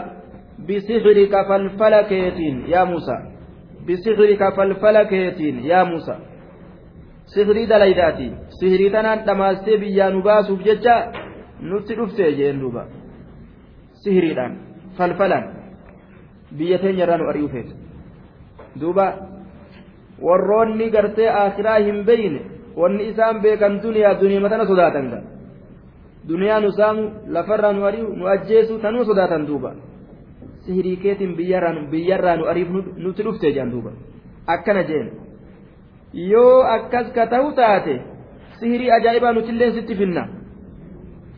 بسحرك 0.68 1.32
فالفلكيتين 1.48 2.56
يا 2.68 2.84
موسى 2.84 3.16
بسحرك 3.88 4.42
فالفلكيتين 4.56 5.56
يا 5.64 5.82
موسى 5.84 6.16
sihrii 7.34 7.66
dalaydaati 7.68 8.26
sihrii 8.58 8.90
tanaan 8.90 9.26
dhamaastee 9.26 9.78
biyyaa 9.82 10.10
nu 10.14 10.20
baasuuf 10.22 10.60
jecha 10.66 10.94
nutti 11.70 11.96
dhuftee 11.98 12.30
jeen 12.38 12.60
duuba 12.60 12.82
sihriidhaan 14.02 14.52
falfalan 14.98 15.44
biyya 16.57 16.77
teenya 16.79 17.03
irraa 17.05 17.17
nu 17.17 17.29
ari'uu 17.29 17.49
feetu. 17.49 17.73
Duuba 18.79 19.05
warroonni 20.21 20.89
gartee 20.91 21.29
akiraa 21.29 21.79
hin 21.79 22.05
beeyne 22.05 22.41
wanni 22.75 23.03
isaan 23.11 23.41
beekan 23.41 23.81
duniyaa 23.83 24.19
duniyaa 24.21 24.41
matana 24.45 24.65
sodaatan 24.65 25.09
ga'a. 25.11 25.21
Duniyaa 26.27 26.59
nu 26.61 26.71
saamu 26.71 27.11
lafarraa 27.27 27.73
nu 27.73 27.85
ari'u 27.89 28.15
nu 28.15 28.27
ajjeesu 28.27 28.79
tanuu 28.79 29.05
sodaatan 29.05 29.47
duuba. 29.47 29.73
Sihirii 30.65 30.97
keetiin 30.97 31.35
biyyarraa 31.37 32.35
nu 32.37 32.45
ariif 32.45 32.69
nutti 32.97 33.23
dhuftee 33.23 33.51
jedhan 33.51 33.71
duuba. 33.71 33.91
Akkana 34.47 34.83
jeen. 34.83 35.11
Yoo 36.13 36.63
akkas 36.63 37.11
ka 37.15 37.27
ta'u 37.27 37.51
taate 37.55 38.01
sihirii 38.59 38.91
ajaa'ibaa 38.91 39.33
nutillee 39.33 39.71
sitti 39.71 39.95
finna. 39.95 40.27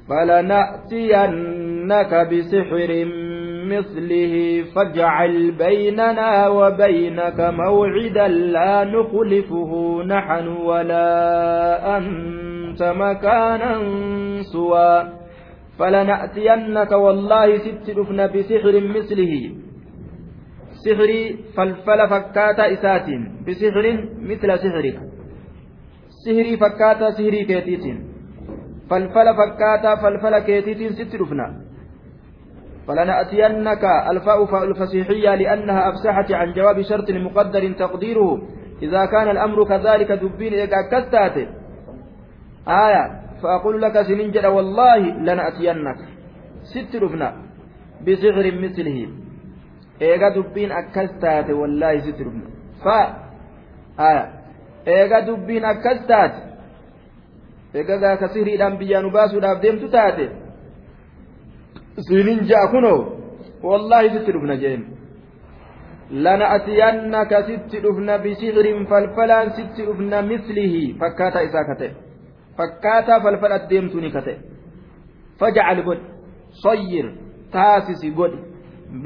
Falana'tiyannaka 0.08 2.26
bisixrin 2.30 3.23
مثله 3.72 4.64
فاجعل 4.76 5.52
بيننا 5.52 6.48
وبينك 6.48 7.40
موعدا 7.40 8.28
لا 8.28 8.84
نخلفه 8.84 9.72
نحن 10.04 10.48
ولا 10.48 11.08
أنت 11.98 12.82
مكانا 12.84 13.72
سوى. 14.54 14.94
فلنأتينك 15.80 16.92
والله 16.92 17.58
ست 17.58 17.90
رفنا 17.90 18.26
بسحر 18.28 18.76
مثله. 18.96 19.34
سحري 20.84 21.22
فلفل 21.56 22.00
فكاتا 22.10 22.64
إسات. 22.74 23.08
بسحر 23.48 23.86
مثل 24.30 24.50
سحرك. 24.64 24.98
سحري 26.26 26.58
فكاتا 26.58 27.10
سحري 27.18 27.44
كيتيتين 27.50 27.98
فلفل 28.90 29.28
فكاتا 29.40 29.92
فلفل 29.96 30.40
كيتيتين 30.40 30.90
ست 30.90 31.16
رفنا 31.16 31.48
فلنأتينك 32.88 33.84
الفاء 34.12 34.64
الفصيحية 34.64 35.36
لأنها 35.36 35.90
أفسحت 35.90 36.32
عن 36.32 36.54
جواب 36.54 36.82
شرط 36.82 37.12
مقدر 37.12 37.72
تقديره. 37.72 38.42
إذا 38.82 39.06
كان 39.06 39.30
الأمر 39.30 39.64
كذلك 39.64 40.12
دبين 40.12 40.54
إيقا 40.54 40.82
كستات 40.92 41.38
آية. 42.68 43.04
فأقول 43.44 43.82
لك 43.82 44.02
سننجل 44.02 44.48
والله 44.48 44.98
لنأتينك. 44.98 46.00
ست 46.64 46.96
رفنا. 46.96 47.34
بصغر 48.08 48.46
مثله. 48.64 49.08
إيقا 50.02 50.30
دبين 50.30 50.72
أكستات 50.72 51.50
والله 51.50 52.00
ست 52.00 52.22
رفنا. 52.22 52.48
ف. 52.84 52.88
آية. 54.00 54.26
إيقا 54.88 55.20
دبين 55.20 55.66
أكستات 55.66 56.34
إيقا 57.76 58.16
كسهري 58.16 58.56
الأنبياء 58.56 59.02
نباسو 59.06 59.40
دابديم 59.40 59.88
تتاتي 59.88 60.43
kunoo 62.72 63.00
wallaahi 63.64 64.10
sitti 64.16 64.32
dhufna 64.36 64.56
jeen 64.64 64.86
lana'atiyannaka 66.12 67.44
sitti 67.50 67.84
dhufna 67.84 68.18
bisihirin 68.26 68.86
falfalaan 68.88 69.52
sitti 69.58 69.86
dhufna 69.88 70.22
mislihi 70.22 70.82
fakkaataa 71.00 71.46
isaa 71.50 71.66
kate 71.70 71.92
fakkaataa 72.58 73.20
falfala 73.26 73.60
deemtuuni 73.70 74.12
kate 74.16 74.34
fajcal 75.40 75.84
godhi 75.88 76.06
soyyir 76.66 77.08
taasisi 77.56 78.12
godhi 78.20 78.40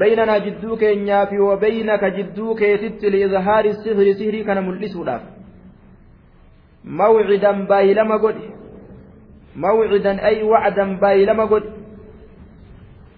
baynanaa 0.02 0.40
jidduu 0.46 0.76
keenyaa 0.82 1.24
fi 1.30 1.38
wabaynaka 1.48 2.10
jidduu 2.18 2.54
keetitti 2.60 3.12
liizhaari 3.16 3.74
sihri 3.82 4.14
sihrii 4.20 4.44
kana 4.50 4.62
mul'isuudhaaf 4.68 5.22
mawcidan 7.00 7.66
baay'ilama 7.72 8.18
godhi 8.24 8.48
mawcidan 9.64 10.18
ay 10.30 10.36
wacdan 10.52 10.96
baay'ilama 11.02 11.46
godhi 11.52 11.77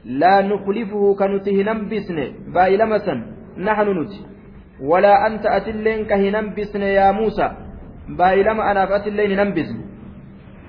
لا 0.04 0.42
نخلفه 0.42 1.14
كنته 1.14 1.56
ننبسن 1.62 2.18
بايلمسا 2.54 3.14
نحن 3.58 3.88
نتي. 3.98 4.20
ولا 4.80 5.26
أنت 5.26 5.46
أتلين 5.46 6.04
كهننبسن 6.04 6.82
يا 6.82 7.12
موسى 7.12 7.50
بايلما 8.08 8.70
أنا 8.70 8.86
فأتلين 8.86 9.36
ننبسن 9.36 9.78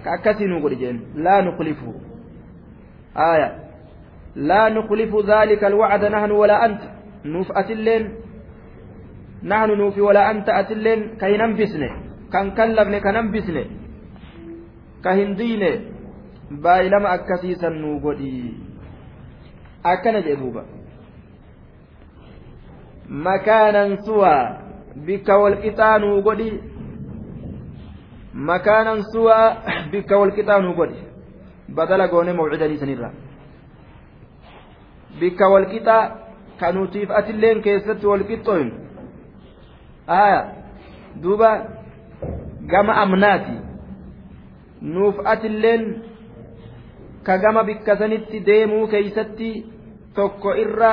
كأكسي 0.06 0.46
نقول 0.46 0.74
لا 1.16 1.42
نخلفه. 1.42 1.94
آية. 3.18 3.50
لا 4.36 4.70
نخلف 4.70 5.12
ذلك 5.32 5.64
الوعد 5.64 6.06
نحن 6.06 6.32
ولا 6.32 6.66
أنت. 6.66 6.82
نوف 7.26 7.52
أتلين 7.52 8.04
نحن 9.44 9.70
نوفي 9.78 10.02
ولا 10.02 10.32
أنت 10.32 10.50
أتلين 10.50 11.00
كهننبسن 11.20 11.84
كان 12.34 12.52
كلبن 12.52 12.98
كننبسن 13.00 13.58
كهندين 15.04 15.64
بايلما 16.52 17.14
أكسيسا 17.14 17.70
نقول 17.70 18.22
akkana 19.84 20.22
jedhe 20.22 20.36
duuba 20.42 20.64
makaanan 23.28 23.98
suwaa 24.06 24.58
bikka 25.06 25.38
walqixaanuu 25.38 26.22
godhi 26.28 26.50
makaanan 28.34 29.04
suwaa 29.14 29.48
bikka 29.92 30.18
walqixaanuu 30.18 30.74
godhi 30.74 31.00
badala 31.76 32.08
goone 32.08 32.34
mawcidanii 32.34 32.78
sanirraa 32.84 33.14
bikka 35.20 35.50
walqixaa 35.54 36.04
kanuutiif 36.60 37.12
atilleen 37.20 37.62
keessatti 37.62 38.08
walqixxooyin 38.12 38.72
aya 40.08 40.40
duuba 41.24 41.50
gama 42.74 42.94
amnaati 43.04 43.58
nuuf 44.94 45.16
atilleen 45.34 45.84
ka 47.27 47.39
gama 47.39 47.63
bikka 47.69 47.97
sanitti 48.01 48.41
deemuu 48.49 48.87
keeysatti 48.93 49.51
tokko 50.15 50.55
irra 50.65 50.91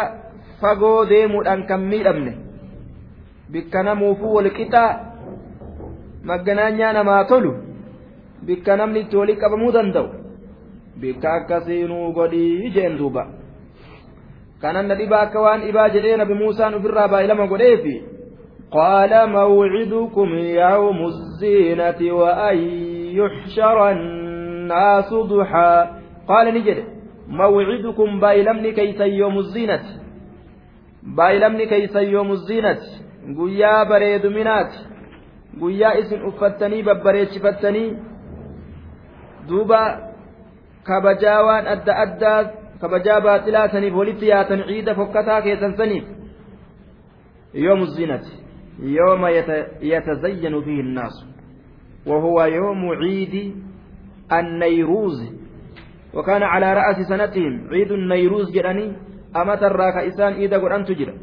fagoo 0.61 1.05
deemuudhaan 1.11 1.65
kan 1.69 1.81
miidhamne 1.91 2.33
bikka 3.51 3.83
namuufuu 3.83 4.33
walqixaa 4.37 4.89
magganaanyaa 6.31 6.93
namaa 6.97 7.23
tolu 7.31 7.51
bikka 8.47 8.77
namni 8.77 8.99
itti 9.05 9.17
walii 9.21 9.35
qabamuu 9.43 9.71
danda'u 9.77 10.07
bikka 11.01 11.33
akkasiinuu 11.33 12.07
godhii 12.17 12.71
jeen 12.75 12.97
duuba 12.97 13.23
kanan 14.61 14.87
na 14.87 14.95
dhibaa 14.95 15.21
akka 15.27 15.41
waan 15.45 15.61
dhibaa 15.67 15.89
jedhee 15.95 16.17
nabi 16.17 16.33
muusaan 16.41 16.73
ofirraa 16.79 17.07
baay'ilama 17.13 17.47
godheefi 17.53 17.95
قال 18.73 19.13
موعدكم 19.29 20.29
يوم 20.65 20.99
الزينة 21.05 22.13
وأن 22.13 22.57
يحشر 23.19 23.77
الناس 23.91 25.13
ضحى 25.13 25.75
قال 26.28 26.54
نجد 26.54 26.84
موعدكم 27.28 28.20
بايلمني 28.20 28.72
كيس 28.72 29.00
يوم 29.00 29.38
الزينة 29.38 29.84
بايلمني 31.02 31.66
كيس 31.66 31.96
يوم 31.96 32.30
الزينة 32.32 32.80
bareeduminaati 33.88 34.78
guyyaa 35.60 35.94
isin 35.94 36.22
uffattanii 36.22 36.82
babbareechifattanii 36.82 37.96
duuba 39.48 39.80
kabajaa 40.82 41.42
waan 41.42 41.66
adda 41.66 41.96
addaa 42.04 42.44
kabajaa 42.80 43.20
baaxilaa 43.20 43.68
saniif 43.68 43.94
walitti 43.94 44.28
yaatan 44.28 44.64
ciida 44.68 44.94
fokkataa 44.94 45.42
keessan 45.42 45.76
saniif 45.76 46.04
يوم 47.54 47.82
الزينة 47.82 48.22
يوم 48.82 49.26
يتزين 49.82 50.60
فيه 50.62 50.80
الناس 50.80 51.26
وهو 52.06 52.44
يوم 52.44 52.88
عيد 52.88 53.54
النيروز 54.32 55.37
وكان 56.13 56.43
على 56.43 56.73
رأس 56.73 56.97
سنتهم 57.09 57.53
عيد 57.71 57.91
النيروز 57.91 58.51
جراني 58.51 58.93
أما 59.35 59.55
ترى 59.55 59.91
كإسان 59.91 60.33
إيدا 60.33 60.57
قرآن 60.57 60.85
تجرى 60.85 61.13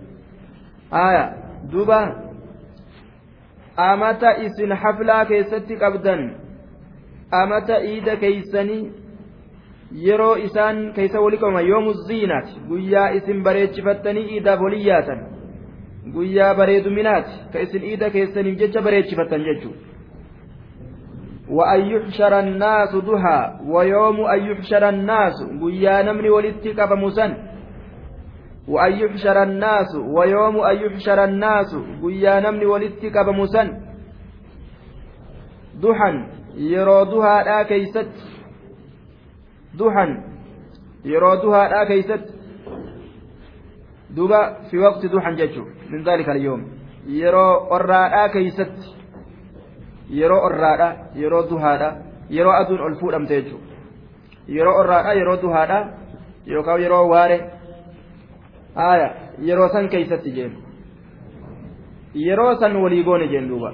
آية 0.92 1.24
دوبا 1.72 2.30
amata 3.76 4.36
isin 4.44 4.72
haflaa 4.82 5.24
keessatti 5.24 5.76
qabdan 5.82 6.22
amata 7.40 7.76
iida 7.90 8.16
keeysanii 8.22 8.82
yeroo 10.07 10.34
isaan 10.46 10.80
keeysa 10.96 11.20
wali 11.24 11.38
qabaman 11.42 11.68
yoomu 11.68 11.92
ziinaati 12.09 12.61
guyyaa 12.70 13.09
isin 13.18 13.42
bareechifattanii 13.46 14.26
iidaaf 14.34 14.61
walii 14.66 14.86
yaatan 14.88 15.20
guyyaa 16.16 16.55
bareeduminaati 16.61 17.38
ka 17.53 17.64
isin 17.66 17.86
iida 17.92 18.11
keessaniif 18.16 18.59
jecha 18.64 18.82
bareechifattan 18.88 19.46
jechuudha 19.48 19.93
وأن 21.49 21.79
يحشر 21.79 22.39
الناس 22.39 22.95
ضحى 22.95 23.41
ويوم 23.67 24.17
أن 24.25 24.39
يحشر 24.39 24.89
الناس 24.89 25.33
قيا 25.61 26.01
نمني 26.01 26.29
ولدتك 26.29 26.79
بمسن 26.89 27.31
وأن 28.67 28.91
يحشر 28.91 29.43
الناس 29.43 29.95
ويوم 29.95 30.55
أن 30.59 30.75
يحشر 30.75 31.23
الناس 31.23 31.75
قيا 32.03 32.39
نمني 32.39 32.65
ولدتك 32.65 33.17
بمسن 33.17 33.85
ضحى 35.81 36.11
يرو 36.55 37.03
ضحى 37.03 37.43
لا 37.45 37.63
كيست. 37.63 38.11
ضحى 39.75 40.07
يرو 41.05 41.35
ضحى 41.35 41.69
لا 41.69 41.83
كيست. 41.83 42.25
دوبا 44.09 44.41
في 44.71 44.77
وقت 44.77 45.05
ضحى 45.05 45.35
ججو 45.35 45.65
من 45.91 46.03
ذلك 46.03 46.29
اليوم. 46.29 46.61
قرى 47.69 48.01
لا 48.09 48.27
كيست. 48.27 48.75
yeroo 50.20 50.40
orraadha 50.48 50.88
yeroo 51.22 51.42
duhaadha 51.51 51.90
yeroo 52.36 52.55
aduun 52.61 52.80
ol 52.86 52.96
fuudhamte 53.01 53.42
jechuudha 53.42 53.76
yeroo 54.57 54.78
orraadha 54.80 55.12
yeroo 55.20 55.36
duhaadha 55.42 55.78
yookaan 56.46 56.82
yeroo 56.86 57.05
waare 57.12 57.38
haaya 58.80 59.09
yeroo 59.51 59.68
san 59.76 59.88
keeysatti 59.94 60.34
jeen 60.38 60.59
yeroo 62.26 62.51
san 62.64 62.76
walii 62.76 63.05
goone 63.05 63.28
jeen 63.28 63.48
duuba 63.53 63.72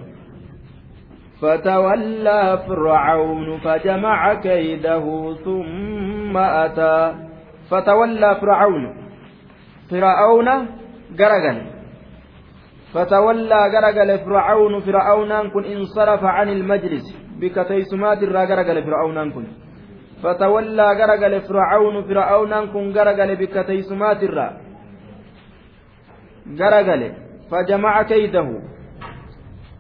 فتولى 1.40 2.58
فرعون 2.68 3.58
فجمع 3.58 4.34
كيده 4.34 5.04
ثم 5.44 6.36
أتى 6.36 7.14
فتولى 7.70 8.36
فرعون 8.40 8.84
فرعون 9.90 10.48
جرجل 11.18 11.58
فتولى 12.93 13.59
غرغل 13.73 14.19
فرعون 14.19 14.79
فرعون 14.79 15.49
كن 15.49 15.63
انصرف 15.63 16.23
عن 16.23 16.49
المجلس. 16.49 17.17
بكتيسمات 17.39 18.23
الرا 18.23 18.43
غرغل 18.43 18.83
فرعون 18.83 19.31
كن. 19.31 19.45
فتولى 20.23 20.87
غرغل 20.99 21.41
فرعون 21.41 22.03
فرعون 22.03 22.53
كن 22.73 22.91
غرغل 22.91 23.35
بك 23.35 23.65
تيسمات 23.67 24.23
الرا. 24.23 24.57
غرغل 26.59 27.11
فجمع 27.51 28.03
كيده. 28.03 28.49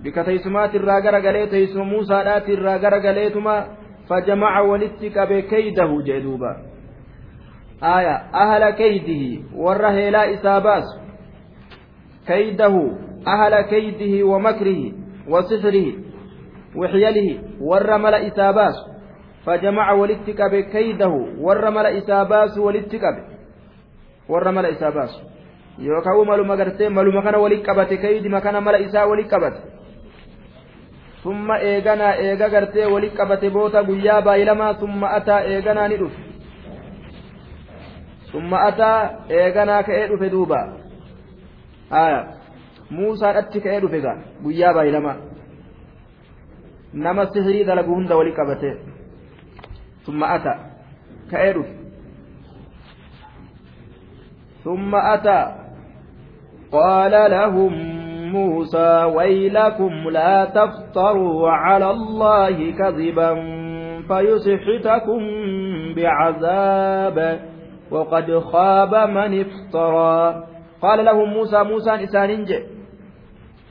بك 0.03 0.25
تيسمات 0.25 0.75
الرا 0.75 0.99
غرغل 0.99 1.49
تيسم 1.49 1.81
موسى 1.81 2.13
دات 2.23 2.49
الرا 2.49 2.75
غرغلتما 2.77 3.67
فجمع 4.09 4.59
ولتك 4.59 5.17
بكيده 5.29 5.89
جدوبا. 6.07 6.53
آية 7.83 8.15
أهل 8.43 8.69
كيده 8.69 9.43
وره 9.55 10.09
لا 10.09 10.33
إساباس. 10.33 11.00
كيده 12.27 12.75
أهل 13.27 13.61
كيده 13.61 14.25
ومكره 14.27 14.91
وسحره 15.27 15.87
وحيله 16.75 17.39
ور 17.61 17.91
إساباس 18.27 18.75
فجمع 19.45 19.91
ولتك 19.91 20.41
بكيده 20.41 21.13
ور 21.39 21.97
إساباس 21.97 22.57
ولتك 22.57 23.03
ور 24.29 24.69
إساباس 24.71 25.31
yookaan 25.79 26.25
maluma 26.27 26.57
gartee 26.57 26.89
maluma 26.89 27.21
kana 27.21 27.37
walitti 27.39 27.65
qabate 27.65 27.97
kaydima 27.97 28.41
kana 28.41 28.61
mala 28.61 28.77
isaa 28.79 29.05
walitti 29.07 29.31
qabate 29.31 29.61
summa 31.23 31.59
eeganaa 31.59 32.15
eega 32.15 32.49
gartee 32.49 32.85
walitti 32.85 33.17
qabate 33.17 33.49
boota 33.49 33.83
guyyaa 33.83 34.21
baayilamaa 34.21 34.73
summa 34.79 35.09
ataa 35.17 35.41
eeganaa 35.53 35.87
ni 35.87 35.97
dhufe 35.97 36.19
summa 38.31 38.61
ataa 38.67 39.09
eeganaa 39.29 39.83
ka'ee 39.83 40.07
dhufe 40.07 40.29
duuba 40.29 40.59
haya 41.91 42.21
muusaadhatti 42.97 43.57
ka'ee 43.65 43.79
dhufe 43.83 43.99
gaa 44.05 44.17
guyyaa 44.43 44.73
baayilamaa 44.77 45.17
nama 47.05 47.25
sihirii 47.33 47.67
dalagu 47.69 47.91
hunda 47.97 48.15
walitti 48.19 48.37
qabate 48.39 48.71
summa 50.07 50.25
ataa 50.39 50.59
ka'ee 51.31 51.53
dhufe 51.59 51.73
ثم 54.63 54.95
أتى 54.95 55.41
قال 56.71 57.11
لهم 57.31 57.73
موسى 58.31 59.03
ويلكم 59.15 59.93
لا 60.09 60.45
تفتروا 60.45 61.49
على 61.49 61.89
الله 61.91 62.71
كذبا 62.71 63.31
فيسحتكم 64.07 65.19
بعذاب 65.95 67.39
وقد 67.91 68.39
خاب 68.39 68.95
من 69.09 69.39
افترى 69.45 70.43
قال 70.81 71.05
لهم 71.05 71.29
موسى 71.29 71.63
موسى 71.63 72.03
إساننج 72.03 72.53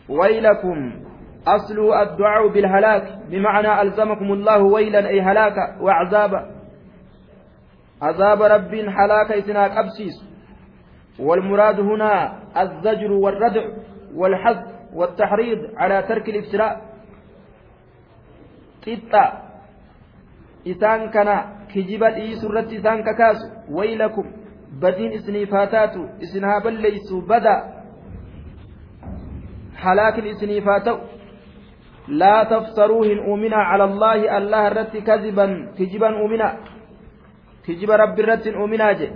ويلكم 0.09 0.93
أصل 1.47 1.79
الدعاء 2.03 2.49
بالهلاك 2.49 3.19
بمعنى 3.31 3.83
ألزمكم 3.83 4.33
الله 4.33 4.63
ويلا 4.63 5.09
أي 5.09 5.21
هلاك 5.21 5.57
وعذابا 5.81 6.61
عذاب 8.03 8.43
رب 8.43 8.75
حلاك 8.89 9.33
إسناك 9.33 9.71
أبسيس. 9.71 10.31
والمراد 11.19 11.81
هنا 11.81 12.39
الزجر 12.63 13.13
والردع 13.13 13.65
والحث 14.15 14.57
والتحريض 14.95 15.59
على 15.77 16.03
ترك 16.03 16.29
الإبتلاء. 16.29 16.81
قطة. 18.87 19.43
إسان 20.69 21.11
كان 21.11 21.45
كجب 21.75 22.03
إيس 22.03 22.45
الرت 22.45 22.73
إسان 22.73 23.03
ككاس. 23.03 23.37
ويلكم. 23.71 24.33
بدين 24.73 25.13
إسنيفاتات 25.13 25.95
إسنها 26.23 26.59
بليس 26.59 27.13
بدا 27.13 27.57
حلاك 29.77 30.19
الإسنيفات 30.19 30.87
لا 32.09 32.45
تفسروهن 32.45 33.19
أؤمنا 33.19 33.57
على 33.57 33.85
الله 33.85 34.39
الله 34.39 34.67
الرت 34.69 34.97
كذبا 34.97 35.47
كجبا 35.79 36.09
أؤمنا 36.21 36.49
كجب 37.67 37.91
رب 37.91 38.21
الرت 38.21 38.47
أؤمنا 38.47 38.93
جي 38.93 39.09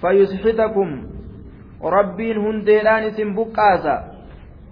فيسحتكم 0.00 0.88
ربين 1.82 2.36
هنديلان 2.38 3.02
اسم 3.02 3.34
بقاسا 3.34 3.96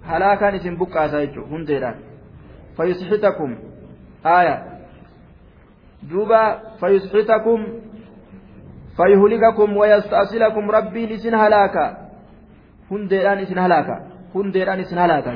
هلاكان 0.03 0.53
اسم 0.55 0.75
بقاسا 0.77 1.21
يجو 1.21 1.43
هنديلان 1.51 1.95
فيسحتكم 2.77 3.49
آية 4.25 4.55
دوبا 6.03 6.43
فيسحتكم 6.79 7.59
فيهلككم 8.97 9.77
ويستأصلكم 9.77 10.71
ربين 10.71 11.11
اسن 11.11 11.35
هلاكا. 11.35 11.97
هنديلان 12.91 13.37
اسن 13.37 13.59
هلاكا. 13.59 13.97
هنديلان 14.35 14.79
اسن 14.79 14.97
هلاكا. 14.97 15.33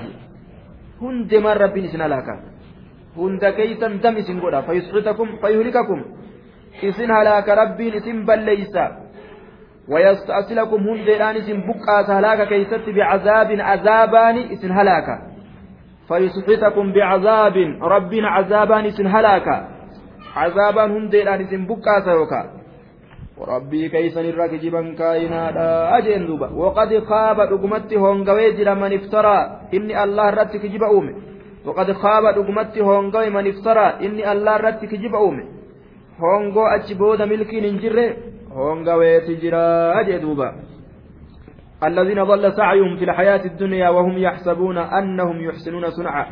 هند 1.02 1.36
من 1.36 1.48
ربين 1.64 1.84
اسن 1.86 2.02
هلاكا. 2.02 2.36
هند 3.18 3.46
كيسا 3.46 3.88
دم 3.88 4.16
اسن 4.18 4.40
قولا. 4.40 4.62
فيسحتكم 4.62 5.28
فيهلككم. 5.42 6.00
اسن 6.84 7.12
هلاكا 7.12 7.54
ربين 7.54 7.94
اسن 7.94 8.26
بليسا. 8.26 9.06
ويستأصلكم 9.88 10.90
هنديران 10.90 11.36
اسم 11.36 11.58
بقى 11.68 12.20
هلاك 12.20 12.48
كيست 12.48 12.90
بعذاب 12.90 13.52
عذابان 13.52 14.38
اسم 14.38 14.72
هلاك 14.72 15.08
فيسقطكم 16.08 16.94
بعذاب 16.94 17.58
رب 17.82 18.14
عذابان 18.14 18.86
اسم 18.86 19.08
هلاك 19.08 19.48
عذابان 20.36 20.92
هنديران 20.92 21.42
اسم 23.40 23.48
بقى 23.48 23.50
سيوكا 23.50 23.54
وربي 23.54 23.90
كيسن 23.90 24.26
الركجبا 24.26 24.96
كائنا 24.98 25.98
أجين 25.98 26.28
دوبا 26.28 26.50
وقد 26.50 27.00
خاب 27.00 27.42
دقمت 27.42 27.94
هونغوي 27.94 28.52
جرا 28.52 28.74
من 28.74 28.94
افترى 28.94 29.62
إني 29.74 30.04
الله 30.04 30.30
رتك 30.30 30.66
جب 30.66 30.84
أومي 30.84 31.16
وقد 31.66 31.92
خاب 31.92 32.24
دقمت 32.36 32.78
هونغوي 32.78 33.30
من 33.30 33.48
افترى 33.48 33.86
إني 34.06 34.32
الله 34.32 34.58
رتك 34.58 34.96
جب 34.96 35.16
أومي 35.16 35.46
هونغو 36.20 36.66
أجبود 36.66 37.22
ملكي 37.22 37.62
ننجره 37.62 38.16
hongaweeti 38.56 39.36
jira. 39.36 40.04
Jee 40.06 40.20
duuba. 40.20 40.54
الذين 41.84 42.24
ضل 42.24 42.54
سعيهم 42.54 42.98
في 42.98 43.04
الحياة 43.04 43.46
الدنيا 43.46 43.90
وهم 43.90 44.18
يحسبون 44.18 44.78
أنهم 44.78 45.42
يحسنون 45.42 45.92
صنعا 45.92 46.26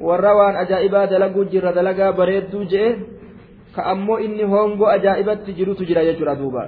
والروان 0.00 0.56
أجائبا 0.56 1.04
دلقوا 1.04 1.44
جرى 1.44 1.72
دلقا 1.72 2.10
بريدو 2.10 2.64
جئ 2.64 2.96
كأمو 3.76 4.16
إني 4.16 4.44
هونغو 4.44 4.86
أجائبت 4.86 5.50
جرو 5.50 5.72
تجرى 5.74 6.06
يجرى 6.08 6.34
دوبا 6.34 6.64